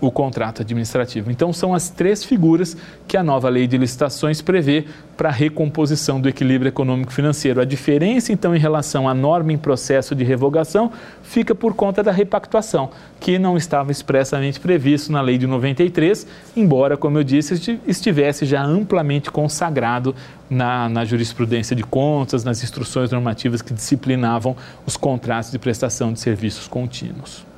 o 0.00 0.10
contrato 0.10 0.62
administrativo. 0.62 1.30
Então, 1.30 1.52
são 1.52 1.74
as 1.74 1.88
três 1.88 2.24
figuras 2.24 2.76
que 3.06 3.16
a 3.16 3.22
nova 3.22 3.48
lei 3.48 3.66
de 3.66 3.78
licitações 3.78 4.42
prevê 4.42 4.84
para 5.16 5.28
a 5.28 5.32
recomposição 5.32 6.20
do 6.20 6.28
equilíbrio 6.28 6.68
econômico-financeiro. 6.68 7.60
A 7.60 7.64
diferença, 7.64 8.32
então, 8.32 8.54
em 8.54 8.58
relação 8.58 9.08
à 9.08 9.14
norma 9.14 9.52
em 9.52 9.58
processo 9.58 10.14
de 10.14 10.24
revogação 10.24 10.90
fica 11.22 11.54
por 11.54 11.74
conta 11.74 12.02
da 12.02 12.12
repactuação, 12.12 12.90
que 13.20 13.38
não 13.38 13.56
estava 13.56 13.92
expressamente 13.92 14.60
previsto 14.60 15.12
na 15.12 15.20
lei 15.20 15.38
de 15.38 15.46
93, 15.46 16.26
embora, 16.56 16.96
como 16.96 17.18
eu 17.18 17.24
disse, 17.24 17.80
estivesse 17.86 18.44
já 18.44 18.62
amplamente 18.62 19.30
consagrado 19.30 20.14
na, 20.50 20.88
na 20.88 21.04
jurisprudência 21.04 21.74
de 21.74 21.82
contas, 21.82 22.44
nas 22.44 22.62
instruções 22.62 23.10
normativas 23.10 23.62
que 23.62 23.72
disciplinavam 23.72 24.56
os 24.86 24.96
contratos 24.96 25.50
de 25.50 25.58
prestação 25.58 26.12
de 26.12 26.20
serviços 26.20 26.66
contínuos. 26.68 27.53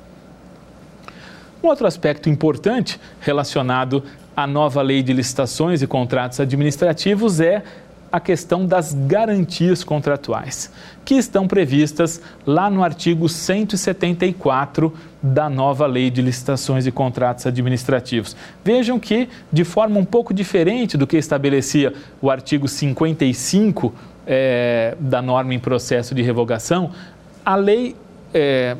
Um 1.63 1.67
outro 1.67 1.87
aspecto 1.87 2.29
importante 2.29 2.99
relacionado 3.19 4.03
à 4.35 4.45
nova 4.45 4.81
lei 4.81 5.01
de 5.01 5.13
licitações 5.13 5.81
e 5.81 5.87
contratos 5.87 6.39
administrativos 6.39 7.39
é 7.39 7.63
a 8.11 8.19
questão 8.19 8.65
das 8.65 8.93
garantias 8.93 9.83
contratuais, 9.83 10.71
que 11.03 11.15
estão 11.15 11.47
previstas 11.47 12.21
lá 12.45 12.69
no 12.69 12.83
artigo 12.83 13.27
174 13.27 14.93
da 15.21 15.49
nova 15.49 15.85
lei 15.85 16.09
de 16.09 16.21
licitações 16.21 16.87
e 16.87 16.91
contratos 16.91 17.45
administrativos. 17.45 18.35
Vejam 18.63 18.99
que, 18.99 19.27
de 19.51 19.63
forma 19.63 19.99
um 19.99 20.05
pouco 20.05 20.33
diferente 20.33 20.95
do 20.97 21.05
que 21.05 21.17
estabelecia 21.17 21.93
o 22.21 22.29
artigo 22.29 22.67
55 22.67 23.93
é, 24.25 24.93
eh, 24.93 24.97
da 24.99 25.21
norma 25.21 25.53
em 25.53 25.59
processo 25.59 26.13
de 26.15 26.21
revogação, 26.21 26.91
a 27.45 27.55
lei 27.55 27.95
é, 28.33 28.75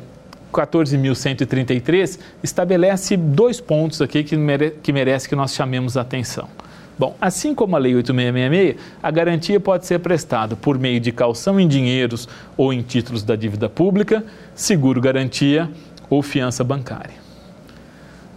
14.133 0.52 2.18
estabelece 2.42 3.16
dois 3.16 3.60
pontos 3.60 4.00
aqui 4.00 4.24
que, 4.24 4.36
mere 4.36 4.70
que 4.82 4.92
merece 4.92 5.28
que 5.28 5.36
nós 5.36 5.54
chamemos 5.54 5.96
a 5.96 6.02
atenção. 6.02 6.48
Bom, 6.98 7.14
assim 7.20 7.54
como 7.54 7.76
a 7.76 7.78
Lei 7.78 7.94
8666, 7.94 8.98
a 9.00 9.10
garantia 9.10 9.60
pode 9.60 9.86
ser 9.86 10.00
prestada 10.00 10.56
por 10.56 10.78
meio 10.78 10.98
de 10.98 11.12
calção 11.12 11.60
em 11.60 11.68
dinheiros 11.68 12.28
ou 12.56 12.72
em 12.72 12.82
títulos 12.82 13.22
da 13.22 13.36
dívida 13.36 13.68
pública, 13.68 14.24
seguro-garantia 14.54 15.70
ou 16.10 16.22
fiança 16.22 16.64
bancária. 16.64 17.14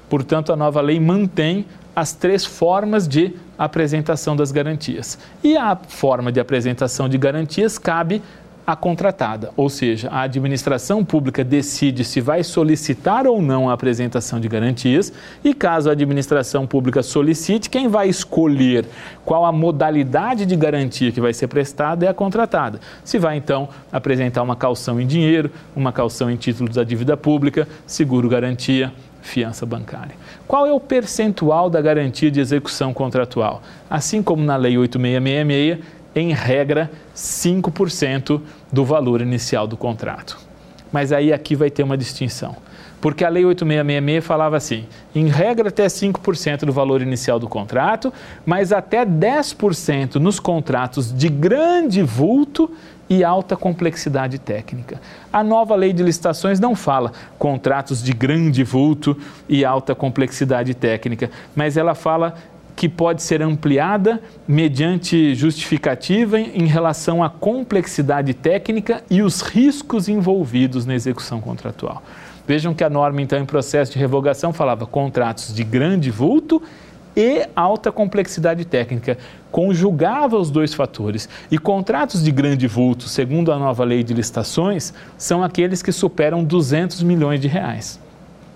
Portanto, 0.08 0.54
a 0.54 0.56
nova 0.56 0.82
lei 0.82 1.00
mantém 1.00 1.66
as 1.96 2.14
três 2.14 2.46
formas 2.46 3.08
de 3.08 3.34
apresentação 3.58 4.36
das 4.36 4.52
garantias. 4.52 5.18
E 5.44 5.58
a 5.58 5.76
forma 5.76 6.32
de 6.32 6.40
apresentação 6.40 7.10
de 7.10 7.18
garantias 7.18 7.78
cabe 7.78 8.22
a 8.66 8.76
contratada, 8.76 9.52
ou 9.58 9.70
seja, 9.70 10.10
a 10.10 10.22
administração 10.22 11.04
pública 11.04 11.44
decide 11.44 12.04
se 12.04 12.22
vai 12.22 12.44
solicitar 12.44 13.26
ou 13.26 13.42
não 13.42 13.70
a 13.70 13.74
apresentação 13.74 14.40
de 14.40 14.48
garantias 14.48 15.12
e 15.44 15.54
caso 15.54 15.90
a 15.90 15.94
administração 15.94 16.68
pública 16.68 17.02
solicite, 17.02 17.70
quem 17.70 17.88
vai 17.88 18.08
escolher 18.08 18.86
qual 19.26 19.46
a 19.46 19.52
modalidade 19.52 20.46
de 20.46 20.56
garantia 20.56 21.12
que 21.12 21.20
vai 21.20 21.34
ser 21.34 21.48
prestada 21.48 22.06
é 22.06 22.10
a 22.10 22.14
contratada. 22.14 22.80
Se 23.04 23.18
vai 23.18 23.38
então 23.38 23.68
apresentar 23.92 24.44
uma 24.44 24.56
calção 24.56 25.02
em 25.02 25.08
dinheiro, 25.08 25.52
uma 25.76 25.92
calção 25.92 26.30
em 26.30 26.36
títulos 26.36 26.76
da 26.76 26.84
dívida 26.84 27.18
pública, 27.18 27.68
seguro 27.86 28.30
garantia, 28.30 28.94
fiança 29.22 29.66
bancária. 29.66 30.16
Qual 30.48 30.66
é 30.66 30.74
o 30.74 30.80
percentual 30.80 31.70
da 31.70 31.82
garantia 31.82 32.30
de 32.30 32.40
execução 32.40 32.94
contratual? 32.94 33.62
Assim 33.90 34.22
como 34.22 34.44
na 34.44 34.56
Lei 34.56 34.78
8666, 34.78 36.02
em 36.14 36.34
regra, 36.34 36.92
5% 37.22 38.42
do 38.72 38.84
valor 38.84 39.22
inicial 39.22 39.68
do 39.68 39.78
contrato. 39.78 40.40
Mas 40.92 41.12
aí 41.12 41.32
aqui 41.32 41.56
vai 41.56 41.70
ter 41.70 41.84
uma 41.84 41.96
distinção. 41.96 42.56
Porque 43.00 43.24
a 43.24 43.30
Lei 43.30 43.46
8666 43.46 44.26
falava 44.26 44.58
assim: 44.58 44.86
em 45.14 45.28
regra, 45.28 45.70
até 45.70 45.86
5% 45.86 46.66
do 46.66 46.74
valor 46.74 47.02
inicial 47.02 47.40
do 47.40 47.48
contrato, 47.48 48.12
mas 48.46 48.72
até 48.72 49.06
10% 49.06 50.16
nos 50.16 50.40
contratos 50.40 51.16
de 51.16 51.30
grande 51.30 52.04
vulto 52.04 52.70
e 53.10 53.26
alta 53.26 53.58
complexidade 53.58 54.40
técnica. 54.40 55.02
A 55.34 55.44
nova 55.44 55.76
lei 55.76 55.92
de 55.92 56.02
licitações 56.02 56.62
não 56.62 56.76
fala 56.76 57.12
contratos 57.38 58.02
de 58.02 58.14
grande 58.14 58.64
vulto 58.64 59.18
e 59.50 59.66
alta 59.66 59.94
complexidade 59.94 60.74
técnica, 60.74 61.30
mas 61.54 61.76
ela 61.76 61.94
fala 61.94 62.36
que 62.82 62.90
pode 62.90 63.22
ser 63.22 63.44
ampliada 63.44 64.20
mediante 64.48 65.36
justificativa 65.36 66.40
em 66.40 66.66
relação 66.66 67.24
à 67.24 67.30
complexidade 67.30 68.34
técnica 68.34 69.04
e 69.08 69.22
os 69.22 69.42
riscos 69.42 70.10
envolvidos 70.10 70.84
na 70.84 70.96
execução 70.96 71.40
contratual. 71.40 72.02
Vejam 72.48 72.74
que 72.74 72.84
a 72.84 72.90
norma, 72.90 73.22
então, 73.22 73.38
em 73.38 73.46
processo 73.46 73.92
de 73.92 74.00
revogação, 74.00 74.52
falava 74.52 74.88
contratos 74.88 75.54
de 75.54 75.64
grande 75.64 76.10
vulto 76.10 76.60
e 77.16 77.48
alta 77.56 77.92
complexidade 77.92 78.66
técnica. 78.66 79.16
Conjugava 79.52 80.36
os 80.36 80.50
dois 80.50 80.74
fatores. 80.74 81.30
E 81.52 81.60
contratos 81.60 82.24
de 82.24 82.32
grande 82.32 82.66
vulto, 82.66 83.08
segundo 83.08 83.52
a 83.52 83.60
nova 83.60 83.84
lei 83.84 84.04
de 84.04 84.16
licitações, 84.16 84.92
são 85.20 85.44
aqueles 85.44 85.84
que 85.84 85.92
superam 85.92 86.44
200 86.44 87.04
milhões 87.04 87.40
de 87.40 87.48
reais. 87.48 88.00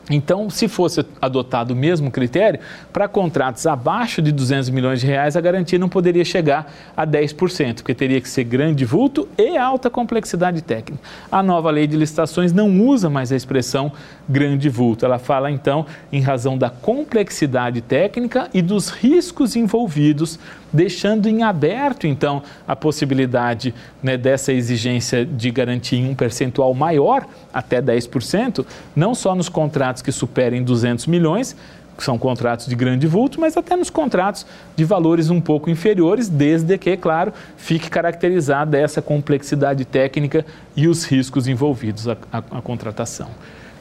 Então, 0.09 0.49
se 0.49 0.67
fosse 0.67 1.05
adotado 1.19 1.73
o 1.73 1.75
mesmo 1.75 2.11
critério, 2.11 2.59
para 2.93 3.07
contratos 3.07 3.65
abaixo 3.65 4.21
de 4.21 4.31
200 4.31 4.69
milhões 4.69 5.01
de 5.01 5.07
reais, 5.07 5.35
a 5.35 5.41
garantia 5.41 5.79
não 5.79 5.89
poderia 5.89 6.23
chegar 6.23 6.71
a 6.95 7.05
10%, 7.05 7.77
porque 7.77 7.93
teria 7.93 8.21
que 8.21 8.29
ser 8.29 8.43
grande 8.43 8.85
vulto 8.85 9.27
e 9.37 9.57
alta 9.57 9.89
complexidade 9.89 10.61
técnica. 10.61 11.03
A 11.31 11.41
nova 11.41 11.71
lei 11.71 11.87
de 11.87 11.97
licitações 11.97 12.53
não 12.53 12.81
usa 12.81 13.09
mais 13.09 13.31
a 13.31 13.35
expressão 13.35 13.91
grande 14.27 14.69
vulto. 14.69 15.05
Ela 15.05 15.19
fala, 15.19 15.51
então, 15.51 15.85
em 16.11 16.21
razão 16.21 16.57
da 16.57 16.69
complexidade 16.69 17.81
técnica 17.81 18.49
e 18.53 18.61
dos 18.61 18.89
riscos 18.89 19.55
envolvidos 19.55 20.39
deixando 20.71 21.29
em 21.29 21.43
aberto, 21.43 22.05
então, 22.05 22.43
a 22.67 22.75
possibilidade 22.75 23.73
né, 24.03 24.17
dessa 24.17 24.51
exigência 24.51 25.25
de 25.25 25.49
garantia 25.49 25.99
em 25.99 26.09
um 26.09 26.15
percentual 26.15 26.73
maior, 26.73 27.25
até 27.53 27.81
10%, 27.81 28.65
não 28.95 29.15
só 29.15 29.33
nos 29.33 29.47
contratos 29.47 30.01
que 30.01 30.11
superem 30.11 30.63
200 30.63 31.07
milhões, 31.07 31.55
que 31.97 32.03
são 32.03 32.17
contratos 32.17 32.67
de 32.67 32.75
grande 32.75 33.07
vulto, 33.07 33.39
mas 33.39 33.55
até 33.55 33.75
nos 33.75 33.89
contratos 33.89 34.45
de 34.75 34.83
valores 34.83 35.29
um 35.29 35.39
pouco 35.39 35.69
inferiores, 35.69 36.27
desde 36.27 36.77
que, 36.77 36.97
claro, 36.97 37.33
fique 37.55 37.89
caracterizada 37.89 38.77
essa 38.77 39.01
complexidade 39.01 39.85
técnica 39.85 40.45
e 40.75 40.87
os 40.87 41.05
riscos 41.05 41.47
envolvidos 41.47 42.07
a, 42.07 42.17
a, 42.31 42.37
a 42.37 42.61
contratação. 42.61 43.29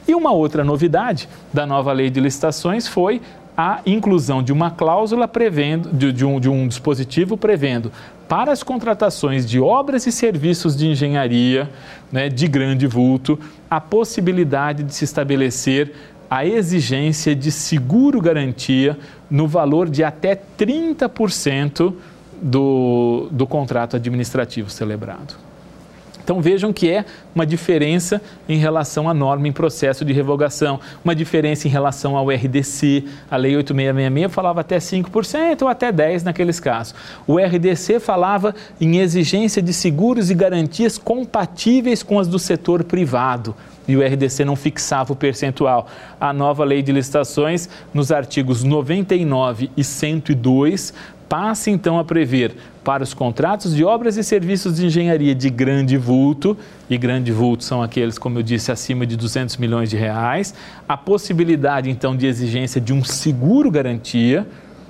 E 0.07 0.13
uma 0.13 0.31
outra 0.31 0.63
novidade 0.63 1.27
da 1.51 1.65
nova 1.65 1.91
lei 1.91 2.09
de 2.09 2.19
licitações 2.19 2.87
foi 2.87 3.21
a 3.57 3.79
inclusão 3.85 4.43
de 4.43 4.51
uma 4.51 4.69
cláusula 4.69 5.27
prevendo, 5.27 5.89
de, 5.91 6.11
de, 6.11 6.25
um, 6.25 6.39
de 6.39 6.49
um 6.49 6.67
dispositivo 6.67 7.37
prevendo 7.37 7.91
para 8.27 8.51
as 8.51 8.63
contratações 8.63 9.45
de 9.45 9.59
obras 9.59 10.05
e 10.05 10.11
serviços 10.11 10.75
de 10.75 10.87
engenharia 10.87 11.69
né, 12.11 12.27
de 12.27 12.47
grande 12.47 12.85
vulto 12.85 13.39
a 13.69 13.79
possibilidade 13.79 14.83
de 14.83 14.93
se 14.93 15.05
estabelecer 15.05 15.93
a 16.29 16.45
exigência 16.45 17.35
de 17.35 17.51
seguro-garantia 17.51 18.97
no 19.29 19.47
valor 19.47 19.89
de 19.89 20.03
até 20.03 20.35
30% 20.35 21.93
do, 22.41 23.27
do 23.31 23.47
contrato 23.47 23.95
administrativo 23.95 24.69
celebrado. 24.69 25.35
Então 26.25 26.41
vejam 26.41 26.73
que 26.73 26.89
é 26.89 27.05
uma 27.35 27.45
diferença 27.45 28.19
em 28.49 28.57
relação 28.57 29.07
à 29.07 29.13
norma 29.13 29.47
em 29.47 29.51
processo 29.51 30.03
de 30.03 30.11
revogação, 30.11 30.79
uma 31.03 31.13
diferença 31.13 31.67
em 31.67 31.71
relação 31.71 32.17
ao 32.17 32.29
RDC. 32.29 33.05
A 33.29 33.37
Lei 33.37 33.55
8666 33.55 34.33
falava 34.33 34.61
até 34.61 34.79
5% 34.79 35.61
ou 35.61 35.67
até 35.67 35.91
10% 35.91 36.23
naqueles 36.23 36.59
casos. 36.59 36.95
O 37.27 37.37
RDC 37.37 37.99
falava 37.99 38.55
em 38.81 38.97
exigência 38.97 39.61
de 39.61 39.71
seguros 39.71 40.31
e 40.31 40.33
garantias 40.33 40.97
compatíveis 40.97 42.01
com 42.01 42.19
as 42.19 42.27
do 42.27 42.39
setor 42.39 42.83
privado 42.83 43.55
e 43.87 43.95
o 43.95 44.05
RDC 44.05 44.43
não 44.43 44.55
fixava 44.55 45.13
o 45.13 45.15
percentual. 45.15 45.87
A 46.19 46.33
nova 46.33 46.63
lei 46.63 46.81
de 46.81 46.91
licitações, 46.91 47.69
nos 47.93 48.11
artigos 48.11 48.63
99 48.63 49.69
e 49.75 49.83
102, 49.83 50.93
passa 51.27 51.69
então 51.69 51.97
a 51.99 52.03
prever 52.03 52.55
para 52.83 53.03
os 53.03 53.13
contratos 53.13 53.75
de 53.75 53.83
obras 53.83 54.15
e 54.15 54.23
serviços 54.23 54.75
de 54.75 54.85
engenharia 54.85 55.33
de 55.33 55.49
grande 55.49 55.97
vulto, 55.97 56.57
e 56.89 56.97
grande 56.97 57.31
vulto 57.31 57.63
são 57.63 57.81
aqueles, 57.81 58.17
como 58.17 58.39
eu 58.39 58.43
disse, 58.43 58.71
acima 58.71 59.05
de 59.05 59.17
200 59.17 59.57
milhões 59.57 59.89
de 59.89 59.97
reais, 59.97 60.53
a 60.87 60.95
possibilidade 60.95 61.89
então 61.89 62.15
de 62.15 62.27
exigência 62.27 62.79
de 62.79 62.93
um 62.93 63.03
seguro 63.03 63.71
garantia, 63.71 64.47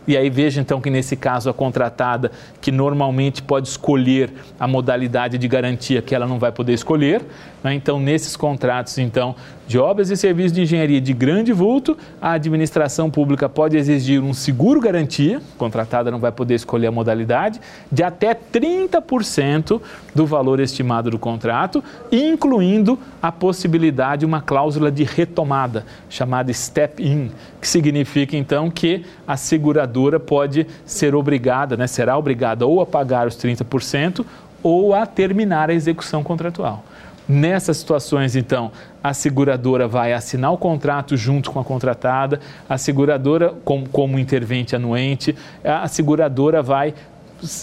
e 0.08 0.16
aí 0.16 0.30
veja 0.30 0.62
então 0.62 0.80
que 0.80 0.90
nesse 0.90 1.16
caso 1.16 1.50
a 1.50 1.54
contratada, 1.54 2.32
que 2.62 2.72
normalmente 2.72 3.42
pode 3.42 3.68
escolher 3.68 4.32
a 4.60 4.68
modalidade 4.68 5.38
de 5.38 5.48
garantia 5.48 6.02
que 6.02 6.14
ela 6.14 6.28
não 6.28 6.38
vai 6.38 6.52
poder 6.52 6.74
escolher? 6.74 7.24
Então 7.74 8.00
nesses 8.00 8.36
contratos 8.36 8.98
então 8.98 9.36
de 9.68 9.80
obras 9.80 10.12
e 10.12 10.18
serviços 10.18 10.52
de 10.52 10.62
engenharia 10.62 11.02
de 11.02 11.12
grande 11.12 11.52
vulto, 11.52 11.98
a 12.22 12.34
administração 12.34 13.10
pública 13.10 13.50
pode 13.50 13.76
exigir 13.76 14.22
um 14.22 14.34
seguro 14.34 14.80
garantia, 14.80 15.42
contratada 15.58 16.12
não 16.12 16.20
vai 16.20 16.32
poder 16.32 16.54
escolher 16.54 16.88
a 16.88 16.92
modalidade, 16.92 17.60
de 17.92 18.04
até 18.04 18.36
30% 18.36 19.82
do 20.14 20.26
valor 20.26 20.60
estimado 20.60 21.10
do 21.10 21.18
contrato, 21.18 21.84
incluindo 22.12 23.00
a 23.22 23.32
possibilidade 23.32 24.20
de 24.20 24.26
uma 24.26 24.40
cláusula 24.40 24.92
de 24.92 25.04
retomada, 25.04 25.86
chamada 26.10 26.54
step-in, 26.54 27.32
que 27.60 27.68
significa 27.68 28.38
então 28.38 28.70
que 28.70 29.04
a 29.28 29.36
seguradora 29.36 30.20
pode 30.20 30.68
ser 30.86 31.16
obrigada, 31.16 31.76
né, 31.76 31.88
será 31.88 32.18
obrigada 32.18 32.68
ou 32.68 32.82
a 32.82 32.86
pagar 32.86 33.28
os 33.28 33.36
30% 33.36 34.24
ou 34.62 34.94
a 34.94 35.06
terminar 35.06 35.70
a 35.70 35.74
execução 35.74 36.24
contratual. 36.24 36.84
Nessas 37.28 37.78
situações, 37.78 38.36
então, 38.36 38.72
a 39.04 39.14
seguradora 39.14 39.88
vai 39.88 40.14
assinar 40.14 40.52
o 40.52 40.58
contrato 40.58 41.18
junto 41.18 41.50
com 41.50 41.60
a 41.60 41.64
contratada, 41.64 42.40
a 42.70 42.78
seguradora, 42.78 43.54
como, 43.64 43.90
como 43.90 44.20
intervente 44.20 44.76
anuente, 44.76 45.36
a 45.64 45.88
seguradora 45.88 46.62
vai 46.62 46.94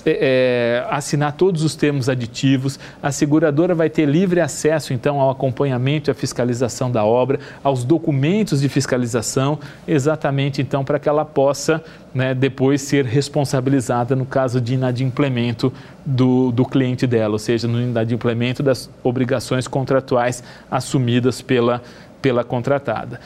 é, 0.06 0.84
assinar 0.90 1.32
todos 1.32 1.62
os 1.62 1.74
termos 1.74 2.08
aditivos, 2.08 2.78
a 3.02 3.10
seguradora 3.10 3.74
vai 3.74 3.88
ter 3.88 4.06
livre 4.06 4.40
acesso 4.40 4.92
então 4.92 5.20
ao 5.20 5.30
acompanhamento 5.30 6.10
e 6.10 6.12
à 6.12 6.14
fiscalização 6.14 6.90
da 6.90 7.04
obra, 7.04 7.38
aos 7.62 7.84
documentos 7.84 8.60
de 8.60 8.68
fiscalização, 8.68 9.58
exatamente 9.86 10.60
então 10.60 10.84
para 10.84 10.98
que 10.98 11.08
ela 11.08 11.24
possa 11.24 11.82
né, 12.14 12.34
depois 12.34 12.82
ser 12.82 13.04
responsabilizada 13.04 14.14
no 14.14 14.26
caso 14.26 14.60
de 14.60 14.74
inadimplemento 14.74 15.72
do, 16.04 16.52
do 16.52 16.64
cliente 16.64 17.06
dela, 17.06 17.32
ou 17.32 17.38
seja, 17.38 17.66
no 17.66 17.80
inadimplemento 17.80 18.62
das 18.62 18.90
obrigações 19.02 19.66
contratuais 19.66 20.42
assumidas 20.70 21.40
pela, 21.40 21.82
pela 22.20 22.44
contratada. 22.44 23.20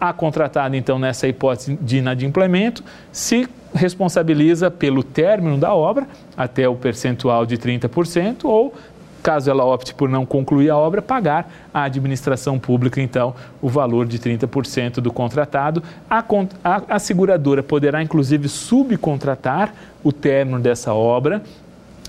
A 0.00 0.12
contratada, 0.12 0.76
então, 0.76 0.98
nessa 0.98 1.28
hipótese 1.28 1.78
de 1.80 1.98
inadimplemento, 1.98 2.82
se 3.12 3.48
responsabiliza 3.74 4.70
pelo 4.70 5.02
término 5.02 5.58
da 5.58 5.74
obra, 5.74 6.06
até 6.36 6.68
o 6.68 6.74
percentual 6.74 7.46
de 7.46 7.56
30%, 7.56 8.44
ou, 8.44 8.74
caso 9.22 9.50
ela 9.50 9.64
opte 9.64 9.94
por 9.94 10.08
não 10.08 10.26
concluir 10.26 10.70
a 10.70 10.76
obra, 10.76 11.00
pagar 11.00 11.50
à 11.72 11.84
administração 11.84 12.58
pública, 12.58 13.00
então, 13.00 13.34
o 13.60 13.68
valor 13.68 14.06
de 14.06 14.18
30% 14.18 14.94
do 14.94 15.12
contratado. 15.12 15.82
A, 16.10 16.24
a, 16.64 16.82
a 16.88 16.98
seguradora 16.98 17.62
poderá, 17.62 18.02
inclusive, 18.02 18.48
subcontratar 18.48 19.72
o 20.02 20.12
término 20.12 20.58
dessa 20.58 20.92
obra 20.92 21.42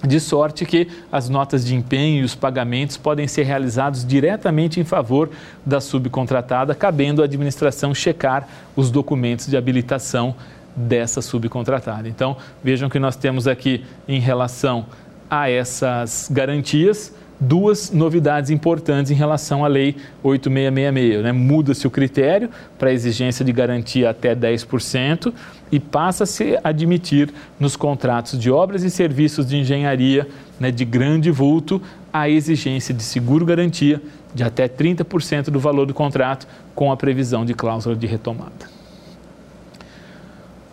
de 0.06 0.20
sorte 0.20 0.66
que 0.66 0.90
as 1.12 1.30
notas 1.30 1.66
de 1.66 1.74
empenho 1.76 2.22
e 2.22 2.26
os 2.26 2.36
pagamentos 2.36 2.98
podem 2.98 3.26
ser 3.28 3.44
realizados 3.44 4.06
diretamente 4.06 4.80
em 4.80 4.84
favor 4.84 5.30
da 5.66 5.80
subcontratada, 5.80 6.76
cabendo 6.76 7.22
à 7.22 7.26
administração 7.26 7.96
checar 7.96 8.48
os 8.76 8.92
documentos 8.92 9.48
de 9.48 9.56
habilitação 9.56 10.36
dessa 10.76 11.22
subcontratada. 11.22 12.08
Então, 12.08 12.38
vejam 12.64 12.90
que 12.90 13.00
nós 13.00 13.16
temos 13.16 13.48
aqui 13.48 13.84
em 14.08 14.20
relação 14.20 14.86
a 15.30 15.50
essas 15.50 16.30
garantias 16.32 17.14
duas 17.40 17.92
novidades 17.92 18.50
importantes 18.50 19.12
em 19.12 19.16
relação 19.16 19.66
à 19.66 19.68
Lei 19.68 19.96
8666. 20.24 21.24
Né? 21.24 21.32
Muda-se 21.32 21.86
o 21.86 21.92
critério 21.92 22.50
para 22.78 22.92
exigência 22.92 23.44
de 23.44 23.52
garantia 23.52 24.10
até 24.10 24.36
10% 24.36 25.34
e 25.72 25.80
passa-se 25.80 26.58
a 26.64 26.70
admitir 26.70 27.30
nos 27.60 27.76
contratos 27.76 28.40
de 28.40 28.50
obras 28.50 28.84
e 28.84 28.90
serviços 28.90 29.46
de 29.46 29.58
engenharia 29.58 30.28
né, 30.60 30.72
de 30.72 30.86
grande 30.86 31.32
vulto 31.32 31.82
a 32.12 32.30
exigência 32.30 32.94
de 32.94 33.04
seguro-garantia 33.04 34.02
de 34.34 34.44
até 34.44 34.68
30% 34.68 35.50
do 35.50 35.60
valor 35.60 35.86
do 35.86 35.94
contrato 35.94 36.48
com 36.74 36.92
a 36.92 36.98
previsão 36.98 37.44
de 37.46 37.54
cláusula 37.54 37.96
de 37.96 38.08
retomada. 38.08 38.83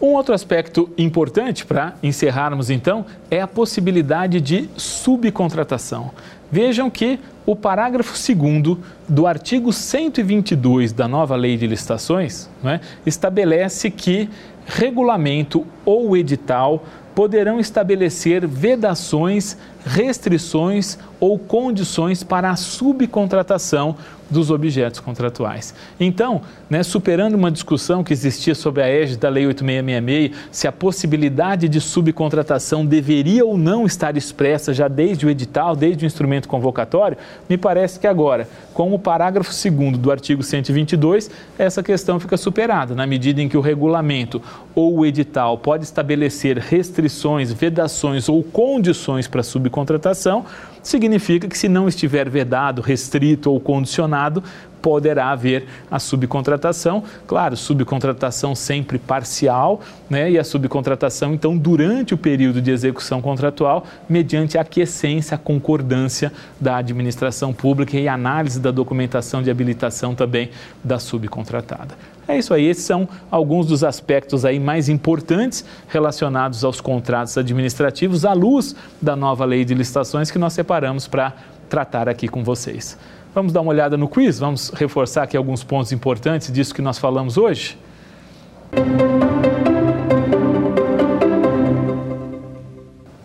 Um 0.00 0.14
outro 0.14 0.34
aspecto 0.34 0.88
importante 0.96 1.66
para 1.66 1.94
encerrarmos 2.02 2.70
então 2.70 3.04
é 3.30 3.40
a 3.40 3.46
possibilidade 3.46 4.40
de 4.40 4.68
subcontratação. 4.74 6.10
Vejam 6.50 6.88
que 6.88 7.20
o 7.44 7.54
parágrafo 7.54 8.14
2 8.14 8.78
do 9.06 9.26
artigo 9.26 9.72
122 9.72 10.92
da 10.92 11.06
nova 11.06 11.36
lei 11.36 11.56
de 11.56 11.66
licitações 11.66 12.48
né, 12.62 12.80
estabelece 13.04 13.90
que 13.90 14.30
regulamento 14.66 15.66
ou 15.84 16.16
edital 16.16 16.82
poderão 17.14 17.60
estabelecer 17.60 18.46
vedações, 18.46 19.56
restrições 19.84 20.98
ou 21.18 21.38
condições 21.38 22.22
para 22.22 22.50
a 22.50 22.56
subcontratação 22.56 23.96
dos 24.30 24.50
objetos 24.50 25.00
contratuais. 25.00 25.74
Então, 25.98 26.40
né, 26.70 26.84
superando 26.84 27.34
uma 27.34 27.50
discussão 27.50 28.04
que 28.04 28.12
existia 28.12 28.54
sobre 28.54 28.80
a 28.80 28.88
égide 28.88 29.18
da 29.18 29.28
Lei 29.28 29.44
8666, 29.44 30.48
se 30.52 30.68
a 30.68 30.72
possibilidade 30.72 31.68
de 31.68 31.80
subcontratação 31.80 32.86
deveria 32.86 33.44
ou 33.44 33.58
não 33.58 33.84
estar 33.84 34.16
expressa 34.16 34.72
já 34.72 34.86
desde 34.86 35.26
o 35.26 35.30
edital, 35.30 35.74
desde 35.74 36.04
o 36.04 36.06
instrumento 36.06 36.46
convocatório, 36.46 37.16
me 37.48 37.58
parece 37.58 37.98
que 37.98 38.06
agora, 38.06 38.48
com 38.72 38.94
o 38.94 38.98
parágrafo 38.98 39.50
2 39.50 39.98
do 39.98 40.12
artigo 40.12 40.44
122, 40.44 41.28
essa 41.58 41.82
questão 41.82 42.20
fica 42.20 42.36
superada, 42.36 42.94
na 42.94 43.06
medida 43.06 43.42
em 43.42 43.48
que 43.48 43.56
o 43.56 43.60
regulamento 43.60 44.40
ou 44.72 44.98
o 44.98 45.06
edital 45.06 45.58
pode 45.58 45.82
estabelecer 45.82 46.56
restrições, 46.56 47.52
vedações 47.52 48.28
ou 48.28 48.44
condições 48.44 49.26
para 49.26 49.42
subcontratação, 49.42 50.44
significa 50.82 51.48
que 51.48 51.58
se 51.58 51.68
não 51.68 51.88
estiver 51.88 52.28
vedado, 52.28 52.80
restrito 52.80 53.50
ou 53.50 53.60
condicionado, 53.60 54.42
poderá 54.80 55.30
haver 55.30 55.66
a 55.90 55.98
subcontratação. 55.98 57.02
Claro, 57.26 57.56
subcontratação 57.56 58.54
sempre 58.54 58.98
parcial, 58.98 59.80
né? 60.08 60.30
E 60.30 60.38
a 60.38 60.44
subcontratação, 60.44 61.34
então, 61.34 61.56
durante 61.56 62.14
o 62.14 62.18
período 62.18 62.60
de 62.60 62.70
execução 62.70 63.20
contratual, 63.20 63.84
mediante 64.08 64.58
a 64.58 64.62
aquiescência, 64.62 65.34
a 65.34 65.38
concordância 65.38 66.32
da 66.60 66.76
administração 66.76 67.52
pública 67.52 67.96
e 67.96 68.08
análise 68.08 68.60
da 68.60 68.70
documentação 68.70 69.42
de 69.42 69.50
habilitação 69.50 70.14
também 70.14 70.50
da 70.82 70.98
subcontratada. 70.98 71.94
É 72.30 72.38
isso 72.38 72.54
aí, 72.54 72.64
esses 72.66 72.84
são 72.84 73.08
alguns 73.28 73.66
dos 73.66 73.82
aspectos 73.82 74.44
aí 74.44 74.60
mais 74.60 74.88
importantes 74.88 75.64
relacionados 75.88 76.62
aos 76.64 76.80
contratos 76.80 77.36
administrativos 77.36 78.24
à 78.24 78.32
luz 78.32 78.76
da 79.02 79.16
nova 79.16 79.44
lei 79.44 79.64
de 79.64 79.74
licitações 79.74 80.30
que 80.30 80.38
nós 80.38 80.52
separamos 80.52 81.08
para 81.08 81.34
tratar 81.68 82.08
aqui 82.08 82.28
com 82.28 82.44
vocês. 82.44 82.96
Vamos 83.32 83.52
dar 83.52 83.60
uma 83.60 83.70
olhada 83.70 83.96
no 83.96 84.08
quiz? 84.08 84.40
Vamos 84.40 84.70
reforçar 84.70 85.22
aqui 85.22 85.36
alguns 85.36 85.62
pontos 85.62 85.92
importantes 85.92 86.52
disso 86.52 86.74
que 86.74 86.82
nós 86.82 86.98
falamos 86.98 87.38
hoje? 87.38 87.78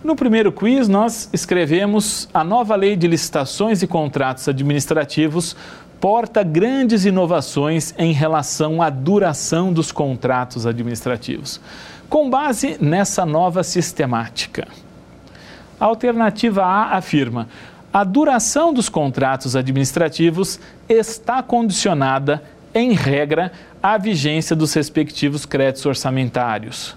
No 0.04 0.16
primeiro 0.16 0.52
quiz, 0.52 0.88
nós 0.88 1.28
escrevemos 1.34 2.30
a 2.32 2.44
nova 2.44 2.76
lei 2.76 2.96
de 2.96 3.08
licitações 3.08 3.82
e 3.82 3.88
contratos 3.88 4.48
administrativos 4.48 5.56
porta 6.00 6.44
grandes 6.44 7.04
inovações 7.06 7.96
em 7.98 8.14
relação 8.14 8.84
à 8.84 8.92
duração 8.92 9.74
dos 9.74 9.92
contratos 9.92 10.68
administrativos. 10.68 11.60
Com 12.08 12.30
base 12.30 12.78
nessa 12.80 13.26
nova 13.26 13.64
sistemática, 13.64 14.68
a 15.80 15.86
alternativa 15.86 16.64
A 16.64 16.96
afirma: 16.96 17.48
a 17.96 18.04
duração 18.04 18.74
dos 18.74 18.90
contratos 18.90 19.56
administrativos 19.56 20.60
está 20.90 21.42
condicionada, 21.42 22.44
em 22.74 22.92
regra, 22.92 23.54
à 23.82 23.98
vigência 23.98 24.54
dos 24.54 24.74
respectivos 24.74 25.46
créditos 25.46 25.86
orçamentários. 25.86 26.94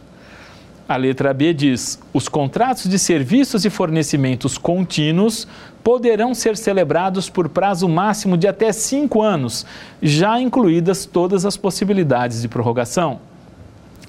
A 0.89 0.97
letra 0.97 1.33
B 1.33 1.55
diz: 1.55 2.01
os 2.13 2.29
contratos 2.29 2.91
de 2.91 2.99
serviços 2.99 3.65
e 3.65 3.71
fornecimentos 3.71 4.59
contínuos 4.59 5.47
poderão 5.85 6.35
ser 6.35 6.57
celebrados 6.57 7.31
por 7.31 7.49
prazo 7.49 7.89
máximo 7.89 8.37
de 8.37 8.49
até 8.49 8.73
cinco 8.73 9.23
anos, 9.23 9.65
já 10.03 10.41
incluídas 10.41 11.07
todas 11.07 11.47
as 11.47 11.57
possibilidades 11.57 12.43
de 12.43 12.49
prorrogação. 12.49 13.21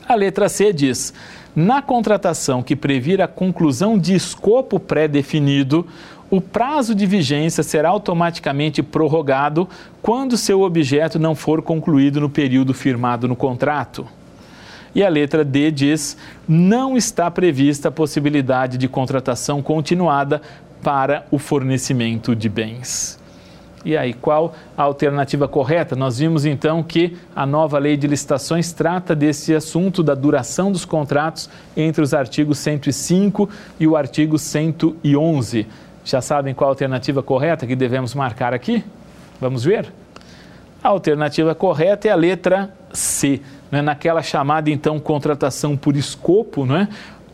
A 0.08 0.16
letra 0.16 0.50
C 0.50 0.74
diz: 0.74 1.14
na 1.56 1.84
contratação 1.84 2.64
que 2.64 2.76
previr 2.76 3.22
a 3.22 3.28
conclusão 3.28 3.96
de 3.96 4.16
escopo 4.16 4.80
pré-definido, 4.80 5.86
o 6.30 6.40
prazo 6.40 6.94
de 6.94 7.06
vigência 7.06 7.64
será 7.64 7.90
automaticamente 7.90 8.84
prorrogado 8.84 9.68
quando 10.02 10.38
seu 10.38 10.62
objeto 10.62 11.18
não 11.18 11.34
for 11.34 11.62
concluído 11.62 12.22
no 12.22 12.30
período 12.30 12.74
firmado 12.74 13.28
no 13.28 13.36
contrato. 13.36 14.08
E 14.94 15.04
a 15.04 15.10
letra 15.10 15.44
D 15.44 15.72
diz: 15.72 16.18
não 16.48 16.98
está 16.98 17.30
prevista 17.30 17.90
a 17.90 17.92
possibilidade 17.92 18.78
de 18.78 18.88
contratação 18.88 19.62
continuada 19.62 20.42
para 20.84 21.26
o 21.32 21.38
fornecimento 21.38 22.36
de 22.36 22.48
bens. 22.48 23.20
E 23.86 23.96
aí, 23.96 24.14
qual 24.14 24.54
a 24.78 24.84
alternativa 24.84 25.48
correta? 25.48 25.96
Nós 25.96 26.20
vimos 26.20 26.46
então 26.46 26.84
que 26.84 27.16
a 27.34 27.46
nova 27.46 27.78
lei 27.80 27.96
de 27.96 28.08
licitações 28.08 28.74
trata 28.74 29.16
desse 29.16 29.56
assunto 29.56 30.04
da 30.04 30.14
duração 30.14 30.70
dos 30.70 30.84
contratos 30.84 31.50
entre 31.78 32.02
os 32.02 32.14
artigos 32.14 32.58
105 32.58 33.50
e 33.80 33.88
o 33.88 33.96
artigo 33.96 34.38
111. 34.38 35.66
Já 36.04 36.22
sabem 36.22 36.54
qual 36.54 36.70
a 36.70 36.72
alternativa 36.72 37.22
correta 37.22 37.68
que 37.68 37.76
devemos 37.76 38.14
marcar 38.16 38.54
aqui? 38.54 38.84
Vamos 39.40 39.64
ver? 39.64 39.92
A 40.84 40.90
alternativa 40.90 41.54
correta 41.54 42.08
é 42.08 42.12
a 42.12 42.16
letra 42.16 42.74
C, 42.94 43.42
né? 43.70 43.82
naquela 43.82 44.22
chamada 44.22 44.70
então 44.70 45.00
contratação 45.00 45.76
por 45.76 45.96
escopo, 45.96 46.66
não 46.66 46.76
é? 46.78 46.88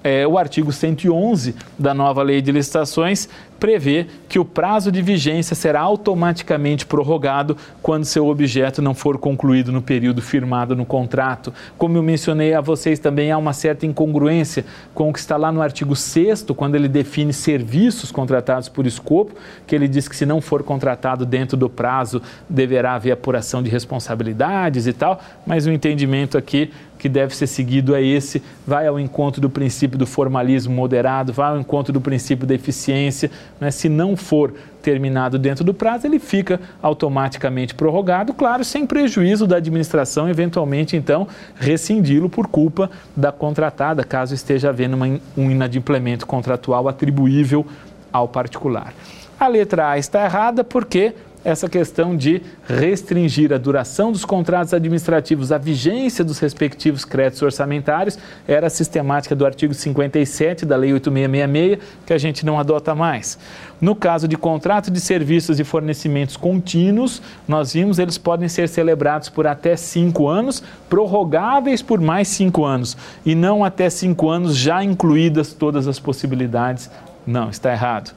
É, 0.06 0.28
o 0.28 0.38
artigo 0.38 0.72
111 0.72 1.56
da 1.80 1.92
nova 1.92 2.22
lei 2.22 2.40
de 2.40 2.52
licitações 2.52 3.28
prevê 3.60 4.06
que 4.30 4.38
o 4.38 4.46
prazo 4.46 4.92
de 4.92 5.02
vigência 5.02 5.56
será 5.56 5.82
automaticamente 5.82 6.86
prorrogado 6.86 7.58
quando 7.82 8.06
seu 8.06 8.28
objeto 8.28 8.84
não 8.84 8.94
for 8.94 9.18
concluído 9.18 9.72
no 9.72 9.82
período 9.82 10.22
firmado 10.22 10.76
no 10.76 10.86
contrato. 10.86 11.52
Como 11.76 11.98
eu 11.98 12.04
mencionei 12.04 12.54
a 12.54 12.62
vocês, 12.62 13.00
também 13.00 13.32
há 13.32 13.38
uma 13.38 13.54
certa 13.54 13.88
incongruência 13.88 14.64
com 14.94 15.10
o 15.10 15.14
que 15.14 15.18
está 15.18 15.38
lá 15.38 15.52
no 15.52 15.62
artigo 15.62 15.96
6, 15.96 16.46
quando 16.56 16.76
ele 16.76 16.88
define 16.88 17.34
serviços 17.34 18.12
contratados 18.12 18.70
por 18.70 18.86
escopo, 18.86 19.34
que 19.66 19.74
ele 19.74 19.88
diz 19.88 20.08
que 20.08 20.16
se 20.16 20.26
não 20.26 20.40
for 20.40 20.62
contratado 20.62 21.26
dentro 21.26 21.58
do 21.58 21.68
prazo, 21.68 22.22
deverá 22.48 22.94
haver 22.94 23.12
apuração 23.12 23.64
de 23.64 23.72
responsabilidades 23.72 24.86
e 24.86 24.94
tal, 24.94 25.20
mas 25.48 25.66
o 25.66 25.72
entendimento 25.72 26.38
aqui 26.38 26.72
que 26.98 27.10
deve 27.10 27.36
ser 27.36 27.48
seguido 27.48 27.96
é 27.96 28.02
esse, 28.04 28.42
vai 28.66 28.88
ao 28.88 29.00
encontro 29.00 29.42
do 29.42 29.50
princípio 29.50 29.98
do 29.98 30.06
formalismo 30.06 30.74
moderado, 30.74 31.34
vai 31.34 31.52
ao 31.52 31.60
encontro 31.60 31.92
do 31.92 32.02
princípio 32.02 32.48
da 32.48 32.54
eficiência. 32.54 33.30
Né? 33.60 33.72
Se 33.72 33.90
não 33.90 34.16
for 34.16 34.54
terminado 34.82 35.40
dentro 35.40 35.64
do 35.64 35.74
prazo, 35.74 36.06
ele 36.06 36.20
fica 36.20 36.60
automaticamente 36.82 37.74
prorrogado, 37.74 38.34
claro, 38.34 38.64
sem 38.64 38.86
prejuízo 38.86 39.48
da 39.48 39.58
administração, 39.58 40.30
eventualmente, 40.30 40.96
então, 40.96 41.28
rescindi-lo 41.56 42.30
por 42.30 42.48
culpa 42.48 42.90
da 43.16 43.32
contratada, 43.32 44.04
caso 44.04 44.36
esteja 44.36 44.70
havendo 44.70 44.96
uma, 44.96 45.20
um 45.36 45.50
inadimplemento 45.50 46.28
contratual 46.28 46.88
atribuível 46.88 47.66
ao 48.14 48.28
particular. 48.28 48.94
A 49.40 49.48
letra 49.48 49.90
A 49.90 49.98
está 49.98 50.24
errada 50.24 50.64
porque 50.64 51.14
essa 51.46 51.70
questão 51.70 52.18
de 52.18 52.42
restringir 52.68 53.54
a 53.54 53.58
duração 53.60 54.12
dos 54.12 54.26
contratos 54.26 54.74
administrativos 54.74 55.52
à 55.52 55.60
vigência 55.60 56.26
dos 56.26 56.40
respectivos 56.40 57.06
créditos 57.06 57.44
orçamentários 57.44 58.18
era 58.48 58.68
sistemática 58.68 59.36
do 59.36 59.46
artigo 59.46 59.72
57 59.72 60.66
da 60.66 60.76
Lei 60.76 60.92
8666, 60.94 61.80
que 62.04 62.14
a 62.14 62.18
gente 62.18 62.44
não 62.44 62.60
adota 62.60 62.96
mais. 62.96 63.38
No 63.80 63.96
caso 63.96 64.28
de 64.28 64.36
contrato 64.36 64.90
de 64.90 65.00
serviços 65.00 65.60
e 65.60 65.64
fornecimentos 65.64 66.36
contínuos, 66.36 67.22
nós 67.48 67.74
vimos 67.74 68.00
eles 68.00 68.18
podem 68.18 68.50
ser 68.50 68.68
celebrados 68.68 69.30
por 69.30 69.46
até 69.46 69.76
cinco 69.76 70.28
anos, 70.28 70.64
prorrogáveis 70.90 71.84
por 71.84 72.02
mais 72.02 72.28
cinco 72.28 72.66
anos, 72.66 72.98
e 73.24 73.36
não 73.36 73.64
até 73.64 73.88
cinco 73.90 74.30
anos, 74.30 74.58
já 74.58 74.84
incluídas 74.84 75.54
todas 75.54 75.88
as 75.88 76.00
possibilidades. 76.00 76.90
Não, 77.28 77.50
está 77.50 77.72
errado. 77.72 78.14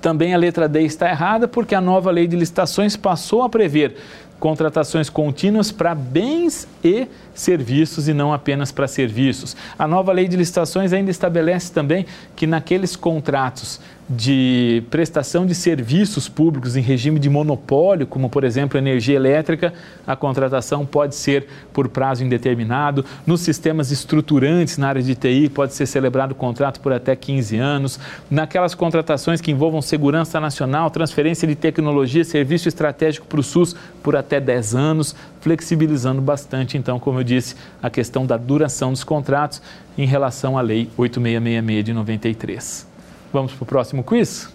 Também 0.00 0.32
a 0.32 0.38
letra 0.38 0.68
D 0.68 0.82
está 0.82 1.08
errada 1.08 1.48
porque 1.48 1.74
a 1.74 1.80
nova 1.80 2.10
lei 2.10 2.26
de 2.26 2.36
licitações 2.36 2.96
passou 2.96 3.42
a 3.42 3.48
prever 3.48 3.96
contratações 4.38 5.10
contínuas 5.10 5.72
para 5.72 5.94
bens 5.94 6.68
e 6.82 7.06
serviços 7.34 8.08
e 8.08 8.14
não 8.14 8.32
apenas 8.32 8.72
para 8.72 8.88
serviços. 8.88 9.56
A 9.78 9.86
nova 9.86 10.12
lei 10.12 10.28
de 10.28 10.36
licitações 10.36 10.92
ainda 10.92 11.10
estabelece 11.10 11.72
também 11.72 12.06
que 12.36 12.46
naqueles 12.46 12.96
contratos 12.96 13.80
de 14.10 14.82
prestação 14.90 15.44
de 15.44 15.54
serviços 15.54 16.28
públicos 16.28 16.76
em 16.76 16.80
regime 16.80 17.20
de 17.20 17.28
monopólio, 17.28 18.06
como 18.06 18.30
por 18.30 18.42
exemplo 18.42 18.78
energia 18.78 19.14
elétrica, 19.14 19.74
a 20.06 20.16
contratação 20.16 20.86
pode 20.86 21.14
ser 21.14 21.46
por 21.74 21.88
prazo 21.88 22.24
indeterminado. 22.24 23.04
Nos 23.26 23.42
sistemas 23.42 23.90
estruturantes 23.90 24.78
na 24.78 24.88
área 24.88 25.02
de 25.02 25.14
TI, 25.14 25.50
pode 25.50 25.74
ser 25.74 25.84
celebrado 25.84 26.34
contrato 26.34 26.80
por 26.80 26.92
até 26.92 27.14
15 27.14 27.58
anos. 27.58 28.00
Naquelas 28.30 28.74
contratações 28.74 29.42
que 29.42 29.50
envolvam 29.50 29.82
segurança 29.82 30.40
nacional, 30.40 30.90
transferência 30.90 31.46
de 31.46 31.54
tecnologia, 31.54 32.24
serviço 32.24 32.66
estratégico 32.66 33.26
para 33.26 33.40
o 33.40 33.42
SUS 33.42 33.76
por 34.02 34.16
até 34.16 34.27
10 34.28 34.74
anos, 34.74 35.16
flexibilizando 35.40 36.20
bastante, 36.20 36.76
então, 36.76 36.98
como 36.98 37.20
eu 37.20 37.24
disse, 37.24 37.56
a 37.82 37.88
questão 37.88 38.26
da 38.26 38.36
duração 38.36 38.92
dos 38.92 39.02
contratos 39.02 39.62
em 39.96 40.06
relação 40.06 40.58
à 40.58 40.60
Lei 40.60 40.90
8666 40.96 41.84
de 41.84 41.92
93. 41.92 42.86
Vamos 43.32 43.52
para 43.52 43.62
o 43.62 43.66
próximo 43.66 44.04
quiz? 44.04 44.52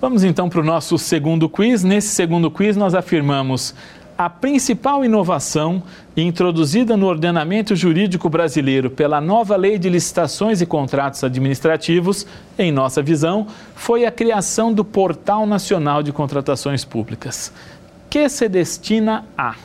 Vamos 0.00 0.22
então 0.22 0.50
para 0.50 0.60
o 0.60 0.62
nosso 0.64 0.98
segundo 0.98 1.48
quiz. 1.48 1.82
Nesse 1.82 2.08
segundo 2.08 2.50
quiz, 2.50 2.76
nós 2.76 2.94
afirmamos 2.94 3.74
a 4.16 4.30
principal 4.30 5.04
inovação 5.04 5.82
introduzida 6.16 6.96
no 6.96 7.06
ordenamento 7.06 7.74
jurídico 7.74 8.28
brasileiro 8.28 8.88
pela 8.88 9.20
nova 9.20 9.56
Lei 9.56 9.78
de 9.78 9.88
Licitações 9.88 10.60
e 10.60 10.66
Contratos 10.66 11.24
Administrativos, 11.24 12.24
em 12.56 12.70
nossa 12.70 13.02
visão, 13.02 13.46
foi 13.74 14.06
a 14.06 14.12
criação 14.12 14.72
do 14.72 14.84
Portal 14.84 15.46
Nacional 15.46 16.02
de 16.02 16.12
Contratações 16.12 16.84
Públicas, 16.84 17.52
que 18.08 18.28
se 18.28 18.48
destina 18.48 19.24
a. 19.36 19.56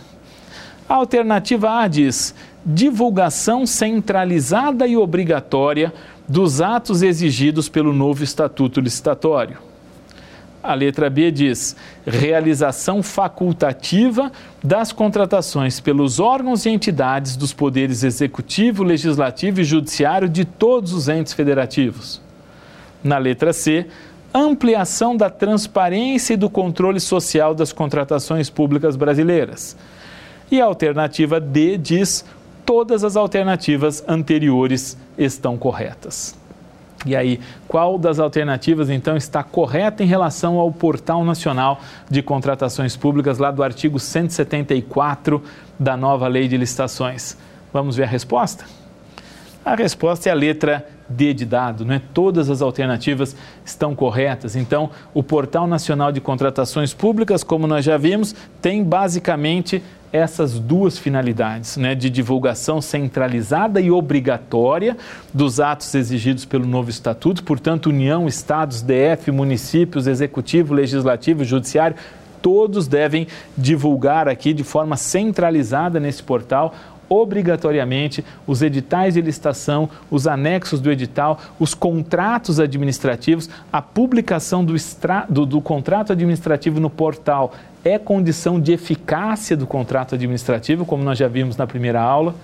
A 0.87 0.95
alternativa 0.95 1.81
A 1.81 1.87
diz 1.87 2.33
divulgação 2.65 3.67
centralizada 3.67 4.87
e 4.87 4.97
obrigatória 4.97 5.93
dos 6.27 6.59
atos 6.59 7.03
exigidos 7.03 7.69
pelo 7.69 7.93
novo 7.93 8.23
Estatuto 8.23 8.81
Licitatório. 8.81 9.68
A 10.61 10.73
letra 10.73 11.09
B 11.09 11.31
diz: 11.31 11.75
realização 12.05 13.01
facultativa 13.01 14.31
das 14.63 14.91
contratações 14.91 15.79
pelos 15.79 16.19
órgãos 16.19 16.65
e 16.65 16.69
entidades 16.69 17.35
dos 17.37 17.53
poderes 17.53 18.03
executivo, 18.03 18.83
legislativo 18.83 19.61
e 19.61 19.63
judiciário 19.63 20.27
de 20.27 20.43
todos 20.43 20.93
os 20.93 21.07
entes 21.07 21.33
federativos. 21.33 22.21
Na 23.03 23.17
letra 23.17 23.53
C, 23.53 23.87
ampliação 24.33 25.15
da 25.15 25.29
transparência 25.29 26.33
e 26.33 26.37
do 26.37 26.49
controle 26.49 26.99
social 26.99 27.55
das 27.55 27.71
contratações 27.71 28.49
públicas 28.49 28.95
brasileiras. 28.95 29.77
E 30.51 30.59
a 30.59 30.65
alternativa 30.65 31.39
D 31.39 31.77
diz: 31.77 32.25
todas 32.65 33.03
as 33.03 33.15
alternativas 33.15 34.03
anteriores 34.07 34.97
estão 35.17 35.57
corretas. 35.57 36.38
E 37.05 37.15
aí, 37.15 37.39
qual 37.67 37.97
das 37.97 38.19
alternativas 38.19 38.89
então 38.89 39.15
está 39.15 39.41
correta 39.41 40.03
em 40.03 40.05
relação 40.05 40.57
ao 40.57 40.71
Portal 40.71 41.23
Nacional 41.23 41.79
de 42.09 42.21
Contratações 42.21 42.97
Públicas, 42.97 43.37
lá 43.37 43.51
do 43.51 43.63
artigo 43.63 43.99
174 43.99 45.41
da 45.79 45.95
nova 45.95 46.27
Lei 46.27 46.47
de 46.47 46.57
Licitações? 46.57 47.37
Vamos 47.71 47.95
ver 47.95 48.03
a 48.03 48.07
resposta? 48.07 48.65
A 49.63 49.75
resposta 49.75 50.29
é 50.29 50.31
a 50.31 50.35
letra 50.35 50.85
D 51.07 51.33
de 51.33 51.45
dado, 51.45 51.85
não 51.85 51.93
é? 51.93 52.01
Todas 52.13 52.49
as 52.49 52.61
alternativas 52.61 53.35
estão 53.65 53.95
corretas. 53.95 54.55
Então, 54.55 54.89
o 55.13 55.23
Portal 55.23 55.67
Nacional 55.67 56.11
de 56.11 56.21
Contratações 56.21 56.93
Públicas, 56.93 57.43
como 57.43 57.67
nós 57.67 57.83
já 57.83 57.97
vimos, 57.97 58.35
tem 58.61 58.83
basicamente 58.83 59.83
essas 60.11 60.59
duas 60.59 60.97
finalidades, 60.97 61.77
né, 61.77 61.95
de 61.95 62.09
divulgação 62.09 62.81
centralizada 62.81 63.79
e 63.79 63.91
obrigatória 63.91 64.97
dos 65.33 65.59
atos 65.59 65.93
exigidos 65.93 66.45
pelo 66.45 66.65
novo 66.65 66.89
estatuto, 66.89 67.43
portanto, 67.43 67.87
União, 67.87 68.27
Estados, 68.27 68.81
DF, 68.81 69.31
municípios, 69.31 70.07
Executivo, 70.07 70.73
Legislativo, 70.73 71.43
Judiciário, 71.43 71.95
todos 72.41 72.87
devem 72.87 73.27
divulgar 73.57 74.27
aqui 74.27 74.53
de 74.53 74.63
forma 74.63 74.95
centralizada 74.95 75.99
nesse 75.99 76.23
portal 76.23 76.73
obrigatoriamente 77.09 78.23
os 78.45 78.61
editais 78.61 79.15
de 79.15 79.21
licitação, 79.21 79.89
os 80.11 80.27
anexos 80.27 80.79
do 80.79 80.91
edital, 80.91 81.39
os 81.59 81.73
contratos 81.73 82.59
administrativos, 82.59 83.49
a 83.73 83.81
publicação 83.81 84.63
do, 84.63 84.75
extra, 84.75 85.25
do, 85.27 85.45
do 85.45 85.59
contrato 85.59 86.13
administrativo 86.13 86.79
no 86.79 86.89
portal 86.89 87.51
é 87.83 87.97
condição 87.97 88.59
de 88.59 88.73
eficácia 88.73 89.55
do 89.55 89.65
contrato 89.65 90.15
administrativo, 90.15 90.85
como 90.85 91.03
nós 91.03 91.17
já 91.17 91.27
vimos 91.27 91.57
na 91.57 91.65
primeira 91.65 92.01
aula 92.01 92.35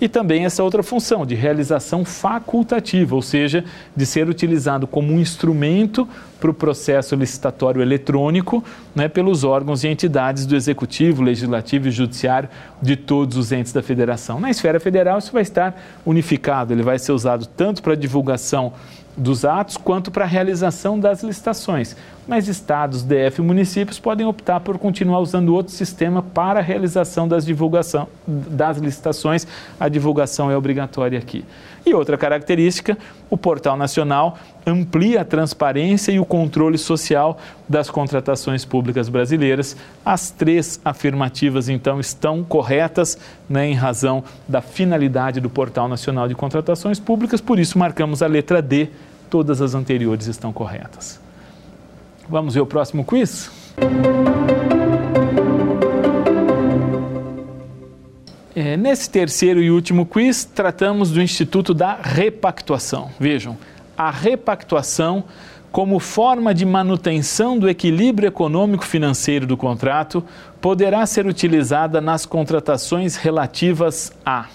e 0.00 0.08
também 0.08 0.44
essa 0.44 0.62
outra 0.62 0.82
função 0.82 1.24
de 1.24 1.34
realização 1.34 2.04
facultativa, 2.04 3.14
ou 3.14 3.22
seja, 3.22 3.64
de 3.94 4.04
ser 4.04 4.28
utilizado 4.28 4.86
como 4.86 5.12
um 5.12 5.18
instrumento 5.18 6.06
para 6.38 6.50
o 6.50 6.54
processo 6.54 7.14
licitatório 7.14 7.80
eletrônico 7.80 8.62
né, 8.94 9.08
pelos 9.08 9.42
órgãos 9.42 9.84
e 9.84 9.88
entidades 9.88 10.44
do 10.44 10.54
Executivo, 10.54 11.22
Legislativo 11.22 11.88
e 11.88 11.90
Judiciário 11.90 12.48
de 12.80 12.94
todos 12.94 13.38
os 13.38 13.52
entes 13.52 13.72
da 13.72 13.82
federação. 13.82 14.38
Na 14.38 14.50
esfera 14.50 14.78
federal, 14.78 15.18
isso 15.18 15.32
vai 15.32 15.42
estar 15.42 15.74
unificado, 16.04 16.74
ele 16.74 16.82
vai 16.82 16.98
ser 16.98 17.12
usado 17.12 17.46
tanto 17.46 17.82
para 17.82 17.94
divulgação 17.94 18.74
dos 19.16 19.46
atos 19.46 19.78
quanto 19.78 20.10
para 20.10 20.24
a 20.24 20.28
realização 20.28 21.00
das 21.00 21.22
licitações. 21.22 21.96
Mas 22.26 22.48
estados, 22.48 23.04
DF 23.04 23.40
e 23.40 23.44
municípios 23.44 24.00
podem 24.00 24.26
optar 24.26 24.58
por 24.58 24.76
continuar 24.78 25.20
usando 25.20 25.54
outro 25.54 25.72
sistema 25.72 26.20
para 26.20 26.58
a 26.58 26.62
realização 26.62 27.28
das 27.28 27.46
divulgação 27.46 28.08
das 28.26 28.78
licitações. 28.78 29.46
A 29.78 29.88
divulgação 29.88 30.50
é 30.50 30.56
obrigatória 30.56 31.18
aqui. 31.18 31.44
E 31.86 31.94
outra 31.94 32.18
característica, 32.18 32.98
o 33.30 33.36
Portal 33.36 33.76
Nacional 33.76 34.36
amplia 34.66 35.20
a 35.20 35.24
transparência 35.24 36.10
e 36.10 36.18
o 36.18 36.24
controle 36.24 36.76
social 36.76 37.38
das 37.68 37.88
contratações 37.88 38.64
públicas 38.64 39.08
brasileiras. 39.08 39.76
As 40.04 40.28
três 40.28 40.80
afirmativas, 40.84 41.68
então, 41.68 42.00
estão 42.00 42.42
corretas 42.42 43.16
né, 43.48 43.68
em 43.68 43.74
razão 43.74 44.24
da 44.48 44.60
finalidade 44.60 45.40
do 45.40 45.48
Portal 45.48 45.86
Nacional 45.86 46.26
de 46.26 46.34
Contratações 46.34 46.98
Públicas, 46.98 47.40
por 47.40 47.60
isso 47.60 47.78
marcamos 47.78 48.20
a 48.20 48.26
letra 48.26 48.60
D. 48.60 48.88
Todas 49.30 49.62
as 49.62 49.74
anteriores 49.74 50.26
estão 50.26 50.52
corretas. 50.52 51.25
Vamos 52.28 52.54
ver 52.54 52.60
o 52.60 52.66
próximo 52.66 53.04
quiz? 53.04 53.50
É, 58.54 58.76
nesse 58.76 59.08
terceiro 59.08 59.62
e 59.62 59.70
último 59.70 60.04
quiz, 60.06 60.44
tratamos 60.44 61.10
do 61.10 61.22
Instituto 61.22 61.72
da 61.72 61.94
Repactuação. 62.02 63.10
Vejam, 63.20 63.56
a 63.96 64.10
repactuação 64.10 65.24
como 65.70 66.00
forma 66.00 66.54
de 66.54 66.64
manutenção 66.64 67.58
do 67.58 67.68
equilíbrio 67.68 68.28
econômico-financeiro 68.28 69.46
do 69.46 69.56
contrato 69.56 70.24
poderá 70.60 71.04
ser 71.04 71.26
utilizada 71.26 72.00
nas 72.00 72.24
contratações 72.24 73.16
relativas 73.16 74.12
a. 74.24 74.46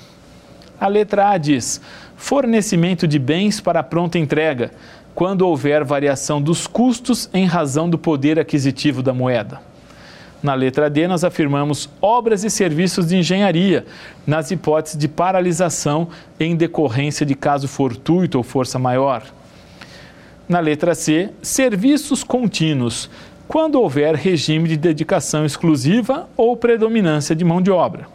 A 0.79 0.87
letra 0.87 1.29
A 1.29 1.37
diz: 1.37 1.79
fornecimento 2.15 3.07
de 3.07 3.19
bens 3.19 3.61
para 3.61 3.83
pronta 3.83 4.17
entrega, 4.17 4.71
quando 5.13 5.41
houver 5.41 5.83
variação 5.83 6.41
dos 6.41 6.67
custos 6.67 7.29
em 7.33 7.45
razão 7.45 7.89
do 7.89 7.97
poder 7.97 8.39
aquisitivo 8.39 9.03
da 9.03 9.13
moeda. 9.13 9.59
Na 10.41 10.55
letra 10.55 10.89
D, 10.89 11.07
nós 11.07 11.23
afirmamos 11.23 11.87
obras 12.01 12.43
e 12.43 12.49
serviços 12.49 13.07
de 13.07 13.17
engenharia, 13.17 13.85
nas 14.25 14.49
hipóteses 14.49 14.97
de 14.97 15.07
paralisação 15.07 16.07
em 16.39 16.55
decorrência 16.55 17.25
de 17.25 17.35
caso 17.35 17.67
fortuito 17.67 18.39
ou 18.39 18.43
força 18.43 18.79
maior. 18.79 19.23
Na 20.49 20.59
letra 20.59 20.95
C, 20.95 21.29
serviços 21.43 22.23
contínuos, 22.23 23.09
quando 23.47 23.79
houver 23.79 24.15
regime 24.15 24.67
de 24.67 24.77
dedicação 24.77 25.45
exclusiva 25.45 26.27
ou 26.35 26.57
predominância 26.57 27.35
de 27.35 27.45
mão 27.45 27.61
de 27.61 27.69
obra. 27.69 28.07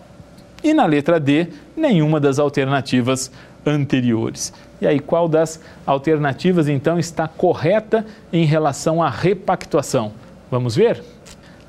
E 0.64 0.74
na 0.74 0.84
letra 0.84 1.20
D, 1.20 1.48
nenhuma 1.76 2.18
das 2.18 2.40
alternativas 2.40 3.30
anteriores. 3.66 4.52
E 4.80 4.86
aí, 4.86 5.00
qual 5.00 5.28
das 5.28 5.60
alternativas 5.84 6.68
então 6.68 6.98
está 6.98 7.26
correta 7.26 8.06
em 8.32 8.44
relação 8.44 9.02
à 9.02 9.10
repactuação? 9.10 10.12
Vamos 10.50 10.76
ver? 10.76 11.02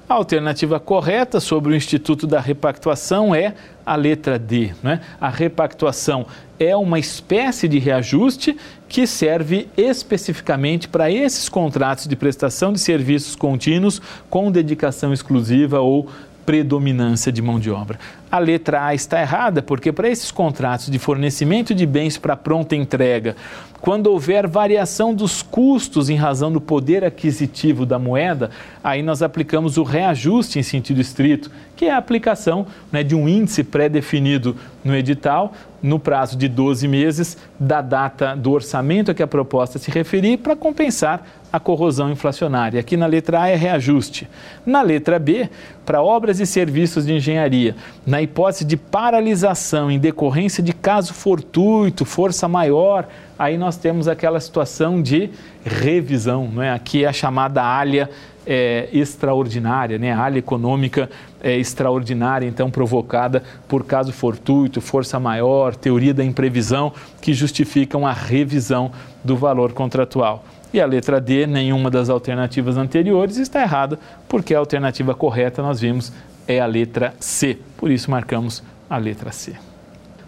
A 0.10 0.14
alternativa 0.14 0.80
correta 0.80 1.40
sobre 1.42 1.74
o 1.74 1.76
Instituto 1.76 2.26
da 2.26 2.40
Repactuação 2.40 3.36
é 3.36 3.54
a 3.86 3.94
letra 3.98 4.40
D. 4.40 4.72
Né? 4.82 5.02
A 5.20 5.28
repactuação 5.28 6.26
é 6.58 6.74
uma 6.78 6.98
espécie 6.98 7.68
de 7.68 7.78
reajuste 7.78 8.56
que 8.88 9.06
serve 9.06 9.68
especificamente 9.76 10.88
para 10.88 11.12
esses 11.12 11.50
contratos 11.50 12.08
de 12.08 12.16
prestação 12.16 12.72
de 12.72 12.80
serviços 12.80 13.36
contínuos 13.36 14.02
com 14.30 14.50
dedicação 14.50 15.12
exclusiva 15.12 15.82
ou 15.82 16.08
predominância 16.46 17.30
de 17.30 17.42
mão 17.42 17.60
de 17.60 17.70
obra. 17.70 18.00
A 18.30 18.40
letra 18.40 18.86
A 18.86 18.94
está 18.94 19.22
errada, 19.22 19.62
porque 19.62 19.92
para 19.92 20.10
esses 20.10 20.32
contratos 20.32 20.90
de 20.90 21.00
fornecimento 21.00 21.74
de 21.74 21.86
bens 21.86 22.18
para 22.18 22.36
pronta 22.36 22.76
entrega, 22.76 23.36
quando 23.80 24.08
houver 24.08 24.48
variação 24.48 25.14
dos 25.14 25.42
custos 25.42 26.10
em 26.10 26.16
razão 26.16 26.52
do 26.52 26.60
poder 26.60 27.06
aquisitivo 27.06 27.86
da 27.86 28.00
moeda, 28.00 28.50
aí 28.84 29.02
nós 29.02 29.22
aplicamos 29.22 29.78
o 29.78 29.84
reajuste 29.84 30.60
em 30.60 30.64
sentido 30.64 31.00
estrito, 31.00 31.52
que 31.76 31.86
é 31.86 31.92
a 31.92 31.98
aplicação 31.98 32.66
né, 32.92 33.04
de 33.04 33.16
um 33.16 33.30
índice 33.30 33.64
pré-definido 33.64 34.56
no 34.84 34.96
edital, 34.96 35.54
no 35.82 36.00
prazo 36.00 36.36
de 36.36 36.48
12 36.48 36.88
meses, 36.88 37.38
da 37.60 37.82
data 37.82 38.36
do 38.36 38.52
orçamento 38.52 39.12
a 39.12 39.14
que 39.14 39.22
a 39.22 39.28
proposta 39.28 39.78
se 39.78 39.92
referir, 39.92 40.38
para 40.38 40.56
compensar 40.56 41.24
a 41.54 41.60
corrosão 41.60 42.12
inflacionária. 42.12 42.80
Aqui 42.80 42.98
na 42.98 43.06
letra 43.06 43.42
A 43.44 43.48
é 43.48 43.56
reajuste. 43.56 44.28
Na 44.66 44.82
letra 44.82 45.20
B, 45.20 45.50
para 45.86 46.02
obras 46.02 46.40
e 46.40 46.46
serviços 46.46 47.06
de 47.06 47.14
engenharia, 47.14 47.76
na 48.06 48.17
hipótese 48.22 48.66
de 48.66 48.78
paralisação 48.78 49.92
em 49.92 50.00
decorrência 50.00 50.64
de 50.64 50.74
caso 50.74 51.14
fortuito, 51.14 52.06
força 52.06 52.48
maior, 52.48 53.08
aí 53.38 53.58
nós 53.58 53.78
temos 53.78 54.08
aquela 54.08 54.40
situação 54.40 55.02
de 55.02 55.30
revisão, 55.66 56.50
não 56.52 56.64
é? 56.64 56.72
Aqui 56.72 57.04
é 57.04 57.08
a 57.08 57.14
chamada 57.14 57.64
alha 57.64 58.10
é, 58.48 58.88
extraordinária, 58.94 59.98
né? 59.98 60.14
a 60.14 60.20
área 60.20 60.40
econômica 60.40 61.10
é, 61.44 61.58
extraordinária, 61.58 62.48
então 62.48 62.72
provocada 62.72 63.44
por 63.68 63.84
caso 63.84 64.14
fortuito, 64.14 64.80
força 64.80 65.20
maior, 65.20 65.76
teoria 65.76 66.14
da 66.14 66.24
imprevisão, 66.24 66.94
que 67.22 67.34
justificam 67.34 68.08
a 68.08 68.14
revisão 68.14 68.90
do 69.22 69.36
valor 69.36 69.74
contratual. 69.74 70.46
E 70.74 70.80
a 70.80 70.86
letra 70.86 71.20
D, 71.20 71.46
nenhuma 71.46 71.90
das 71.90 72.10
alternativas 72.10 72.78
anteriores 72.78 73.38
está 73.38 73.62
errada, 73.62 74.00
porque 74.30 74.56
a 74.56 74.60
alternativa 74.60 75.14
correta 75.14 75.62
nós 75.62 75.82
vimos 75.82 76.14
é 76.48 76.60
a 76.60 76.66
letra 76.66 77.14
C. 77.20 77.58
Por 77.78 77.92
isso 77.92 78.10
marcamos 78.10 78.64
a 78.90 78.98
letra 78.98 79.32
C. 79.32 79.56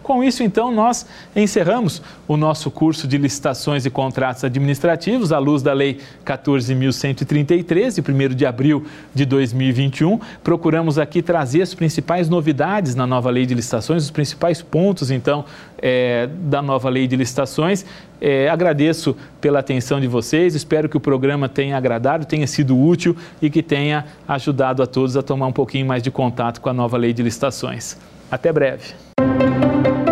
Com 0.10 0.24
isso, 0.24 0.42
então, 0.42 0.72
nós 0.72 1.06
encerramos 1.36 2.02
o 2.28 2.36
nosso 2.36 2.72
curso 2.72 3.08
de 3.08 3.16
licitações 3.16 3.86
e 3.86 3.92
contratos 3.92 4.44
administrativos 4.44 5.32
à 5.32 5.38
luz 5.38 5.62
da 5.62 5.72
Lei 5.72 6.00
14.133, 6.26 7.94
de 7.94 8.12
1 8.12 8.36
de 8.36 8.44
abril 8.44 8.88
de 9.14 9.24
2021. 9.24 10.20
Procuramos 10.44 10.98
aqui 10.98 11.22
trazer 11.22 11.62
as 11.62 11.76
principais 11.76 12.28
novidades 12.28 12.96
na 12.96 13.06
nova 13.06 13.30
Lei 13.30 13.46
de 13.46 13.54
Licitações, 13.54 14.06
os 14.06 14.10
principais 14.10 14.64
pontos, 14.64 15.12
então, 15.12 15.46
é, 15.80 16.28
da 16.42 16.60
nova 16.60 16.90
Lei 16.90 17.06
de 17.06 17.16
Licitações. 17.16 17.86
É, 18.20 18.50
agradeço 18.50 19.16
pela 19.40 19.60
atenção 19.60 20.02
de 20.02 20.08
vocês, 20.08 20.56
espero 20.56 20.90
que 20.90 20.98
o 20.98 21.00
programa 21.00 21.48
tenha 21.48 21.78
agradado, 21.78 22.26
tenha 22.26 22.48
sido 22.48 22.76
útil 22.76 23.16
e 23.40 23.48
que 23.48 23.62
tenha 23.62 24.06
ajudado 24.28 24.82
a 24.82 24.88
todos 24.88 25.16
a 25.16 25.22
tomar 25.22 25.46
um 25.46 25.54
pouquinho 25.54 25.86
mais 25.86 26.02
de 26.02 26.10
contato 26.10 26.62
com 26.62 26.70
a 26.70 26.74
nova 26.74 26.98
Lei 26.98 27.14
de 27.14 27.22
Licitações. 27.22 27.96
Até 28.32 28.54
breve. 28.54 28.94